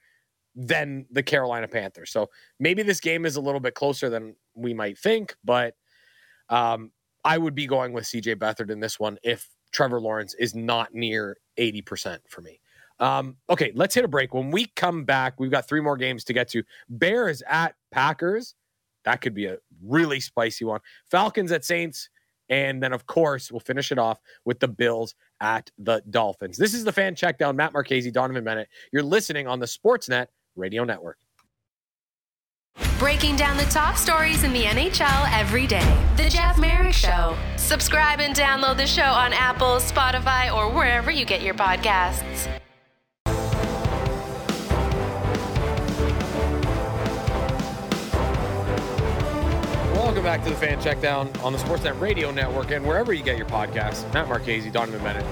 than 0.56 1.06
the 1.12 1.24
Carolina 1.24 1.68
Panthers. 1.68 2.12
So 2.12 2.30
maybe 2.60 2.82
this 2.82 3.00
game 3.00 3.26
is 3.26 3.36
a 3.36 3.42
little 3.42 3.60
bit 3.60 3.76
closer 3.76 4.10
than 4.10 4.36
we 4.56 4.74
might 4.74 4.98
think, 4.98 5.36
but 5.44 5.76
um, 6.50 6.92
I 7.24 7.38
would 7.38 7.56
be 7.56 7.68
going 7.68 7.94
with 7.94 8.06
CJ 8.06 8.38
Beathard 8.38 8.72
in 8.72 8.80
this 8.80 9.00
one 9.00 9.18
if 9.24 9.48
Trevor 9.72 10.02
Lawrence 10.02 10.34
is 10.40 10.56
not 10.56 10.94
near 10.94 11.38
80% 11.60 12.20
for 12.28 12.42
me. 12.42 12.60
Um, 13.00 13.38
okay, 13.50 13.72
let's 13.76 13.96
hit 13.96 14.04
a 14.04 14.10
break. 14.10 14.34
When 14.34 14.52
we 14.52 14.66
come 14.76 15.06
back, 15.06 15.40
we've 15.40 15.52
got 15.52 15.68
three 15.68 15.82
more 15.82 15.98
games 15.98 16.24
to 16.26 16.34
get 16.34 16.50
to. 16.50 16.64
Bears 16.90 17.42
at 17.48 17.76
Packers. 17.92 18.56
That 19.06 19.22
could 19.22 19.34
be 19.34 19.46
a 19.46 19.58
really 19.82 20.20
spicy 20.20 20.66
one. 20.66 20.82
Falcons 21.10 21.52
at 21.52 21.64
Saints. 21.64 22.10
And 22.50 22.82
then, 22.82 22.94
of 22.94 23.06
course, 23.06 23.52
we'll 23.52 23.60
finish 23.60 23.92
it 23.92 24.00
off 24.00 24.20
with 24.44 24.60
the 24.60 24.68
Bills 24.68 25.14
at 25.40 25.70
the 25.78 26.02
Dolphins. 26.10 26.58
This 26.58 26.74
is 26.74 26.84
the 26.84 26.92
fan 26.92 27.16
check 27.16 27.38
down. 27.38 27.56
Matt 27.56 27.74
Marchese, 27.74 28.12
Donnovan 28.12 28.44
Bennett. 28.44 28.70
You're 28.92 29.04
listening 29.04 29.48
on 29.48 29.60
the 29.60 29.68
Sportsnet 29.68 30.28
Radio 30.56 30.84
Network. 30.84 31.18
Breaking 32.98 33.36
down 33.36 33.56
the 33.56 33.66
top 33.66 33.98
stories 33.98 34.44
in 34.44 34.52
the 34.52 34.64
NHL 34.64 35.40
every 35.40 35.68
day. 35.68 36.06
The 36.18 36.28
Jeff 36.30 36.58
Marek 36.58 36.94
Show. 36.94 37.38
Subscribe 37.56 38.20
and 38.20 38.36
download 38.36 38.78
the 38.78 38.88
show 38.88 39.04
on 39.04 39.32
Apple, 39.32 39.78
Spotify, 39.78 40.54
or 40.54 40.74
wherever 40.74 41.12
you 41.12 41.26
get 41.26 41.42
your 41.42 41.54
podcasts. 41.54 42.50
Welcome 50.10 50.24
back 50.24 50.44
to 50.46 50.50
the 50.50 50.56
Fan 50.56 50.82
Checkdown 50.82 51.44
on 51.44 51.54
the 51.54 51.60
Sportsnet 51.60 52.02
Radio 52.02 52.32
Network 52.32 52.72
and 52.72 52.84
wherever 52.84 53.14
you 53.14 53.22
get 53.22 53.38
your 53.38 53.46
podcasts. 53.46 54.12
Matt 54.12 54.28
Marchese, 54.28 54.72
Donnovan 54.72 55.04
Bennett. 55.04 55.24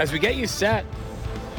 As 0.00 0.12
we 0.12 0.18
get 0.18 0.34
you 0.34 0.48
set 0.48 0.84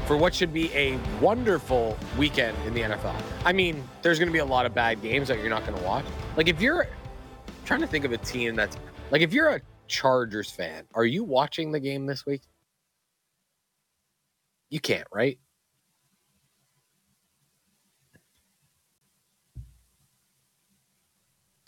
for 0.06 0.18
what 0.18 0.36
should 0.36 0.52
be 0.52 0.70
a 0.74 1.00
wonderful 1.22 1.98
weekend 2.18 2.58
in 2.68 2.74
the 2.74 2.82
NFL. 2.82 3.16
I 3.46 3.54
mean, 3.54 3.82
there's 4.02 4.20
going 4.20 4.28
to 4.28 4.34
be 4.34 4.40
a 4.40 4.46
lot 4.46 4.66
of 4.66 4.74
bad 4.74 5.02
games 5.02 5.30
that 5.30 5.40
you're 5.40 5.50
not 5.50 5.66
going 5.66 5.80
to 5.80 5.86
watch. 5.86 6.04
Like 6.36 6.50
if 6.50 6.60
you're 6.60 6.84
I'm 6.84 7.54
trying 7.64 7.80
to 7.80 7.88
think 7.88 8.04
of 8.04 8.12
a 8.12 8.18
team 8.18 8.58
that's 8.58 8.76
like 9.12 9.22
if 9.22 9.32
you're 9.32 9.48
a 9.48 9.62
Chargers 9.88 10.52
fan, 10.52 10.84
are 10.94 11.06
you 11.06 11.24
watching 11.24 11.72
the 11.72 11.80
game 11.80 12.06
this 12.06 12.26
week? 12.26 12.42
You 14.70 14.82
can't, 14.82 15.08
right? 15.14 15.40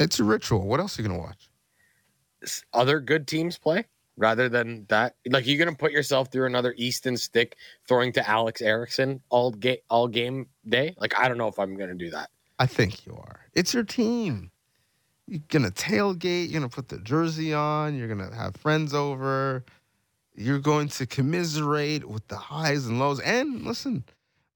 It's 0.03 0.19
a 0.19 0.23
ritual. 0.23 0.67
What 0.67 0.79
else 0.79 0.97
are 0.97 1.01
you 1.01 1.07
going 1.07 1.19
to 1.19 1.25
watch? 1.25 1.49
Other 2.73 2.99
good 2.99 3.27
teams 3.27 3.57
play? 3.57 3.85
rather 4.17 4.49
than 4.49 4.85
that? 4.89 5.15
Like 5.29 5.45
you're 5.47 5.63
gonna 5.63 5.75
put 5.75 5.91
yourself 5.91 6.31
through 6.31 6.45
another 6.45 6.73
Easton 6.77 7.17
Stick 7.17 7.55
throwing 7.87 8.11
to 8.13 8.29
Alex 8.29 8.61
Erickson 8.61 9.21
all 9.29 9.51
game 9.51 9.77
all 9.89 10.07
game 10.07 10.47
day? 10.67 10.95
Like 10.99 11.17
I 11.17 11.27
don't 11.27 11.37
know 11.37 11.47
if 11.47 11.59
I'm 11.59 11.75
gonna 11.75 11.95
do 11.95 12.09
that. 12.11 12.29
I 12.59 12.65
think 12.65 13.05
you 13.05 13.13
are. 13.13 13.41
It's 13.53 13.73
your 13.73 13.83
team. 13.83 14.51
You're 15.27 15.41
gonna 15.49 15.71
tailgate. 15.71 16.49
You're 16.49 16.59
gonna 16.59 16.69
put 16.69 16.89
the 16.89 16.99
jersey 16.99 17.53
on. 17.53 17.97
You're 17.97 18.07
gonna 18.07 18.33
have 18.35 18.55
friends 18.55 18.93
over. 18.93 19.63
You're 20.35 20.59
going 20.59 20.87
to 20.89 21.05
commiserate 21.05 22.07
with 22.07 22.27
the 22.27 22.37
highs 22.37 22.87
and 22.87 22.97
lows. 22.97 23.19
And 23.19 23.63
listen, 23.63 24.03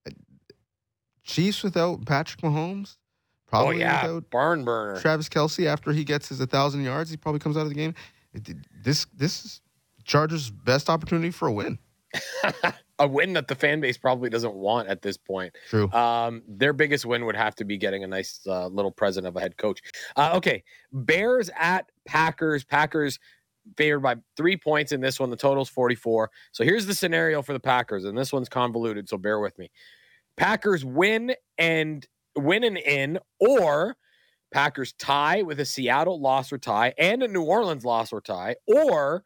uh, 0.08 0.12
Chiefs 1.24 1.62
without 1.62 2.04
Patrick 2.06 2.42
Mahomes. 2.42 2.98
Probably 3.48 3.78
oh, 3.78 3.80
yeah. 3.80 4.06
without 4.08 4.30
barn 4.30 4.66
burner. 4.66 5.00
Travis 5.00 5.30
Kelce 5.30 5.66
after 5.66 5.94
he 5.94 6.04
gets 6.04 6.28
his 6.28 6.40
1,000 6.40 6.84
yards, 6.84 7.10
he 7.10 7.18
probably 7.18 7.40
comes 7.40 7.56
out 7.56 7.62
of 7.62 7.70
the 7.70 7.76
game 7.76 7.96
this 8.84 9.06
this 9.16 9.46
is 9.46 9.62
Chargers' 10.04 10.50
best 10.50 10.90
opportunity 10.90 11.32
for 11.32 11.48
a 11.48 11.54
win. 11.54 11.80
a 13.00 13.08
win 13.08 13.34
that 13.34 13.48
the 13.48 13.56
fan 13.56 13.82
base 13.82 13.98
probably 13.98 14.30
doesn't 14.30 14.54
want 14.54 14.88
at 14.88 15.02
this 15.02 15.18
point. 15.18 15.54
True. 15.70 15.92
Um, 15.92 16.42
their 16.48 16.74
biggest 16.74 17.06
win 17.06 17.26
would 17.26 17.36
have 17.36 17.56
to 17.56 17.66
be 17.66 17.78
getting 17.78 18.04
a 18.04 18.08
nice 18.08 18.40
uh, 18.48 18.68
little 18.68 18.92
present 18.92 19.28
of 19.28 19.36
a 19.36 19.42
head 19.42 19.58
coach. 19.58 19.82
Uh, 20.16 20.32
okay, 20.36 20.64
Bears 20.94 21.50
at 21.58 21.92
Packers. 22.06 22.64
Packers 22.64 23.20
favored 23.76 24.00
by 24.00 24.16
three 24.38 24.56
points 24.56 24.94
in 24.94 25.02
this 25.02 25.20
one. 25.20 25.30
The 25.30 25.36
total's 25.36 25.68
44. 25.68 26.32
So 26.54 26.64
here's 26.64 26.86
the 26.86 26.94
scenario 26.94 27.42
for 27.42 27.52
the 27.52 27.60
Packers, 27.60 28.06
and 28.06 28.18
this 28.18 28.32
one's 28.32 28.50
convoluted, 28.50 29.10
so 29.10 29.18
bear 29.18 29.40
with 29.40 29.60
me. 29.60 29.70
Packers 30.38 30.86
win 30.86 31.34
and 31.58 32.08
win 32.38 32.64
and 32.64 32.78
in, 32.78 33.20
or 33.40 33.98
Packers 34.52 34.94
tie 34.94 35.42
with 35.42 35.60
a 35.60 35.66
Seattle 35.66 36.20
loss 36.20 36.52
or 36.52 36.58
tie 36.58 36.94
and 36.98 37.22
a 37.24 37.28
New 37.28 37.44
Orleans 37.44 37.86
loss 37.86 38.14
or 38.14 38.22
tie, 38.22 38.56
or 38.68 39.24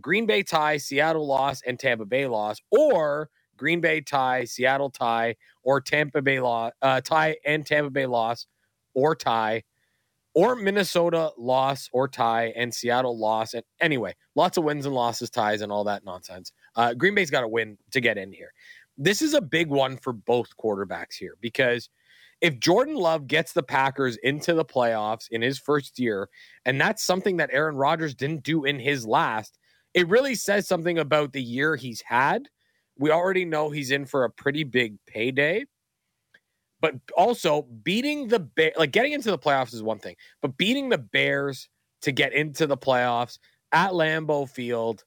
Green 0.00 0.26
Bay 0.26 0.42
tie, 0.42 0.76
Seattle 0.76 1.26
loss, 1.26 1.62
and 1.62 1.78
Tampa 1.78 2.04
Bay 2.04 2.26
loss, 2.26 2.58
or 2.70 3.30
Green 3.56 3.80
Bay 3.80 4.00
tie, 4.00 4.44
Seattle 4.44 4.90
tie, 4.90 5.36
or 5.62 5.80
Tampa 5.80 6.20
Bay 6.20 6.40
loss, 6.40 6.72
uh, 6.82 7.00
tie 7.00 7.36
and 7.46 7.64
Tampa 7.64 7.90
Bay 7.90 8.06
loss, 8.06 8.46
or 8.94 9.14
tie, 9.14 9.62
or 10.34 10.56
Minnesota 10.56 11.30
loss 11.38 11.88
or 11.92 12.08
tie 12.08 12.52
and 12.56 12.74
Seattle 12.74 13.16
loss. 13.16 13.54
And 13.54 13.62
anyway, 13.80 14.16
lots 14.34 14.56
of 14.56 14.64
wins 14.64 14.84
and 14.84 14.94
losses, 14.94 15.30
ties, 15.30 15.60
and 15.60 15.70
all 15.70 15.84
that 15.84 16.04
nonsense. 16.04 16.50
Uh, 16.74 16.94
Green 16.94 17.14
Bay's 17.14 17.30
got 17.30 17.42
to 17.42 17.48
win 17.48 17.78
to 17.92 18.00
get 18.00 18.18
in 18.18 18.32
here. 18.32 18.52
This 18.98 19.22
is 19.22 19.34
a 19.34 19.40
big 19.40 19.68
one 19.68 19.96
for 19.96 20.12
both 20.12 20.56
quarterbacks 20.56 21.14
here 21.14 21.36
because– 21.40 21.88
if 22.44 22.60
Jordan 22.60 22.96
Love 22.96 23.26
gets 23.26 23.54
the 23.54 23.62
Packers 23.62 24.18
into 24.18 24.52
the 24.52 24.66
playoffs 24.66 25.28
in 25.30 25.40
his 25.40 25.58
first 25.58 25.98
year, 25.98 26.28
and 26.66 26.78
that's 26.78 27.02
something 27.02 27.38
that 27.38 27.48
Aaron 27.50 27.74
Rodgers 27.74 28.14
didn't 28.14 28.42
do 28.42 28.66
in 28.66 28.78
his 28.78 29.06
last, 29.06 29.58
it 29.94 30.06
really 30.08 30.34
says 30.34 30.68
something 30.68 30.98
about 30.98 31.32
the 31.32 31.42
year 31.42 31.74
he's 31.74 32.02
had. 32.02 32.46
We 32.98 33.10
already 33.10 33.46
know 33.46 33.70
he's 33.70 33.90
in 33.90 34.04
for 34.04 34.24
a 34.24 34.30
pretty 34.30 34.62
big 34.62 34.98
payday. 35.06 35.64
But 36.82 36.96
also 37.16 37.62
beating 37.82 38.28
the 38.28 38.46
like 38.76 38.92
getting 38.92 39.12
into 39.12 39.30
the 39.30 39.38
playoffs 39.38 39.72
is 39.72 39.82
one 39.82 39.98
thing, 39.98 40.16
but 40.42 40.58
beating 40.58 40.90
the 40.90 40.98
Bears 40.98 41.70
to 42.02 42.12
get 42.12 42.34
into 42.34 42.66
the 42.66 42.76
playoffs 42.76 43.38
at 43.72 43.92
Lambeau 43.92 44.46
Field, 44.46 45.02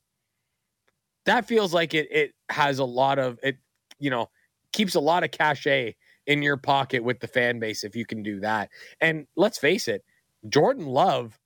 that 1.27 1.47
feels 1.47 1.71
like 1.71 1.93
it 1.93 2.07
it 2.09 2.31
has 2.49 2.79
a 2.79 2.83
lot 2.83 3.19
of 3.19 3.38
it, 3.43 3.57
you 3.99 4.09
know, 4.09 4.27
keeps 4.73 4.95
a 4.95 4.99
lot 4.99 5.23
of 5.23 5.29
cachet 5.29 5.95
in 6.28 6.43
your 6.43 6.57
pocket 6.57 7.03
with 7.03 7.19
the 7.19 7.28
fan 7.28 7.59
base 7.59 7.84
if 7.84 7.95
you 7.95 8.05
can 8.05 8.21
do 8.21 8.39
that. 8.41 8.69
And 9.01 9.25
let's 9.36 9.57
face 9.57 9.88
it, 9.88 10.03
Jordan 10.47 10.86
Love, 10.86 11.39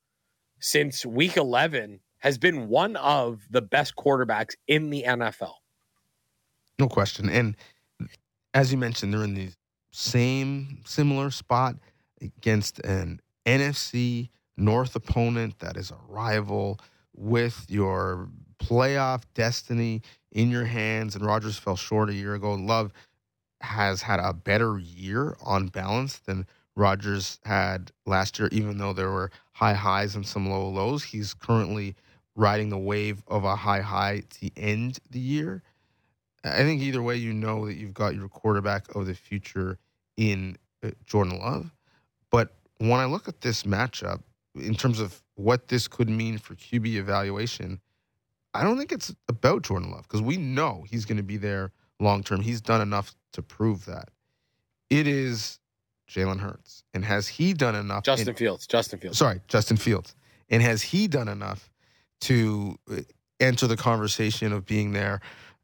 since 0.60 1.06
week 1.06 1.38
11, 1.38 2.02
has 2.20 2.38
been 2.38 2.68
one 2.68 2.96
of 2.98 3.42
the 3.50 3.62
best 3.62 3.96
quarterbacks 3.96 4.56
in 4.68 4.90
the 4.90 5.04
NFL. 5.08 5.54
No 6.80 6.88
question. 6.88 7.30
And 7.30 7.56
as 8.54 8.72
you 8.72 8.78
mentioned, 8.78 9.14
they're 9.14 9.24
in 9.24 9.36
the 9.36 9.50
same 9.92 10.82
similar 10.86 11.32
spot. 11.32 11.76
against 12.22 12.80
an 12.80 13.20
NFC 13.46 14.30
North 14.58 14.96
opponent 14.96 15.60
that 15.60 15.78
is 15.78 15.92
a 15.92 15.98
rival 16.08 16.80
with 17.16 17.66
your 17.68 18.30
playoff 18.60 19.24
destiny 19.34 20.02
in 20.32 20.52
your 20.52 20.66
hands. 20.66 21.16
And 21.16 21.26
Rodgers 21.26 21.58
fell 21.58 21.76
short 21.76 22.10
a 22.10 22.14
year 22.14 22.36
ago. 22.36 22.54
Love 22.54 22.94
has 23.62 24.02
had 24.02 24.20
a 24.20 24.34
better 24.34 24.78
year 24.80 25.36
on 25.42 25.68
balance 25.68 26.20
than 26.20 26.46
Rodgers 26.76 27.40
had 27.44 27.92
last 28.06 28.40
year, 28.40 28.50
even 28.52 28.78
though 28.78 28.94
there 28.94 29.12
were 29.12 29.32
high 29.54 29.74
highs 29.74 30.16
and 30.16 30.26
some 30.26 30.50
low 30.50 30.70
lows. 30.70 31.04
He's 31.04 31.34
currently 31.34 31.96
riding 32.36 32.70
the 32.70 32.78
wave 32.78 33.24
of 33.28 33.44
a 33.44 33.56
high 33.56 33.82
high 33.82 34.24
to 34.40 34.50
end 34.58 35.00
the 35.10 35.20
year. 35.20 35.64
I 36.44 36.58
think 36.64 36.82
either 36.82 37.04
way, 37.04 37.18
you 37.18 37.34
know 37.34 37.66
that 37.68 37.76
you've 37.76 37.94
got 37.94 38.16
your 38.16 38.28
quarterback 38.28 38.96
of 38.96 39.06
the 39.06 39.14
future 39.14 39.78
in 40.18 40.58
uh, 40.84 40.92
Jordan 41.06 41.40
Love. 41.40 41.72
But 42.32 42.56
when 42.80 43.00
I 43.00 43.06
look 43.06 43.28
at 43.28 43.42
this 43.42 43.64
matchup, 43.64 44.22
in 44.56 44.74
terms 44.76 45.00
of 45.00 45.22
what 45.36 45.68
this 45.68 45.88
could 45.88 46.10
mean 46.10 46.38
for 46.38 46.56
QB 46.56 46.96
evaluation, 46.96 47.80
I 48.54 48.64
don't 48.64 48.78
think 48.78 48.92
it's 48.92 49.14
about 49.30 49.62
Jordan 49.62 49.92
Love 49.92 50.04
because 50.04 50.22
we 50.22 50.38
know 50.38 50.84
he's 50.90 51.06
going 51.06 51.18
to 51.18 51.24
be 51.24 51.38
there 51.38 51.72
long 52.02 52.24
term. 52.24 52.42
He's 52.42 52.62
done 52.62 52.82
enough 52.82 53.14
to 53.34 53.42
prove 53.42 53.86
that. 53.86 54.10
It 54.90 55.08
is 55.08 55.60
Jalen 56.10 56.40
Hurts. 56.40 56.84
And 56.94 57.06
has 57.06 57.28
he 57.28 57.54
done 57.54 57.76
enough? 57.76 58.04
Justin 58.04 58.30
in, 58.30 58.36
Fields. 58.36 58.68
Justin 58.68 59.00
Fields. 59.00 59.18
Sorry, 59.18 59.42
Justin 59.48 59.78
Fields. 59.78 60.16
And 60.50 60.62
has 60.62 60.82
he 60.82 61.08
done 61.08 61.30
enough 61.30 61.72
to 62.22 62.78
uh, 62.92 62.98
enter 63.40 63.68
the 63.68 63.78
conversation 63.78 64.52
of 64.52 64.66
being 64.66 64.92
there 64.92 65.22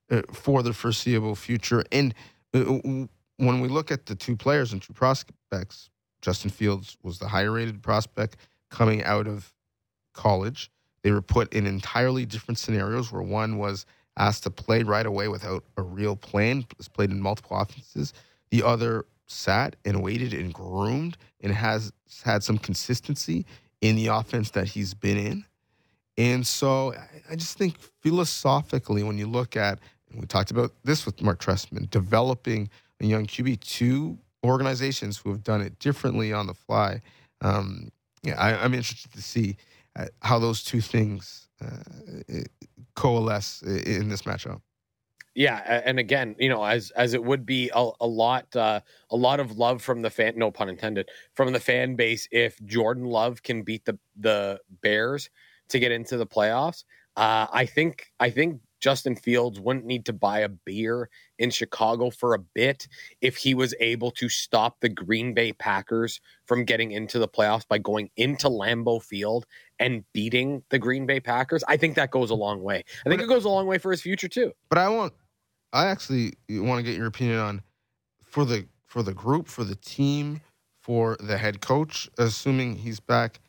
uh, 0.09 0.21
for 0.31 0.63
the 0.63 0.73
foreseeable 0.73 1.35
future? 1.35 1.83
And 1.91 2.13
uh, 2.53 2.61
when 3.37 3.59
we 3.61 3.67
look 3.67 3.91
at 3.91 4.05
the 4.05 4.15
two 4.15 4.37
players 4.37 4.71
and 4.71 4.81
two 4.81 4.93
prospects, 4.93 5.89
Justin 6.21 6.49
Fields 6.49 6.97
was 7.03 7.19
the 7.19 7.27
higher 7.27 7.51
rated 7.51 7.83
prospect 7.83 8.37
coming 8.69 9.03
out 9.03 9.27
of 9.27 9.53
college. 10.13 10.71
They 11.03 11.11
were 11.11 11.21
put 11.21 11.53
in 11.53 11.67
entirely 11.67 12.25
different 12.25 12.57
scenarios 12.57 13.11
where 13.11 13.21
one 13.21 13.57
was 13.57 13.85
asked 14.17 14.43
to 14.43 14.49
play 14.49 14.83
right 14.83 15.05
away 15.05 15.27
without 15.27 15.63
a 15.77 15.81
real 15.81 16.15
plan, 16.15 16.65
was 16.77 16.87
played 16.87 17.11
in 17.11 17.21
multiple 17.21 17.57
offenses. 17.57 18.13
The 18.51 18.63
other 18.63 19.05
sat 19.27 19.75
and 19.85 20.01
waited 20.01 20.33
and 20.33 20.53
groomed 20.53 21.17
and 21.41 21.53
has 21.53 21.91
had 22.23 22.43
some 22.43 22.57
consistency 22.57 23.45
in 23.81 23.95
the 23.95 24.07
offense 24.07 24.51
that 24.51 24.67
he's 24.67 24.93
been 24.93 25.17
in. 25.17 25.45
And 26.17 26.45
so 26.47 26.95
I 27.29 27.35
just 27.35 27.57
think 27.57 27.77
philosophically, 28.01 29.03
when 29.03 29.17
you 29.17 29.27
look 29.27 29.55
at, 29.55 29.79
and 30.09 30.19
we 30.19 30.25
talked 30.25 30.51
about 30.51 30.71
this 30.83 31.05
with 31.05 31.21
Marc 31.21 31.39
Trestman, 31.39 31.89
developing 31.89 32.69
a 32.99 33.05
young 33.05 33.27
QB, 33.27 33.59
two 33.59 34.17
organizations 34.43 35.17
who 35.17 35.29
have 35.29 35.43
done 35.43 35.61
it 35.61 35.77
differently 35.77 36.33
on 36.33 36.47
the 36.47 36.53
fly. 36.53 37.01
Um, 37.41 37.91
yeah, 38.23 38.39
I, 38.39 38.65
am 38.65 38.73
interested 38.73 39.11
to 39.13 39.21
see 39.21 39.57
uh, 39.95 40.05
how 40.21 40.39
those 40.39 40.63
two 40.63 40.81
things 40.81 41.49
uh, 41.61 41.83
coalesce 42.97 43.61
in 43.61 44.09
this 44.09 44.23
matchup. 44.23 44.61
Yeah, 45.35 45.81
and 45.85 45.99
again, 45.99 46.35
you 46.39 46.49
know, 46.49 46.63
as 46.63 46.89
as 46.91 47.13
it 47.13 47.23
would 47.23 47.45
be 47.45 47.69
a, 47.73 47.89
a 48.01 48.07
lot, 48.07 48.53
uh, 48.55 48.79
a 49.11 49.15
lot 49.15 49.39
of 49.39 49.55
love 49.55 49.83
from 49.83 50.01
the 50.01 50.09
fan, 50.09 50.33
no 50.35 50.49
pun 50.49 50.67
intended, 50.67 51.09
from 51.35 51.53
the 51.53 51.59
fan 51.59 51.95
base 51.95 52.27
if 52.31 52.59
Jordan 52.65 53.05
Love 53.05 53.43
can 53.43 53.61
beat 53.61 53.85
the 53.85 53.99
the 54.19 54.59
Bears 54.81 55.29
to 55.69 55.77
get 55.77 55.91
into 55.91 56.17
the 56.17 56.25
playoffs. 56.25 56.85
Uh, 57.15 57.45
I 57.53 57.67
think 57.67 58.07
I 58.19 58.31
think 58.31 58.61
Justin 58.79 59.15
Fields 59.15 59.59
wouldn't 59.59 59.85
need 59.85 60.05
to 60.05 60.13
buy 60.13 60.39
a 60.39 60.49
beer 60.49 61.09
in 61.39 61.49
Chicago 61.49 62.09
for 62.09 62.33
a 62.33 62.39
bit 62.39 62.87
if 63.21 63.37
he 63.37 63.53
was 63.53 63.73
able 63.79 64.11
to 64.11 64.29
stop 64.29 64.79
the 64.79 64.89
Green 64.89 65.33
Bay 65.33 65.53
Packers 65.53 66.19
from 66.45 66.65
getting 66.65 66.91
into 66.91 67.19
the 67.19 67.27
playoffs 67.27 67.67
by 67.67 67.77
going 67.77 68.09
into 68.17 68.49
Lambeau 68.49 69.01
Field 69.01 69.45
and 69.79 70.03
beating 70.13 70.63
the 70.69 70.79
Green 70.79 71.05
Bay 71.05 71.19
Packers. 71.19 71.63
I 71.67 71.77
think 71.77 71.95
that 71.95 72.11
goes 72.11 72.29
a 72.29 72.35
long 72.35 72.61
way. 72.61 72.83
I 73.05 73.09
think 73.09 73.21
it 73.21 73.27
goes 73.27 73.45
a 73.45 73.49
long 73.49 73.67
way 73.67 73.77
for 73.77 73.91
his 73.91 74.01
future 74.01 74.27
too. 74.27 74.53
But 74.69 74.79
I 74.79 74.89
want 74.89 75.13
I 75.73 75.87
actually 75.87 76.33
want 76.49 76.79
to 76.79 76.83
get 76.83 76.97
your 76.97 77.07
opinion 77.07 77.39
on 77.39 77.61
for 78.23 78.45
the 78.45 78.67
for 78.85 79.03
the 79.03 79.13
group, 79.13 79.47
for 79.47 79.63
the 79.63 79.75
team, 79.75 80.41
for 80.81 81.17
the 81.19 81.37
head 81.37 81.61
coach, 81.61 82.09
assuming 82.17 82.77
he's 82.77 82.99
back. 82.99 83.39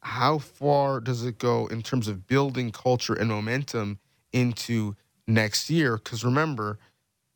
How 0.00 0.38
far 0.38 1.00
does 1.00 1.24
it 1.24 1.38
go 1.38 1.66
in 1.66 1.82
terms 1.82 2.06
of 2.06 2.26
building 2.28 2.70
culture 2.70 3.14
and 3.14 3.28
momentum 3.28 3.98
into 4.32 4.94
next 5.26 5.68
year? 5.68 5.96
Because 5.96 6.24
remember, 6.24 6.78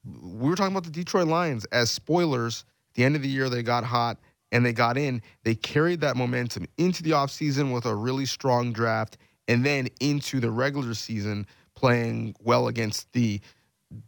we 0.05 0.49
were 0.49 0.55
talking 0.55 0.73
about 0.73 0.85
the 0.85 0.91
Detroit 0.91 1.27
Lions 1.27 1.65
as 1.67 1.91
spoilers. 1.91 2.65
the 2.95 3.05
end 3.05 3.17
of 3.17 3.23
the 3.23 3.29
year, 3.29 3.49
they 3.49 3.63
got 3.63 3.83
hot 3.83 4.19
and 4.53 4.65
they 4.65 4.73
got 4.73 4.97
in. 4.97 5.23
They 5.45 5.55
carried 5.55 6.01
that 6.01 6.17
momentum 6.17 6.67
into 6.79 7.03
the 7.03 7.11
offseason 7.11 7.73
with 7.73 7.87
a 7.87 7.95
really 7.95 8.27
strong 8.27 8.73
draft 8.73 9.19
and 9.49 9.65
then 9.65 9.89
into 10.01 10.41
the 10.41 10.51
regular 10.51 10.95
season 10.95 11.47
playing 11.75 12.35
well 12.41 12.69
against 12.69 13.13
the 13.13 13.41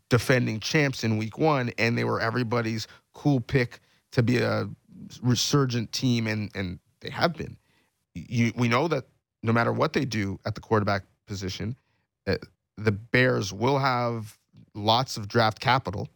defending 0.09 0.61
champs 0.61 1.05
in 1.05 1.17
week 1.17 1.39
one, 1.39 1.71
and 1.79 1.97
they 1.97 2.05
were 2.05 2.21
everybody's 2.21 2.87
cool 3.15 3.41
pick 3.41 3.81
to 4.13 4.23
be 4.23 4.39
a 4.39 4.69
resurgent 5.23 5.91
team, 5.93 6.27
and 6.27 6.51
and 6.55 6.79
they 7.01 7.11
have 7.11 7.35
been. 7.35 7.57
You, 8.15 8.53
we 8.57 8.69
know 8.69 8.89
that 8.89 9.05
no 9.43 9.53
matter 9.53 9.73
what 9.73 9.93
they 9.93 10.05
do 10.05 10.39
at 10.45 10.55
the 10.55 10.61
quarterback 10.61 11.03
position, 11.27 11.77
uh, 12.27 12.37
the 12.77 12.93
Bears 12.93 13.53
will 13.53 13.79
have 13.79 14.39
lots 14.75 15.17
of 15.17 15.29
draft 15.29 15.61
capital. 15.61 16.09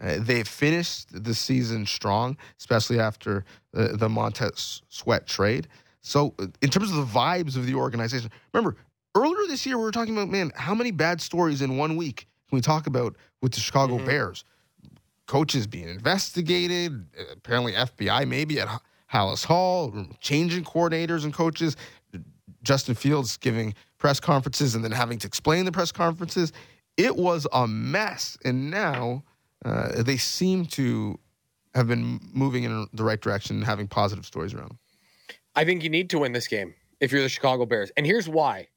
Uh, 0.00 0.16
they 0.18 0.44
finished 0.44 1.24
the 1.24 1.34
season 1.34 1.84
strong, 1.84 2.36
especially 2.58 3.00
after 3.00 3.44
the, 3.72 3.96
the 3.96 4.08
Montez 4.08 4.82
Sweat 4.88 5.26
trade. 5.26 5.68
So, 6.00 6.34
uh, 6.38 6.46
in 6.62 6.70
terms 6.70 6.90
of 6.90 6.96
the 6.96 7.18
vibes 7.18 7.56
of 7.56 7.66
the 7.66 7.74
organization, 7.74 8.30
remember 8.52 8.76
earlier 9.14 9.46
this 9.48 9.66
year 9.66 9.76
we 9.76 9.82
were 9.82 9.90
talking 9.90 10.16
about 10.16 10.28
man, 10.28 10.52
how 10.54 10.74
many 10.74 10.90
bad 10.90 11.20
stories 11.20 11.62
in 11.62 11.76
one 11.76 11.96
week 11.96 12.26
can 12.48 12.56
we 12.56 12.60
talk 12.60 12.86
about 12.86 13.16
with 13.42 13.52
the 13.52 13.60
Chicago 13.60 13.96
mm-hmm. 13.96 14.06
Bears? 14.06 14.44
Coaches 15.26 15.66
being 15.66 15.88
investigated, 15.88 17.04
apparently 17.32 17.72
FBI 17.72 18.26
maybe 18.26 18.60
at 18.60 18.68
Halas 19.12 19.44
Hall, 19.44 19.92
changing 20.20 20.64
coordinators 20.64 21.24
and 21.24 21.34
coaches, 21.34 21.76
Justin 22.62 22.94
Fields 22.94 23.36
giving 23.36 23.74
press 23.98 24.20
conferences 24.20 24.74
and 24.74 24.84
then 24.84 24.92
having 24.92 25.18
to 25.18 25.26
explain 25.26 25.64
the 25.64 25.72
press 25.72 25.92
conferences. 25.92 26.52
It 26.96 27.16
was 27.16 27.46
a 27.52 27.66
mess. 27.66 28.38
And 28.44 28.70
now 28.70 29.22
uh, 29.64 30.02
they 30.02 30.16
seem 30.16 30.66
to 30.66 31.18
have 31.74 31.88
been 31.88 32.20
moving 32.32 32.64
in 32.64 32.86
the 32.92 33.04
right 33.04 33.20
direction 33.20 33.56
and 33.56 33.64
having 33.64 33.86
positive 33.86 34.26
stories 34.26 34.54
around 34.54 34.70
them. 34.70 34.78
I 35.54 35.64
think 35.64 35.82
you 35.82 35.90
need 35.90 36.10
to 36.10 36.20
win 36.20 36.32
this 36.32 36.46
game 36.46 36.74
if 37.00 37.12
you're 37.12 37.22
the 37.22 37.28
Chicago 37.28 37.66
Bears. 37.66 37.90
And 37.96 38.06
here's 38.06 38.28
why 38.28 38.68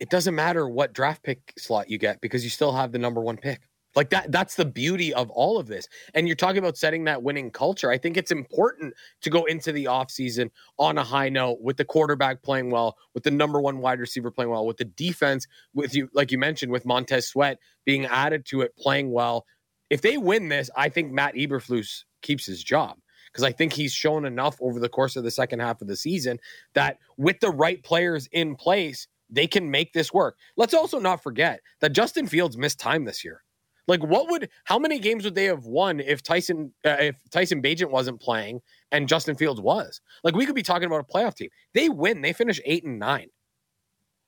it 0.00 0.10
doesn't 0.10 0.34
matter 0.34 0.68
what 0.68 0.92
draft 0.92 1.22
pick 1.22 1.52
slot 1.58 1.88
you 1.88 1.98
get 1.98 2.20
because 2.20 2.44
you 2.44 2.50
still 2.50 2.72
have 2.72 2.92
the 2.92 2.98
number 2.98 3.20
one 3.20 3.36
pick. 3.36 3.60
Like 3.94 4.10
that, 4.10 4.30
that's 4.30 4.56
the 4.56 4.66
beauty 4.66 5.14
of 5.14 5.30
all 5.30 5.58
of 5.58 5.66
this. 5.66 5.88
And 6.12 6.28
you're 6.28 6.36
talking 6.36 6.58
about 6.58 6.76
setting 6.76 7.04
that 7.04 7.22
winning 7.22 7.50
culture. 7.50 7.90
I 7.90 7.96
think 7.96 8.18
it's 8.18 8.30
important 8.30 8.92
to 9.22 9.30
go 9.30 9.46
into 9.46 9.72
the 9.72 9.86
offseason 9.86 10.50
on 10.78 10.98
a 10.98 11.02
high 11.02 11.30
note 11.30 11.62
with 11.62 11.78
the 11.78 11.84
quarterback 11.86 12.42
playing 12.42 12.70
well, 12.70 12.98
with 13.14 13.22
the 13.22 13.30
number 13.30 13.58
one 13.58 13.78
wide 13.78 13.98
receiver 13.98 14.30
playing 14.30 14.50
well, 14.50 14.66
with 14.66 14.76
the 14.76 14.84
defense, 14.84 15.46
with 15.72 15.94
you, 15.94 16.10
like 16.12 16.30
you 16.30 16.36
mentioned, 16.36 16.70
with 16.70 16.84
Montez 16.84 17.26
Sweat 17.26 17.58
being 17.86 18.04
added 18.04 18.44
to 18.46 18.60
it, 18.60 18.76
playing 18.76 19.10
well. 19.10 19.46
If 19.90 20.02
they 20.02 20.16
win 20.16 20.48
this, 20.48 20.70
I 20.76 20.88
think 20.88 21.12
Matt 21.12 21.34
Eberflus 21.34 22.04
keeps 22.22 22.46
his 22.46 22.62
job 22.62 22.96
because 23.32 23.44
I 23.44 23.52
think 23.52 23.72
he's 23.72 23.92
shown 23.92 24.24
enough 24.24 24.56
over 24.60 24.80
the 24.80 24.88
course 24.88 25.16
of 25.16 25.24
the 25.24 25.30
second 25.30 25.60
half 25.60 25.80
of 25.80 25.88
the 25.88 25.96
season 25.96 26.38
that 26.74 26.98
with 27.16 27.38
the 27.40 27.50
right 27.50 27.82
players 27.82 28.28
in 28.32 28.56
place, 28.56 29.06
they 29.28 29.46
can 29.46 29.70
make 29.70 29.92
this 29.92 30.12
work. 30.12 30.38
Let's 30.56 30.74
also 30.74 30.98
not 30.98 31.22
forget 31.22 31.60
that 31.80 31.92
Justin 31.92 32.26
Fields 32.26 32.56
missed 32.56 32.80
time 32.80 33.04
this 33.04 33.24
year. 33.24 33.42
Like, 33.88 34.02
what 34.02 34.28
would 34.30 34.48
how 34.64 34.78
many 34.78 34.98
games 34.98 35.24
would 35.24 35.34
they 35.34 35.44
have 35.44 35.66
won 35.66 36.00
if 36.00 36.22
Tyson 36.22 36.72
uh, 36.84 36.96
if 36.98 37.16
Tyson 37.30 37.62
Bagent 37.62 37.90
wasn't 37.90 38.20
playing 38.20 38.60
and 38.90 39.08
Justin 39.08 39.36
Fields 39.36 39.60
was? 39.60 40.00
Like, 40.24 40.34
we 40.34 40.44
could 40.44 40.56
be 40.56 40.62
talking 40.62 40.86
about 40.86 41.06
a 41.08 41.12
playoff 41.12 41.34
team. 41.34 41.50
They 41.72 41.88
win. 41.88 42.20
They 42.20 42.32
finish 42.32 42.60
eight 42.64 42.84
and 42.84 42.98
nine. 42.98 43.28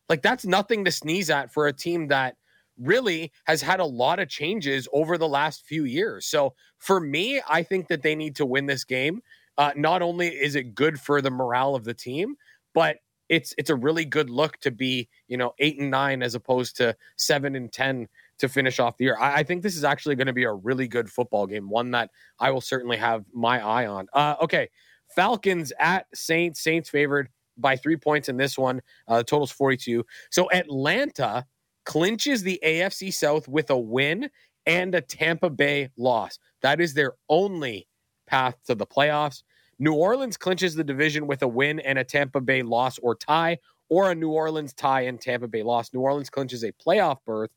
Like, 0.09 0.23
that's 0.23 0.47
nothing 0.47 0.85
to 0.85 0.93
sneeze 0.93 1.29
at 1.29 1.53
for 1.53 1.67
a 1.67 1.73
team 1.73 2.09
that 2.09 2.37
really 2.81 3.33
has 3.45 3.61
had 3.63 3.81
a 3.81 3.85
lot 3.85 4.19
of 4.19 4.29
changes 4.29 4.89
over 4.93 5.19
the 5.19 5.29
last 5.29 5.65
few 5.65 5.85
years. 5.85 6.27
So, 6.27 6.55
for 6.79 7.01
me, 7.01 7.41
I 7.49 7.63
think 7.63 7.89
that 7.89 8.03
they 8.03 8.15
need 8.15 8.37
to 8.37 8.47
win 8.47 8.67
this 8.67 8.85
game. 8.85 9.23
Uh, 9.57 9.73
not 9.77 10.03
only 10.03 10.29
is 10.29 10.55
it 10.55 10.75
good 10.75 11.01
for 11.01 11.21
the 11.21 11.31
morale 11.31 11.75
of 11.75 11.85
the 11.85 11.95
team, 11.95 12.37
but 12.75 12.99
it's 13.29 13.55
it's 13.59 13.71
a 13.71 13.77
really 13.77 14.05
good 14.05 14.31
look 14.31 14.59
to 14.59 14.71
be 14.71 15.09
you 15.27 15.37
know 15.37 15.53
eight 15.59 15.79
and 15.79 15.91
nine 15.91 16.23
as 16.23 16.35
opposed 16.35 16.77
to 16.77 16.97
seven 17.17 17.55
and 17.55 17.73
ten 17.73 18.09
to 18.39 18.49
finish 18.49 18.79
off 18.79 18.97
the 18.97 19.05
year. 19.05 19.17
I, 19.19 19.37
I 19.39 19.43
think 19.43 19.63
this 19.63 19.77
is 19.77 19.85
actually 19.85 20.15
going 20.15 20.29
to 20.29 20.33
be 20.33 20.45
a 20.45 20.53
really 20.53 20.89
good 20.89 21.11
football 21.11 21.47
game, 21.47 21.69
one 21.69 21.91
that 21.93 22.11
I 22.39 22.51
will 22.51 22.61
certainly 22.61 22.97
have 22.97 23.25
my 23.33 23.61
eye 23.61 23.87
on. 23.87 24.07
Uh, 24.13 24.37
okay, 24.43 24.69
Falcons 25.15 25.73
at 25.79 26.07
Saints. 26.15 26.63
Saints 26.63 26.89
favored 26.89 27.29
by 27.57 27.77
three 27.77 27.97
points 27.97 28.29
in 28.29 28.37
this 28.37 28.57
one. 28.57 28.81
Uh, 29.07 29.19
the 29.19 29.25
total's 29.25 29.51
forty 29.51 29.77
two. 29.77 30.05
So 30.31 30.51
Atlanta 30.53 31.45
clinches 31.89 32.45
the 32.45 32.61
AFC 32.65 33.13
South 33.13 33.49
with 33.49 33.71
a 33.71 33.79
win 33.79 34.31
and 34.65 34.95
a 34.95 35.01
Tampa 35.01 35.51
Bay 35.51 35.91
loss. 35.97 36.39
That 36.63 36.81
is 36.81 36.95
their 36.95 37.15
only 37.29 37.89
path 38.29 38.55
to 38.67 38.77
the 38.77 38.87
playoffs 38.87 39.43
New 39.79 39.93
Orleans 39.93 40.37
clinches 40.37 40.75
the 40.75 40.83
division 40.83 41.27
with 41.27 41.43
a 41.43 41.49
win 41.49 41.79
and 41.81 41.99
a 41.99 42.05
Tampa 42.05 42.41
Bay 42.41 42.63
loss 42.63 42.99
or 42.99 43.15
tie, 43.15 43.59
or 43.89 44.11
a 44.11 44.15
New 44.15 44.31
Orleans 44.31 44.73
tie 44.73 45.03
and 45.03 45.21
Tampa 45.21 45.47
Bay 45.47 45.63
loss. 45.63 45.93
New 45.93 46.01
Orleans 46.01 46.31
clinches 46.31 46.65
a 46.65 46.73
playoff 46.73 47.19
berth 47.25 47.51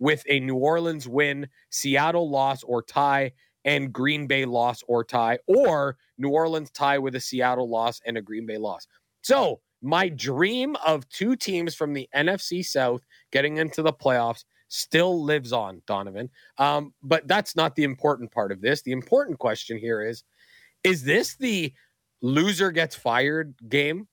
with 0.00 0.24
a 0.28 0.40
New 0.40 0.56
Orleans 0.56 1.06
win, 1.06 1.48
Seattle 1.70 2.28
loss 2.28 2.64
or 2.64 2.82
tie, 2.82 3.32
and 3.64 3.92
Green 3.92 4.26
Bay 4.26 4.44
loss 4.44 4.82
or 4.88 5.04
tie, 5.04 5.38
or 5.46 5.96
New 6.16 6.30
Orleans 6.30 6.70
tie 6.70 6.98
with 6.98 7.14
a 7.14 7.20
Seattle 7.20 7.68
loss 7.68 8.00
and 8.04 8.18
a 8.18 8.22
Green 8.22 8.46
Bay 8.46 8.58
loss. 8.58 8.86
So, 9.22 9.60
my 9.82 10.08
dream 10.08 10.76
of 10.86 11.08
two 11.08 11.36
teams 11.36 11.74
from 11.74 11.92
the 11.92 12.08
NFC 12.14 12.64
South 12.64 13.02
getting 13.32 13.58
into 13.58 13.82
the 13.82 13.92
playoffs 13.92 14.44
still 14.68 15.24
lives 15.24 15.52
on, 15.52 15.82
Donnovan. 15.86 16.28
Um, 16.58 16.92
but 17.02 17.26
that's 17.26 17.56
not 17.56 17.74
the 17.74 17.84
important 17.84 18.30
part 18.30 18.52
of 18.52 18.60
this. 18.60 18.82
The 18.82 18.92
important 18.92 19.38
question 19.38 19.78
here 19.78 20.02
is 20.02 20.24
is 20.84 21.02
this 21.02 21.36
the 21.36 21.72
loser 22.22 22.70
gets 22.70 22.94
fired 22.94 23.54
game 23.68 24.06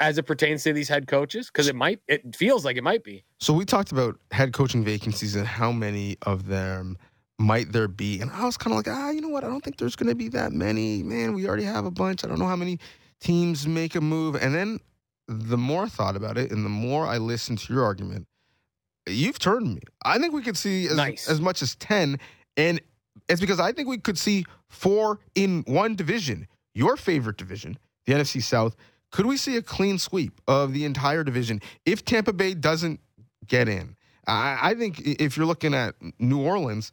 as 0.00 0.18
it 0.18 0.24
pertains 0.24 0.62
to 0.64 0.72
these 0.72 0.88
head 0.88 1.06
coaches? 1.06 1.48
Because 1.48 1.68
it 1.68 1.74
might, 1.74 2.00
it 2.08 2.34
feels 2.34 2.64
like 2.64 2.76
it 2.76 2.84
might 2.84 3.04
be. 3.04 3.24
So 3.38 3.52
we 3.52 3.64
talked 3.64 3.92
about 3.92 4.18
head 4.30 4.52
coaching 4.52 4.84
vacancies 4.84 5.36
and 5.36 5.46
how 5.46 5.72
many 5.72 6.16
of 6.22 6.46
them 6.46 6.96
might 7.38 7.72
there 7.72 7.88
be. 7.88 8.20
And 8.20 8.30
I 8.30 8.44
was 8.44 8.56
kind 8.56 8.72
of 8.72 8.78
like, 8.78 8.88
ah, 8.88 9.10
you 9.10 9.20
know 9.20 9.28
what? 9.28 9.44
I 9.44 9.48
don't 9.48 9.62
think 9.62 9.78
there's 9.78 9.96
going 9.96 10.08
to 10.08 10.14
be 10.14 10.28
that 10.28 10.52
many. 10.52 11.02
Man, 11.02 11.34
we 11.34 11.46
already 11.46 11.64
have 11.64 11.84
a 11.84 11.90
bunch. 11.90 12.24
I 12.24 12.28
don't 12.28 12.38
know 12.38 12.46
how 12.46 12.56
many 12.56 12.78
teams 13.26 13.66
make 13.66 13.96
a 13.96 14.00
move. 14.00 14.36
And 14.36 14.54
then 14.54 14.78
the 15.26 15.58
more 15.58 15.84
I 15.84 15.88
thought 15.88 16.14
about 16.14 16.38
it 16.38 16.52
and 16.52 16.64
the 16.64 16.68
more 16.70 17.06
I 17.06 17.18
listened 17.18 17.58
to 17.58 17.72
your 17.74 17.82
argument, 17.82 18.28
you've 19.08 19.40
turned 19.40 19.74
me. 19.74 19.80
I 20.04 20.18
think 20.18 20.32
we 20.32 20.42
could 20.42 20.56
see 20.56 20.86
as, 20.86 20.96
Nice. 20.96 21.28
as 21.28 21.40
much 21.40 21.60
as 21.60 21.74
10. 21.74 22.20
And 22.56 22.80
it's 23.28 23.40
because 23.40 23.58
I 23.58 23.72
think 23.72 23.88
we 23.88 23.98
could 23.98 24.16
see 24.16 24.44
four 24.68 25.18
in 25.34 25.64
one 25.66 25.96
division, 25.96 26.46
your 26.72 26.96
favorite 26.96 27.36
division, 27.36 27.76
the 28.06 28.12
NFC 28.12 28.40
South. 28.40 28.76
Could 29.10 29.26
we 29.26 29.36
see 29.36 29.56
a 29.56 29.62
clean 29.62 29.98
sweep 29.98 30.40
of 30.46 30.72
the 30.72 30.84
entire 30.84 31.24
division 31.24 31.60
if 31.84 32.04
Tampa 32.04 32.32
Bay 32.32 32.54
doesn't 32.54 33.00
get 33.48 33.68
in? 33.68 33.96
I, 34.28 34.58
I 34.70 34.74
think 34.74 35.00
if 35.00 35.36
you're 35.36 35.46
looking 35.46 35.74
at 35.74 35.96
New 36.20 36.40
Orleans, 36.40 36.92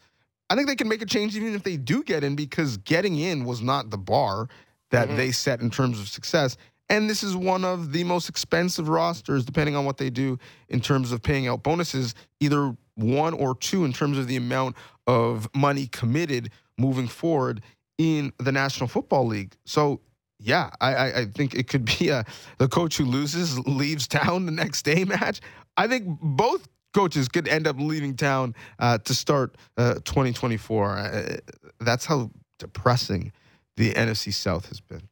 I 0.50 0.56
think 0.56 0.68
they 0.68 0.76
can 0.76 0.88
make 0.88 1.02
a 1.04 1.06
change 1.06 1.36
even 1.36 1.54
if 1.54 1.62
they 1.62 1.78
do 1.78 2.04
get 2.04 2.24
in 2.24 2.36
because 2.36 2.78
getting 2.78 3.20
in 3.20 3.46
was 3.46 3.62
not 3.62 3.92
the 3.92 3.98
bar 4.00 4.48
that 4.94 5.10
Mhm. 5.10 5.18
they 5.18 5.32
set 5.32 5.60
in 5.60 5.70
terms 5.70 6.00
of 6.00 6.08
success. 6.08 6.56
And 6.90 7.10
this 7.10 7.24
is 7.24 7.36
one 7.36 7.66
of 7.66 7.92
the 7.92 8.04
most 8.04 8.30
expensive 8.30 8.88
rosters, 8.88 9.44
depending 9.44 9.76
on 9.76 9.86
what 9.86 9.98
they 9.98 10.10
do 10.10 10.38
in 10.70 10.80
terms 10.80 11.12
of 11.12 11.22
paying 11.24 11.48
out 11.48 11.64
bonuses, 11.64 12.14
either 12.40 12.78
one 12.96 13.34
or 13.34 13.56
two 13.56 13.84
in 13.86 13.92
terms 13.92 14.18
of 14.20 14.28
the 14.28 14.36
amount 14.36 14.76
of 15.08 15.50
money 15.56 15.88
committed 15.88 16.52
moving 16.78 17.08
forward 17.08 17.62
in 17.98 18.32
the 18.38 18.52
National 18.52 18.88
Football 18.88 19.26
League. 19.26 19.56
So, 19.66 20.02
yeah, 20.40 20.70
I, 20.80 20.94
I, 20.94 21.18
I 21.22 21.26
think 21.26 21.56
it 21.56 21.68
could 21.68 21.86
be 21.86 22.10
a 22.10 22.24
the 22.60 22.68
coach 22.68 22.98
who 22.98 23.06
loses 23.06 23.58
leaves 23.68 24.08
town 24.08 24.46
the 24.46 24.52
next 24.52 24.84
day 24.84 25.04
match. 25.16 25.42
I 25.76 25.88
think 25.88 26.20
both 26.22 26.68
coaches 26.94 27.28
could 27.28 27.48
end 27.48 27.66
up 27.66 27.78
leaving 27.80 28.16
town 28.16 28.54
uh, 28.78 29.00
to 29.00 29.16
start 29.16 29.56
uh, 29.78 29.96
2024. 30.06 30.90
Uh, 30.98 31.38
that's 31.80 32.06
how 32.06 32.30
depressing 32.60 33.32
the 33.78 33.94
NFC 33.94 34.34
South 34.34 34.68
has 34.70 34.82
been. 34.82 35.10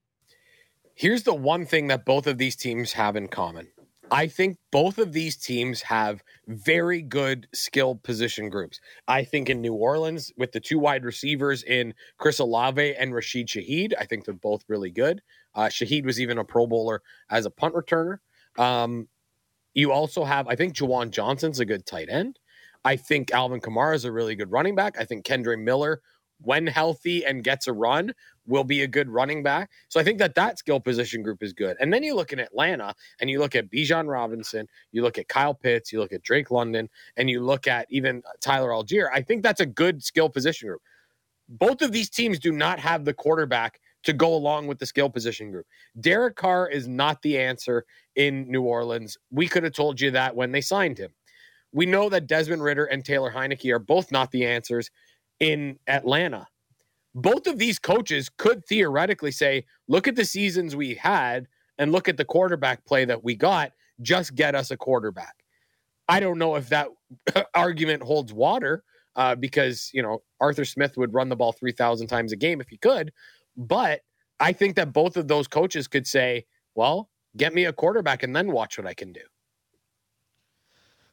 Here's 0.94 1.24
the 1.24 1.34
one 1.34 1.66
thing 1.66 1.88
that 1.88 2.06
both 2.06 2.28
of 2.28 2.38
these 2.38 2.56
teams 2.56 2.94
have 2.94 3.16
in 3.16 3.28
common. 3.28 3.68
I 4.12 4.28
think 4.28 4.58
both 4.72 4.98
of 4.98 5.14
these 5.14 5.38
teams 5.38 5.82
have 5.84 6.22
very 6.48 7.02
good 7.02 7.48
skill 7.54 7.96
position 7.96 8.50
groups. 8.50 8.82
I 9.08 9.24
think 9.24 9.50
in 9.50 9.62
New 9.62 9.74
Orleans, 9.74 10.34
with 10.38 10.52
the 10.52 10.60
two 10.60 10.78
wide 10.78 11.06
receivers 11.06 11.64
in 11.64 11.94
Chris 12.18 12.40
Olave 12.40 12.96
and 12.96 13.16
Rashid 13.16 13.48
Shaheed, 13.48 13.94
I 13.98 14.06
think 14.06 14.26
they're 14.26 14.34
both 14.34 14.66
really 14.68 14.92
good. 14.92 15.22
Uh, 15.56 15.68
Shaheed 15.68 16.06
was 16.06 16.20
even 16.20 16.38
a 16.38 16.44
Pro 16.44 16.68
Bowler 16.68 17.02
as 17.30 17.46
a 17.46 17.50
punt 17.50 17.74
returner. 17.74 18.18
Um, 18.58 19.08
you 19.74 19.94
also 19.94 20.26
have, 20.26 20.48
I 20.50 20.58
think 20.58 20.76
Juwan 20.76 21.12
Johnson's 21.12 21.62
a 21.62 21.66
good 21.66 21.86
tight 21.86 22.10
end. 22.10 22.38
I 22.84 22.98
think 22.98 23.32
Alvin 23.32 23.62
Kamara 23.62 23.96
is 23.96 24.04
a 24.04 24.12
really 24.12 24.36
good 24.36 24.52
running 24.52 24.76
back. 24.76 25.00
I 25.00 25.06
think 25.06 25.26
Kendre 25.26 25.58
Miller, 25.58 26.02
when 26.42 26.68
healthy 26.68 27.26
and 27.26 27.44
gets 27.44 27.68
a 27.68 27.74
run, 27.74 28.14
will 28.48 28.64
be 28.64 28.82
a 28.82 28.88
good 28.88 29.10
running 29.10 29.44
back. 29.44 29.70
So 29.90 30.00
I 30.00 30.04
think 30.04 30.20
that 30.20 30.36
that 30.36 30.58
skill 30.58 30.80
position 30.80 31.22
group 31.22 31.44
is 31.44 31.54
good. 31.54 31.78
And 31.80 31.94
then 31.94 32.04
you 32.04 32.16
look 32.16 32.34
in 32.34 32.40
Atlanta 32.40 32.94
and 33.20 33.30
you 33.30 33.40
look 33.40 33.56
at 33.56 33.70
Bijan 33.70 34.08
Robinson, 34.10 34.68
you 34.92 35.04
look 35.04 35.18
at 35.18 35.28
Kyle 35.28 35.54
Pitts, 35.54 35.92
you 35.92 36.00
look 36.00 36.14
at 36.14 36.24
Drake 36.24 36.52
London, 36.52 36.90
and 37.18 37.30
you 37.30 37.42
look 37.42 37.68
at 37.68 37.86
even 37.90 38.24
Tyler 38.40 38.70
Allgeier. 38.70 39.10
I 39.14 39.22
think 39.22 39.44
that's 39.44 39.62
a 39.62 39.66
good 39.66 40.04
skill 40.04 40.30
position 40.30 40.68
group. 40.68 40.82
Both 41.50 41.82
of 41.82 41.92
these 41.92 42.10
teams 42.10 42.40
do 42.40 42.52
not 42.52 42.80
have 42.80 43.06
the 43.06 43.14
quarterback 43.14 43.80
to 44.04 44.14
go 44.14 44.34
along 44.34 44.68
with 44.68 44.80
the 44.80 44.86
skill 44.86 45.10
position 45.10 45.52
group. 45.52 45.68
Derek 46.00 46.36
Carr 46.36 46.68
is 46.68 46.88
not 46.88 47.22
the 47.22 47.38
answer 47.38 47.86
in 48.16 48.50
New 48.50 48.64
Orleans. 48.64 49.18
We 49.30 49.48
could 49.48 49.64
have 49.64 49.74
told 49.74 50.02
you 50.02 50.12
that 50.12 50.36
when 50.36 50.52
they 50.52 50.62
signed 50.62 50.98
him. 50.98 51.12
We 51.74 51.86
know 51.86 52.10
that 52.10 52.28
Desmond 52.28 52.64
Ridder 52.64 52.86
and 52.86 53.06
Taylor 53.06 53.32
Heinicke 53.32 53.72
are 53.74 53.80
both 53.80 54.12
not 54.12 54.32
the 54.32 54.46
answers 54.46 54.90
in 55.40 55.78
Atlanta 55.88 56.48
both 57.14 57.48
of 57.48 57.58
these 57.58 57.80
coaches 57.80 58.30
could 58.38 58.66
theoretically 58.66 59.32
say, 59.32 59.66
look 59.88 60.08
at 60.08 60.16
the 60.16 60.26
seasons 60.26 60.76
we 60.76 60.96
had 60.96 61.48
and 61.78 61.92
look 61.92 62.08
at 62.08 62.18
the 62.18 62.26
quarterback 62.26 62.86
play 62.86 63.06
that 63.06 63.24
we 63.24 63.36
got, 63.36 63.72
just 64.02 64.36
get 64.36 64.56
us 64.56 64.72
a 64.72 64.78
quarterback. 64.78 65.36
I 66.08 66.20
don't 66.20 66.38
know 66.38 66.56
if 66.56 66.70
that 66.70 66.90
argument 67.56 68.04
holds 68.04 68.34
water 68.34 68.84
uh, 69.16 69.36
because, 69.36 69.90
you 69.94 70.02
know, 70.02 70.22
Arthur 70.40 70.66
Smith 70.66 70.98
would 70.98 71.14
run 71.14 71.30
the 71.30 71.36
ball 71.36 71.52
3,000 71.52 72.08
times 72.08 72.32
a 72.32 72.38
game 72.38 72.62
if 72.62 72.70
he 72.70 72.78
could. 72.78 73.12
But 73.58 74.02
I 74.40 74.54
think 74.54 74.76
that 74.78 74.94
both 74.94 75.18
of 75.18 75.28
those 75.28 75.48
coaches 75.48 75.88
could 75.88 76.08
say, 76.08 76.46
well, 76.76 77.10
get 77.38 77.54
me 77.54 77.66
a 77.66 77.74
quarterback 77.74 78.24
and 78.24 78.36
then 78.36 78.52
watch 78.52 78.78
what 78.78 78.88
I 78.88 78.94
can 78.94 79.12
do. 79.12 79.22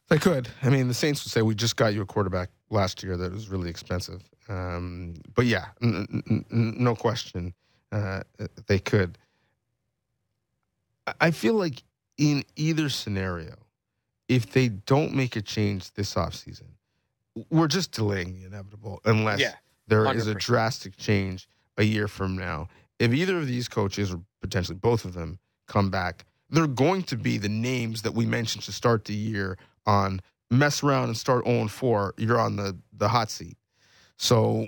They 0.09 0.19
could. 0.19 0.49
I 0.63 0.71
mean, 0.71 0.89
the 0.89 0.95
Saints 0.95 1.25
would 1.25 1.33
say 1.33 1.43
we 1.43 1.55
just 1.55 1.77
got 1.77 1.93
you 1.93 2.01
a 2.01 2.07
quarterback 2.07 2.51
last 2.71 3.03
year 3.03 3.17
that 3.17 3.33
was 3.33 3.49
really 3.49 3.71
expensive. 3.71 4.23
Um, 4.49 5.15
but 5.35 5.47
yeah, 5.47 5.67
n- 5.83 6.07
n- 6.31 6.45
n- 6.51 6.75
no 6.79 6.95
question, 6.95 7.55
uh, 7.93 8.23
they 8.67 8.79
could. 8.79 9.19
I- 11.21 11.31
feel 11.31 11.55
like 11.55 11.83
in 12.17 12.45
either 12.57 12.89
scenario, 12.89 13.55
if 14.29 14.53
they 14.53 14.69
don't 14.69 15.15
make 15.15 15.37
a 15.37 15.43
change 15.43 15.93
this 15.95 16.15
offseason, 16.15 16.67
we're 17.51 17.69
just 17.69 17.93
delaying 17.93 18.35
the 18.35 18.45
inevitable 18.45 19.01
unless 19.05 19.41
Yeah, 19.41 19.55
there 19.87 20.05
is 20.17 20.27
a 20.27 20.35
drastic 20.35 20.97
change 20.97 21.49
a 21.79 21.85
year 21.85 22.09
from 22.09 22.37
now. 22.37 22.69
If 22.99 23.13
either 23.13 23.39
of 23.39 23.47
these 23.47 23.69
coaches, 23.69 24.13
or 24.13 24.21
potentially 24.41 24.77
both 24.77 25.05
of 25.05 25.15
them, 25.15 25.39
come 25.67 25.89
back, 25.91 26.27
they're 26.51 26.67
going 26.67 27.03
to 27.05 27.17
be 27.17 27.39
the 27.39 27.49
names 27.49 28.03
that 28.03 28.13
we 28.13 28.27
mentioned 28.27 28.65
to 28.65 28.73
start 28.73 29.05
the 29.05 29.15
year 29.15 29.57
on 29.87 30.21
mess 30.51 30.83
around 30.83 31.05
and 31.05 31.17
start 31.17 31.45
0 31.47 31.69
4. 31.69 32.15
You're 32.17 32.41
on 32.41 32.57
the, 32.57 32.77
the 32.97 33.09
hot 33.09 33.31
seat. 33.31 33.57
So 34.17 34.67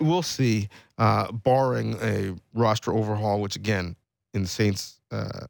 we'll 0.00 0.22
see, 0.22 0.68
uh, 0.98 1.30
barring 1.30 1.96
a 2.02 2.34
roster 2.52 2.92
overhaul, 2.92 3.40
which 3.40 3.54
again, 3.54 3.94
in 4.34 4.42
the 4.42 4.48
Saints 4.48 5.00
uh, 5.12 5.46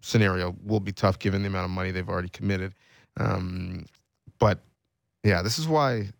scenario, 0.00 0.54
will 0.62 0.80
be 0.80 0.92
tough 0.92 1.18
given 1.18 1.42
the 1.42 1.48
amount 1.48 1.64
of 1.64 1.70
money 1.70 1.90
they've 1.90 2.08
already 2.08 2.28
committed. 2.28 2.72
Um, 3.16 3.86
but 4.38 4.60
yeah, 5.24 5.42
this 5.42 5.58
is 5.58 5.66
why 5.66 6.10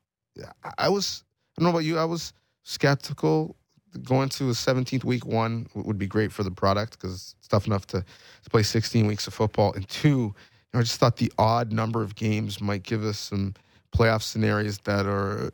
I- 0.79 0.89
was, 0.89 1.23
I 1.57 1.61
don't 1.61 1.67
know 1.67 1.71
about 1.71 1.85
you, 1.85 1.99
I 1.99 2.05
was 2.05 2.33
skeptical. 2.65 3.57
Going 4.03 4.29
to 4.31 4.49
a 4.49 4.53
17th 4.53 5.05
week 5.05 5.25
one 5.25 5.69
would 5.75 5.99
be 5.99 6.09
great 6.09 6.33
for 6.33 6.43
the 6.43 6.51
product 6.51 6.99
because 6.99 7.37
it's 7.39 7.47
tough 7.47 7.69
enough 7.69 7.87
to, 7.89 8.01
to 8.01 8.51
play 8.51 8.65
16 8.65 9.07
weeks 9.07 9.29
of 9.29 9.35
football. 9.35 9.73
And 9.75 9.89
two, 9.89 10.35
I 10.75 10.81
just 10.81 10.99
thought 10.99 11.17
the 11.17 11.33
odd 11.39 11.73
number 11.73 12.03
of 12.03 12.15
games 12.15 12.61
might 12.61 12.83
give 12.83 13.05
us 13.05 13.19
some 13.19 13.55
playoff 13.95 14.23
scenarios 14.23 14.79
that 14.79 15.07
are 15.07 15.51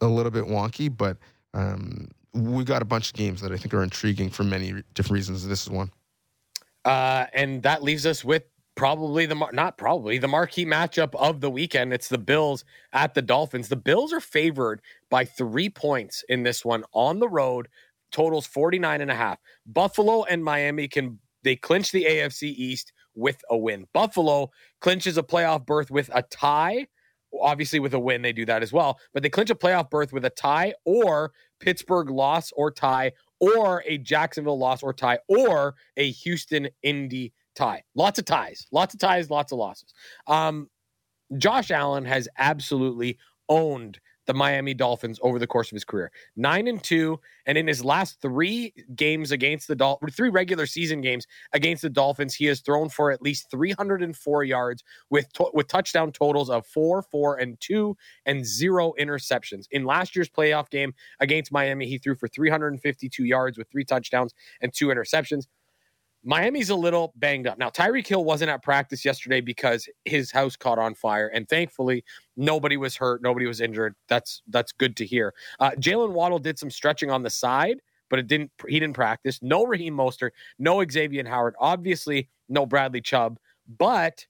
a, 0.00 0.06
little 0.06 0.30
bit 0.30 0.44
wonky, 0.44 0.94
but 0.94 1.18
um, 1.52 2.08
we 2.32 2.64
got 2.64 2.80
a 2.80 2.86
bunch 2.86 3.08
of 3.10 3.14
games 3.14 3.40
that 3.42 3.52
I 3.52 3.56
think 3.56 3.74
are 3.74 3.82
intriguing 3.82 4.30
for 4.30 4.42
many 4.42 4.72
re- 4.72 4.82
different 4.94 5.14
reasons. 5.14 5.46
This 5.46 5.62
is 5.62 5.70
one. 5.70 5.90
Uh, 6.84 7.26
and 7.34 7.62
that 7.62 7.82
leaves 7.82 8.06
us 8.06 8.24
with 8.24 8.44
probably 8.74 9.26
the 9.26 9.34
mar- 9.34 9.52
not 9.52 9.78
probably 9.78 10.18
the 10.18 10.28
marquee 10.28 10.66
matchup 10.66 11.14
of 11.14 11.40
the 11.40 11.50
weekend. 11.50 11.92
It's 11.92 12.08
the 12.08 12.18
Bills 12.18 12.64
at 12.92 13.14
the 13.14 13.22
Dolphins. 13.22 13.68
The 13.68 13.76
Bills 13.76 14.12
are 14.12 14.20
favored 14.20 14.80
by 15.10 15.24
three 15.24 15.68
points 15.68 16.24
in 16.28 16.42
this 16.42 16.64
one 16.64 16.84
on 16.92 17.20
the 17.20 17.28
road. 17.28 17.68
Totals 18.10 18.46
49 18.46 19.00
and 19.00 19.10
a 19.10 19.14
half. 19.14 19.38
Buffalo 19.66 20.24
and 20.24 20.42
Miami 20.42 20.88
can 20.88 21.18
they 21.42 21.56
clinch 21.56 21.92
the 21.92 22.04
AFC 22.04 22.54
East 22.56 22.92
with 23.14 23.40
a 23.50 23.56
win. 23.56 23.86
Buffalo 23.92 24.50
clinches 24.80 25.18
a 25.18 25.22
playoff 25.22 25.66
berth 25.66 25.90
with 25.90 26.10
a 26.14 26.22
tie. 26.22 26.86
Obviously, 27.40 27.80
with 27.80 27.94
a 27.94 27.98
win, 27.98 28.22
they 28.22 28.32
do 28.32 28.46
that 28.46 28.62
as 28.62 28.72
well. 28.72 28.98
But 29.12 29.22
they 29.22 29.28
clinch 29.28 29.50
a 29.50 29.54
playoff 29.56 29.90
berth 29.90 30.12
with 30.12 30.24
a 30.24 30.30
tie 30.30 30.74
or 30.84 31.32
Pittsburgh 31.60 32.10
loss 32.10 32.52
or 32.52 32.70
tie 32.70 33.12
or 33.40 33.82
a 33.86 33.98
Jacksonville 33.98 34.58
loss 34.58 34.82
or 34.82 34.92
tie 34.92 35.18
or 35.28 35.74
a 35.96 36.10
Houston 36.10 36.68
Indy 36.82 37.32
tie. 37.54 37.82
Lots 37.94 38.18
of 38.18 38.24
ties, 38.24 38.66
lots 38.70 38.94
of 38.94 39.00
ties, 39.00 39.30
lots 39.30 39.52
of 39.52 39.58
losses. 39.58 39.92
Um, 40.26 40.68
Josh 41.38 41.70
Allen 41.70 42.04
has 42.04 42.28
absolutely 42.38 43.18
owned 43.48 43.98
the 44.26 44.34
Miami 44.34 44.74
Dolphins 44.74 45.18
over 45.22 45.38
the 45.38 45.46
course 45.46 45.70
of 45.70 45.76
his 45.76 45.84
career. 45.84 46.10
Nine 46.36 46.68
and 46.68 46.82
two, 46.82 47.20
and 47.46 47.58
in 47.58 47.66
his 47.66 47.84
last 47.84 48.20
three 48.20 48.72
games 48.96 49.32
against 49.32 49.68
the 49.68 49.76
Dolphins, 49.76 50.14
three 50.14 50.30
regular 50.30 50.66
season 50.66 51.00
games 51.00 51.26
against 51.52 51.82
the 51.82 51.90
Dolphins, 51.90 52.34
he 52.34 52.46
has 52.46 52.60
thrown 52.60 52.88
for 52.88 53.10
at 53.10 53.22
least 53.22 53.50
304 53.50 54.44
yards 54.44 54.82
with 55.10 55.32
to- 55.34 55.50
with 55.54 55.68
touchdown 55.68 56.12
totals 56.12 56.50
of 56.50 56.66
four, 56.66 57.02
four, 57.02 57.36
and 57.36 57.58
two, 57.60 57.96
and 58.26 58.44
zero 58.44 58.94
interceptions. 58.98 59.66
In 59.70 59.84
last 59.84 60.16
year's 60.16 60.28
playoff 60.28 60.70
game 60.70 60.94
against 61.20 61.52
Miami, 61.52 61.86
he 61.86 61.98
threw 61.98 62.14
for 62.14 62.28
352 62.28 63.24
yards 63.24 63.58
with 63.58 63.68
three 63.70 63.84
touchdowns 63.84 64.34
and 64.60 64.72
two 64.72 64.88
interceptions. 64.88 65.46
Miami's 66.24 66.70
a 66.70 66.74
little 66.74 67.12
banged 67.16 67.46
up. 67.46 67.58
Now, 67.58 67.68
Tyreek 67.68 68.06
Hill 68.06 68.24
wasn't 68.24 68.50
at 68.50 68.62
practice 68.62 69.04
yesterday 69.04 69.42
because 69.42 69.86
his 70.06 70.30
house 70.30 70.56
caught 70.56 70.78
on 70.78 70.94
fire, 70.94 71.28
and 71.28 71.46
thankfully, 71.48 72.02
nobody 72.36 72.76
was 72.76 72.96
hurt, 72.96 73.22
nobody 73.22 73.46
was 73.46 73.60
injured. 73.60 73.94
That's 74.08 74.42
that's 74.48 74.72
good 74.72 74.96
to 74.96 75.06
hear. 75.06 75.34
Uh, 75.60 75.70
Jaylen 75.72 76.12
Waddle 76.12 76.38
did 76.38 76.58
some 76.58 76.70
stretching 76.70 77.10
on 77.10 77.22
the 77.22 77.30
side, 77.30 77.80
but 78.10 78.18
it 78.18 78.26
didn't. 78.26 78.50
He 78.68 78.80
didn't 78.80 78.96
practice. 78.96 79.40
No 79.42 79.64
Raheem 79.64 79.94
Mostert, 79.94 80.30
no 80.58 80.84
Xavier 80.88 81.26
Howard. 81.28 81.54
Obviously, 81.58 82.28
no 82.48 82.66
Bradley 82.66 83.00
Chubb, 83.00 83.38
but 83.78 84.26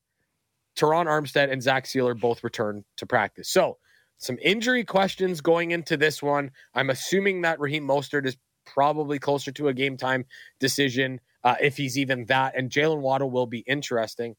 Terron 0.77 1.07
Armstead 1.07 1.51
and 1.51 1.63
Zach 1.63 1.85
Sieler 1.85 2.19
both 2.19 2.43
returned 2.43 2.85
to 2.97 3.07
practice. 3.07 3.49
So, 3.49 3.79
some 4.19 4.39
injury 4.43 4.85
questions 4.85 5.41
going 5.41 5.71
into 5.73 5.97
this 5.97 6.23
one. 6.23 6.51
I'm 6.75 6.91
assuming 6.91 7.43
that 7.43 7.61
Raheem 7.61 7.87
Mostert 7.87 8.27
is 8.27 8.37
probably 8.65 9.19
closer 9.19 9.53
to 9.53 9.69
a 9.69 9.75
game 9.75 9.97
time 9.97 10.25
decision 10.59 11.21
uh, 11.45 11.57
if 11.61 11.77
he's 11.77 11.99
even 11.99 12.25
that. 12.27 12.57
And 12.57 12.71
Jaylen 12.71 13.01
Waddle 13.01 13.31
will 13.31 13.47
be 13.47 13.61
interesting. 13.61 14.35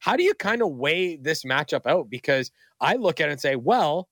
How 0.00 0.16
do 0.16 0.22
you 0.22 0.34
kind 0.34 0.62
of 0.62 0.72
weigh 0.72 1.16
this 1.16 1.44
matchup 1.44 1.86
out? 1.86 2.10
Because 2.10 2.50
I 2.80 2.96
look 2.96 3.20
at 3.20 3.28
it 3.28 3.32
and 3.32 3.40
say, 3.40 3.56
well, 3.56 4.08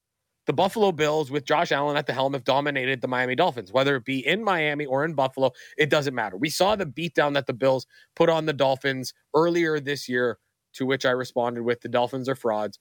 the 0.47 0.53
Buffalo 0.53 0.93
Bills 0.93 1.31
with 1.31 1.45
Josh 1.45 1.73
Allen 1.73 1.97
at 1.97 2.07
the 2.07 2.13
helm 2.13 2.33
have 2.33 2.45
dominated 2.45 3.01
the 3.01 3.09
Miami 3.09 3.35
Dolphins, 3.35 3.73
whether 3.73 3.97
it 3.97 4.05
be 4.05 4.27
in 4.27 4.43
Miami 4.43 4.87
or 4.87 5.05
in 5.05 5.15
Buffalo, 5.15 5.51
it 5.77 5.91
doesn't 5.91 6.15
matter. 6.15 6.37
We 6.37 6.49
saw 6.49 6.75
the 6.77 6.87
beatdown 6.87 7.35
that 7.35 7.47
the 7.47 7.53
Bills 7.53 7.87
put 8.17 8.31
on 8.31 8.47
the 8.47 8.55
Dolphins 8.55 9.13
earlier 9.35 9.79
this 9.81 10.09
year, 10.09 10.39
to 10.75 10.87
which 10.87 11.05
I 11.05 11.11
responded 11.11 11.65
with 11.65 11.81
the 11.81 11.89
Dolphins 11.89 12.29
are 12.29 12.35
frauds. 12.35 12.79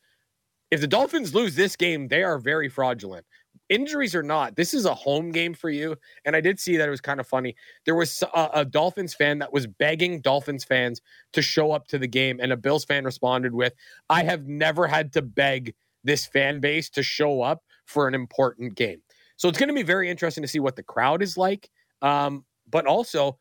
If 0.72 0.82
the 0.82 0.88
Dolphins 0.88 1.34
lose 1.34 1.56
this 1.56 1.76
game, 1.76 2.08
they 2.10 2.24
are 2.24 2.40
very 2.40 2.70
fraudulent 2.70 3.26
injuries 3.70 4.16
or 4.16 4.24
not, 4.24 4.56
this 4.56 4.74
is 4.74 4.86
a 4.86 4.94
home 4.94 5.32
game 5.32 5.54
for 5.54 5.70
you. 5.70 5.96
And 6.26 6.36
I 6.36 6.42
did 6.42 6.60
see 6.60 6.78
that 6.78 6.88
it 6.88 6.92
was 6.92 7.02
kind 7.02 7.20
of 7.20 7.28
funny. 7.28 7.56
There 7.86 7.96
was 7.96 8.24
a, 8.34 8.50
a, 8.54 8.66
Dolphins 8.66 9.14
fan 9.14 9.40
that 9.40 9.52
was 9.52 9.68
begging 9.68 10.22
Dolphins 10.22 10.64
fans 10.64 11.02
to 11.34 11.42
show 11.42 11.72
up 11.72 11.88
to 11.88 11.98
the 11.98 12.08
game, 12.08 12.40
and 12.42 12.52
a 12.52 12.58
Bills 12.58 12.86
fan 12.86 13.06
responded 13.06 13.54
with, 13.54 13.74
I 14.10 14.24
have 14.24 14.48
never 14.48 14.88
had 14.88 15.14
to 15.14 15.22
beg 15.22 15.76
this 16.04 16.26
fan 16.26 16.60
base 16.60 16.90
to 16.92 17.04
show 17.04 17.42
up 17.42 17.64
for 17.86 18.08
an 18.08 18.14
important 18.14 18.76
game. 18.76 19.02
So 19.36 19.50
it's 19.50 19.58
going 19.58 19.70
to 19.70 19.76
be 19.76 19.84
very 19.84 20.10
interesting 20.10 20.42
to 20.42 20.48
see 20.48 20.60
what 20.60 20.76
the 20.76 20.84
crowd 20.84 21.22
is 21.22 21.38
like. 21.38 21.70
Um, 22.02 22.46
but 22.70 22.86
also, 22.86 23.38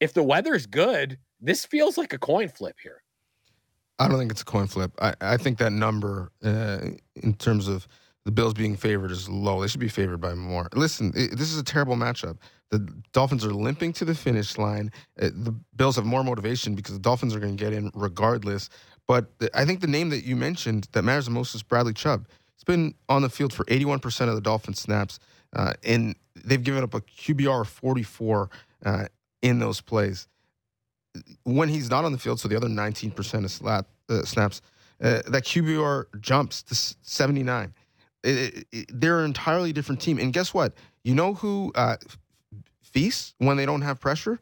if 0.00 0.12
the 0.12 0.22
weather's 0.22 0.66
good, 0.66 1.18
this 1.40 1.64
feels 1.64 1.98
like 1.98 2.12
a 2.12 2.18
coin 2.18 2.48
flip 2.48 2.76
here. 2.82 3.02
I 3.98 4.08
don't 4.08 4.18
think 4.18 4.30
it's 4.30 4.42
a 4.42 4.46
coin 4.46 4.66
flip. 4.66 4.92
I, 5.00 5.14
I 5.20 5.36
think 5.36 5.58
that 5.58 5.72
number, 5.72 6.30
uh, 6.44 6.80
in 7.16 7.34
terms 7.34 7.66
of 7.66 7.88
the 8.26 8.32
Bills 8.32 8.54
being 8.54 8.74
favored 8.76 9.12
is 9.12 9.28
low. 9.28 9.60
They 9.60 9.68
should 9.68 9.78
be 9.78 9.88
favored 9.88 10.20
by 10.20 10.34
more. 10.34 10.68
Listen, 10.74 11.12
it, 11.14 11.38
this 11.38 11.52
is 11.52 11.58
a 11.58 11.62
terrible 11.62 11.94
matchup. 11.94 12.38
The 12.70 12.80
Dolphins 13.12 13.44
are 13.44 13.54
limping 13.54 13.92
to 13.94 14.04
the 14.04 14.16
finish 14.16 14.58
line. 14.58 14.90
Uh, 15.20 15.30
the 15.32 15.54
Bills 15.76 15.94
have 15.94 16.04
more 16.04 16.24
motivation 16.24 16.74
because 16.74 16.94
the 16.94 17.00
Dolphins 17.00 17.36
are 17.36 17.38
going 17.38 17.56
to 17.56 17.64
get 17.64 17.72
in 17.72 17.92
regardless. 17.94 18.68
But 19.06 19.30
I 19.54 19.64
think 19.64 19.80
the 19.80 19.86
name 19.86 20.10
that 20.10 20.24
you 20.24 20.34
mentioned 20.34 20.88
that 20.90 21.02
matters 21.02 21.26
the 21.26 21.30
most 21.30 21.54
is 21.54 21.62
Bradley 21.62 21.92
Chubb. 21.92 22.26
He's 22.56 22.64
been 22.64 22.96
on 23.08 23.22
the 23.22 23.28
field 23.28 23.52
for 23.52 23.64
81% 23.66 24.28
of 24.28 24.34
the 24.34 24.40
Dolphins 24.40 24.80
snaps, 24.80 25.20
uh, 25.54 25.74
and 25.84 26.16
they've 26.34 26.62
given 26.62 26.82
up 26.82 26.94
a 26.94 27.02
QBR 27.02 27.60
of 27.60 27.68
44 27.68 28.50
uh, 28.84 29.04
in 29.40 29.60
those 29.60 29.80
plays. 29.80 30.26
When 31.44 31.68
he's 31.68 31.90
not 31.90 32.04
on 32.04 32.10
the 32.10 32.18
field, 32.18 32.40
so 32.40 32.48
the 32.48 32.56
other 32.56 32.66
19% 32.66 33.44
of 33.44 33.50
slap, 33.52 33.86
uh, 34.08 34.22
snaps, 34.22 34.62
uh, 35.00 35.22
that 35.28 35.44
QBR 35.44 36.20
jumps 36.20 36.64
to 36.64 36.74
79. 36.74 37.72
It, 38.26 38.66
it, 38.72 38.86
they're 38.92 39.20
an 39.20 39.26
entirely 39.26 39.72
different 39.72 40.00
team. 40.00 40.18
And 40.18 40.32
guess 40.32 40.52
what? 40.52 40.74
You 41.04 41.14
know 41.14 41.34
who 41.34 41.72
uh, 41.74 41.96
feasts 42.82 43.34
when 43.38 43.56
they 43.56 43.66
don't 43.66 43.82
have 43.82 44.00
pressure? 44.00 44.38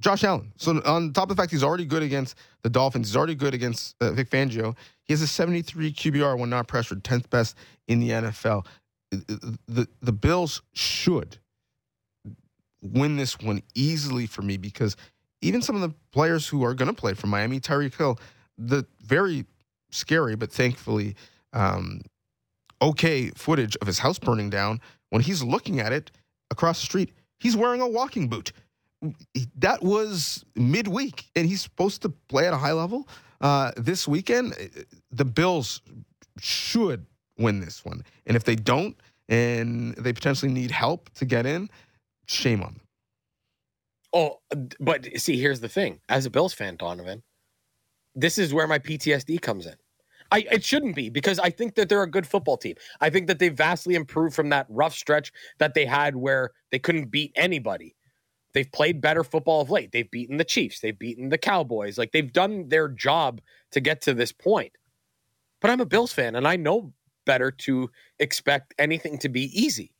Josh 0.00 0.24
Allen. 0.24 0.52
So 0.56 0.80
on 0.86 1.12
top 1.12 1.30
of 1.30 1.36
the 1.36 1.42
fact 1.42 1.52
he's 1.52 1.62
already 1.62 1.84
good 1.84 2.02
against 2.02 2.36
the 2.62 2.70
Dolphins, 2.70 3.08
he's 3.08 3.16
already 3.16 3.34
good 3.34 3.52
against 3.52 3.94
uh, 4.00 4.12
Vic 4.12 4.30
Fangio. 4.30 4.74
He 5.04 5.12
has 5.12 5.20
a 5.20 5.26
73 5.26 5.92
QBR 5.92 6.38
when 6.38 6.48
not 6.48 6.68
pressured, 6.68 7.04
10th 7.04 7.28
best 7.28 7.56
in 7.86 8.00
the 8.00 8.10
NFL. 8.10 8.64
The 9.10 9.88
the 10.00 10.12
Bills 10.12 10.62
should 10.72 11.38
win 12.80 13.16
this 13.16 13.38
one 13.40 13.62
easily 13.74 14.26
for 14.26 14.42
me 14.42 14.56
because 14.56 14.96
even 15.42 15.62
some 15.62 15.74
of 15.74 15.82
the 15.82 15.92
players 16.12 16.46
who 16.46 16.64
are 16.64 16.74
going 16.74 16.88
to 16.88 16.94
play 16.94 17.14
for 17.14 17.26
Miami, 17.26 17.60
Tyreek 17.60 17.96
Hill, 17.96 18.18
the 18.56 18.86
very 19.02 19.44
scary 19.90 20.36
but 20.36 20.52
thankfully 20.52 21.16
um, 21.52 22.02
okay 22.82 23.30
footage 23.30 23.76
of 23.76 23.86
his 23.86 23.98
house 23.98 24.18
burning 24.18 24.50
down. 24.50 24.80
When 25.10 25.22
he's 25.22 25.42
looking 25.42 25.80
at 25.80 25.92
it 25.92 26.10
across 26.50 26.80
the 26.80 26.86
street, 26.86 27.12
he's 27.38 27.56
wearing 27.56 27.80
a 27.80 27.88
walking 27.88 28.28
boot. 28.28 28.52
That 29.56 29.82
was 29.82 30.44
midweek, 30.54 31.30
and 31.34 31.48
he's 31.48 31.62
supposed 31.62 32.02
to 32.02 32.10
play 32.28 32.46
at 32.46 32.52
a 32.52 32.58
high 32.58 32.72
level 32.72 33.08
uh, 33.40 33.72
this 33.76 34.06
weekend. 34.06 34.54
The 35.10 35.24
Bills 35.24 35.80
should 36.38 37.06
win 37.38 37.60
this 37.60 37.84
one, 37.84 38.04
and 38.26 38.36
if 38.36 38.44
they 38.44 38.56
don't, 38.56 38.96
and 39.28 39.94
they 39.94 40.12
potentially 40.12 40.52
need 40.52 40.70
help 40.70 41.10
to 41.14 41.24
get 41.24 41.46
in, 41.46 41.70
shame 42.26 42.62
on 42.62 42.74
them. 42.74 42.80
Oh, 44.12 44.40
but 44.80 45.06
see, 45.16 45.40
here's 45.40 45.60
the 45.60 45.68
thing: 45.68 46.00
as 46.08 46.26
a 46.26 46.30
Bills 46.30 46.52
fan, 46.52 46.76
Donnovan, 46.76 47.22
this 48.14 48.38
is 48.38 48.52
where 48.52 48.66
my 48.66 48.78
PTSD 48.78 49.40
comes 49.40 49.66
in. 49.66 49.76
I, 50.30 50.46
it 50.50 50.64
shouldn't 50.64 50.94
be 50.94 51.10
because 51.10 51.38
I 51.38 51.50
think 51.50 51.74
that 51.74 51.88
they're 51.88 52.02
a 52.02 52.10
good 52.10 52.26
football 52.26 52.56
team. 52.56 52.76
I 53.00 53.10
think 53.10 53.26
that 53.26 53.38
they 53.38 53.48
vastly 53.48 53.94
improved 53.94 54.34
from 54.34 54.50
that 54.50 54.66
rough 54.68 54.94
stretch 54.94 55.32
that 55.58 55.74
they 55.74 55.84
had 55.84 56.16
where 56.16 56.52
they 56.70 56.78
couldn't 56.78 57.10
beat 57.10 57.32
anybody. 57.34 57.96
They've 58.52 58.70
played 58.70 59.00
better 59.00 59.24
football 59.24 59.60
of 59.60 59.70
late. 59.70 59.92
They've 59.92 60.10
beaten 60.10 60.36
the 60.36 60.44
Chiefs. 60.44 60.80
They've 60.80 60.98
beaten 60.98 61.28
the 61.28 61.38
Cowboys. 61.38 61.98
Like 61.98 62.12
they've 62.12 62.32
done 62.32 62.68
their 62.68 62.88
job 62.88 63.40
to 63.72 63.80
get 63.80 64.02
to 64.02 64.14
this 64.14 64.32
point. 64.32 64.72
But 65.60 65.70
I'm 65.70 65.80
a 65.80 65.86
Bills 65.86 66.12
fan 66.12 66.36
and 66.36 66.46
I 66.48 66.56
know 66.56 66.92
better 67.26 67.50
to 67.50 67.90
expect 68.18 68.74
anything 68.78 69.18
to 69.18 69.28
be 69.28 69.44
easy. 69.60 69.92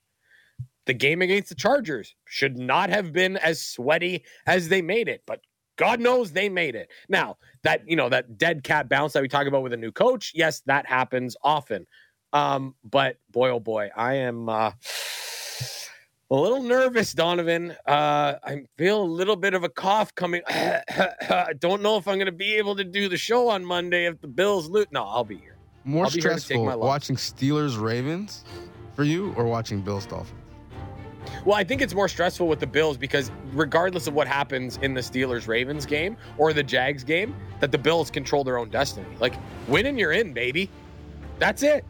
The 0.86 0.94
game 0.94 1.22
against 1.22 1.50
the 1.50 1.54
Chargers 1.54 2.14
should 2.24 2.58
not 2.58 2.90
have 2.90 3.12
been 3.12 3.36
as 3.36 3.60
sweaty 3.60 4.24
as 4.46 4.68
they 4.68 4.82
made 4.82 5.08
it, 5.08 5.22
but 5.26 5.40
God 5.80 5.98
knows 5.98 6.30
they 6.30 6.50
made 6.50 6.74
it. 6.74 6.90
Now, 7.08 7.38
that, 7.62 7.88
you 7.88 7.96
know, 7.96 8.10
that 8.10 8.36
dead 8.36 8.62
cat 8.62 8.86
bounce 8.90 9.14
that 9.14 9.22
we 9.22 9.28
talk 9.28 9.46
about 9.46 9.62
with 9.62 9.72
a 9.72 9.78
new 9.78 9.90
coach, 9.90 10.32
yes, 10.34 10.60
that 10.66 10.84
happens 10.84 11.38
often. 11.42 11.86
Um, 12.34 12.74
but 12.84 13.16
boy, 13.30 13.48
oh 13.48 13.60
boy, 13.60 13.88
I 13.96 14.16
am 14.16 14.50
uh, 14.50 14.72
a 16.30 16.34
little 16.34 16.62
nervous, 16.62 17.14
Donnovan. 17.14 17.74
Uh, 17.86 18.34
I 18.44 18.64
feel 18.76 19.02
a 19.02 19.04
little 19.04 19.36
bit 19.36 19.54
of 19.54 19.64
a 19.64 19.70
cough 19.70 20.14
coming. 20.14 20.42
I 20.48 21.54
don't 21.58 21.80
know 21.80 21.96
if 21.96 22.06
I'm 22.06 22.16
going 22.16 22.26
to 22.26 22.32
be 22.32 22.56
able 22.56 22.76
to 22.76 22.84
do 22.84 23.08
the 23.08 23.16
show 23.16 23.48
on 23.48 23.64
Monday 23.64 24.04
if 24.04 24.20
the 24.20 24.28
Bills 24.28 24.68
lose. 24.68 24.86
No, 24.92 25.04
I'll 25.04 25.24
be 25.24 25.38
here. 25.38 25.56
More 25.84 26.04
be 26.04 26.20
stressful 26.20 26.68
here 26.68 26.76
watching 26.76 27.16
Steelers 27.16 27.80
Ravens 27.80 28.44
for 28.94 29.04
you 29.04 29.32
or 29.34 29.46
watching 29.46 29.80
Bills 29.80 30.04
Dolphins? 30.04 30.49
Well, 31.44 31.56
I 31.56 31.64
think 31.64 31.82
it's 31.82 31.94
more 31.94 32.08
stressful 32.08 32.48
with 32.48 32.60
the 32.60 32.66
Bills 32.66 32.96
because 32.96 33.30
regardless 33.52 34.06
of 34.06 34.14
what 34.14 34.26
happens 34.26 34.78
in 34.78 34.94
the 34.94 35.00
Steelers 35.00 35.48
Ravens 35.48 35.86
game 35.86 36.16
or 36.38 36.52
the 36.52 36.62
Jags 36.62 37.04
game, 37.04 37.34
that 37.60 37.72
the 37.72 37.78
Bills 37.78 38.10
control 38.10 38.44
their 38.44 38.58
own 38.58 38.70
destiny. 38.70 39.06
Like 39.18 39.34
winning, 39.68 39.98
you're 39.98 40.12
in, 40.12 40.32
baby. 40.32 40.70
That's 41.38 41.62
it. 41.62 41.84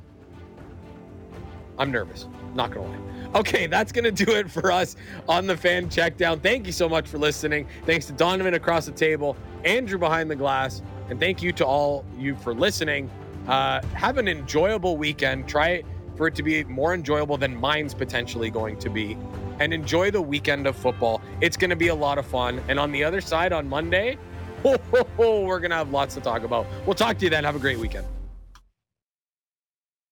I'm 1.79 1.91
nervous. 1.91 2.27
Not 2.55 2.73
gonna 2.73 2.89
lie. 2.89 3.11
Okay, 3.35 3.69
that's 3.69 3.93
going 3.93 4.13
to 4.13 4.25
do 4.25 4.33
it 4.33 4.51
for 4.51 4.73
us 4.73 4.97
on 5.29 5.47
the 5.47 5.57
fan 5.57 5.89
checkdown. 5.89 6.43
Thank 6.43 6.67
you 6.67 6.73
so 6.73 6.89
much 6.89 7.07
for 7.07 7.17
listening. 7.17 7.69
Thanks 7.87 8.07
to 8.07 8.13
Donnovan 8.13 8.55
across 8.55 8.87
the 8.87 8.93
table, 8.93 9.37
Andrew 9.65 9.99
behind 9.99 10.29
the 10.29 10.35
glass, 10.35 10.83
and 11.09 11.21
thank 11.21 11.41
you 11.41 11.53
to 11.53 11.65
all 11.65 12.05
you 12.19 12.35
for 12.35 12.53
listening. 12.53 13.09
Uh, 13.47 13.81
have 13.95 14.19
an 14.19 14.27
enjoyable 14.27 14.97
weekend. 14.97 15.49
Try 15.49 15.69
it 15.69 15.87
for 16.21 16.27
it 16.27 16.35
to 16.35 16.43
be 16.43 16.63
more 16.65 16.93
enjoyable 16.93 17.39
than 17.39 17.57
mine's 17.57 17.95
potentially 17.95 18.51
going 18.51 18.77
to 18.77 18.91
be. 18.91 19.17
And 19.59 19.73
enjoy 19.73 20.11
the 20.11 20.21
weekend 20.21 20.67
of 20.67 20.77
football. 20.77 21.23
It's 21.41 21.57
going 21.57 21.71
to 21.71 21.77
be 21.77 21.89
a 21.89 21.95
lot 21.95 22.19
of 22.19 22.27
fun. 22.27 22.63
And 22.69 22.79
on 22.79 22.93
the 22.93 23.03
other 23.03 23.23
side, 23.23 23.55
on 23.55 23.67
Monday, 23.67 24.19
we're 24.63 25.61
going 25.61 25.71
to 25.71 25.77
have 25.77 25.93
lots 25.93 26.15
to 26.17 26.21
talk 26.21 26.43
about. 26.43 26.67
We'll 26.85 26.95
talk 26.95 27.17
to 27.17 27.25
you 27.25 27.31
then. 27.31 27.45
Have 27.45 27.57
a 27.57 27.59
great 27.59 27.79
weekend. 27.79 28.07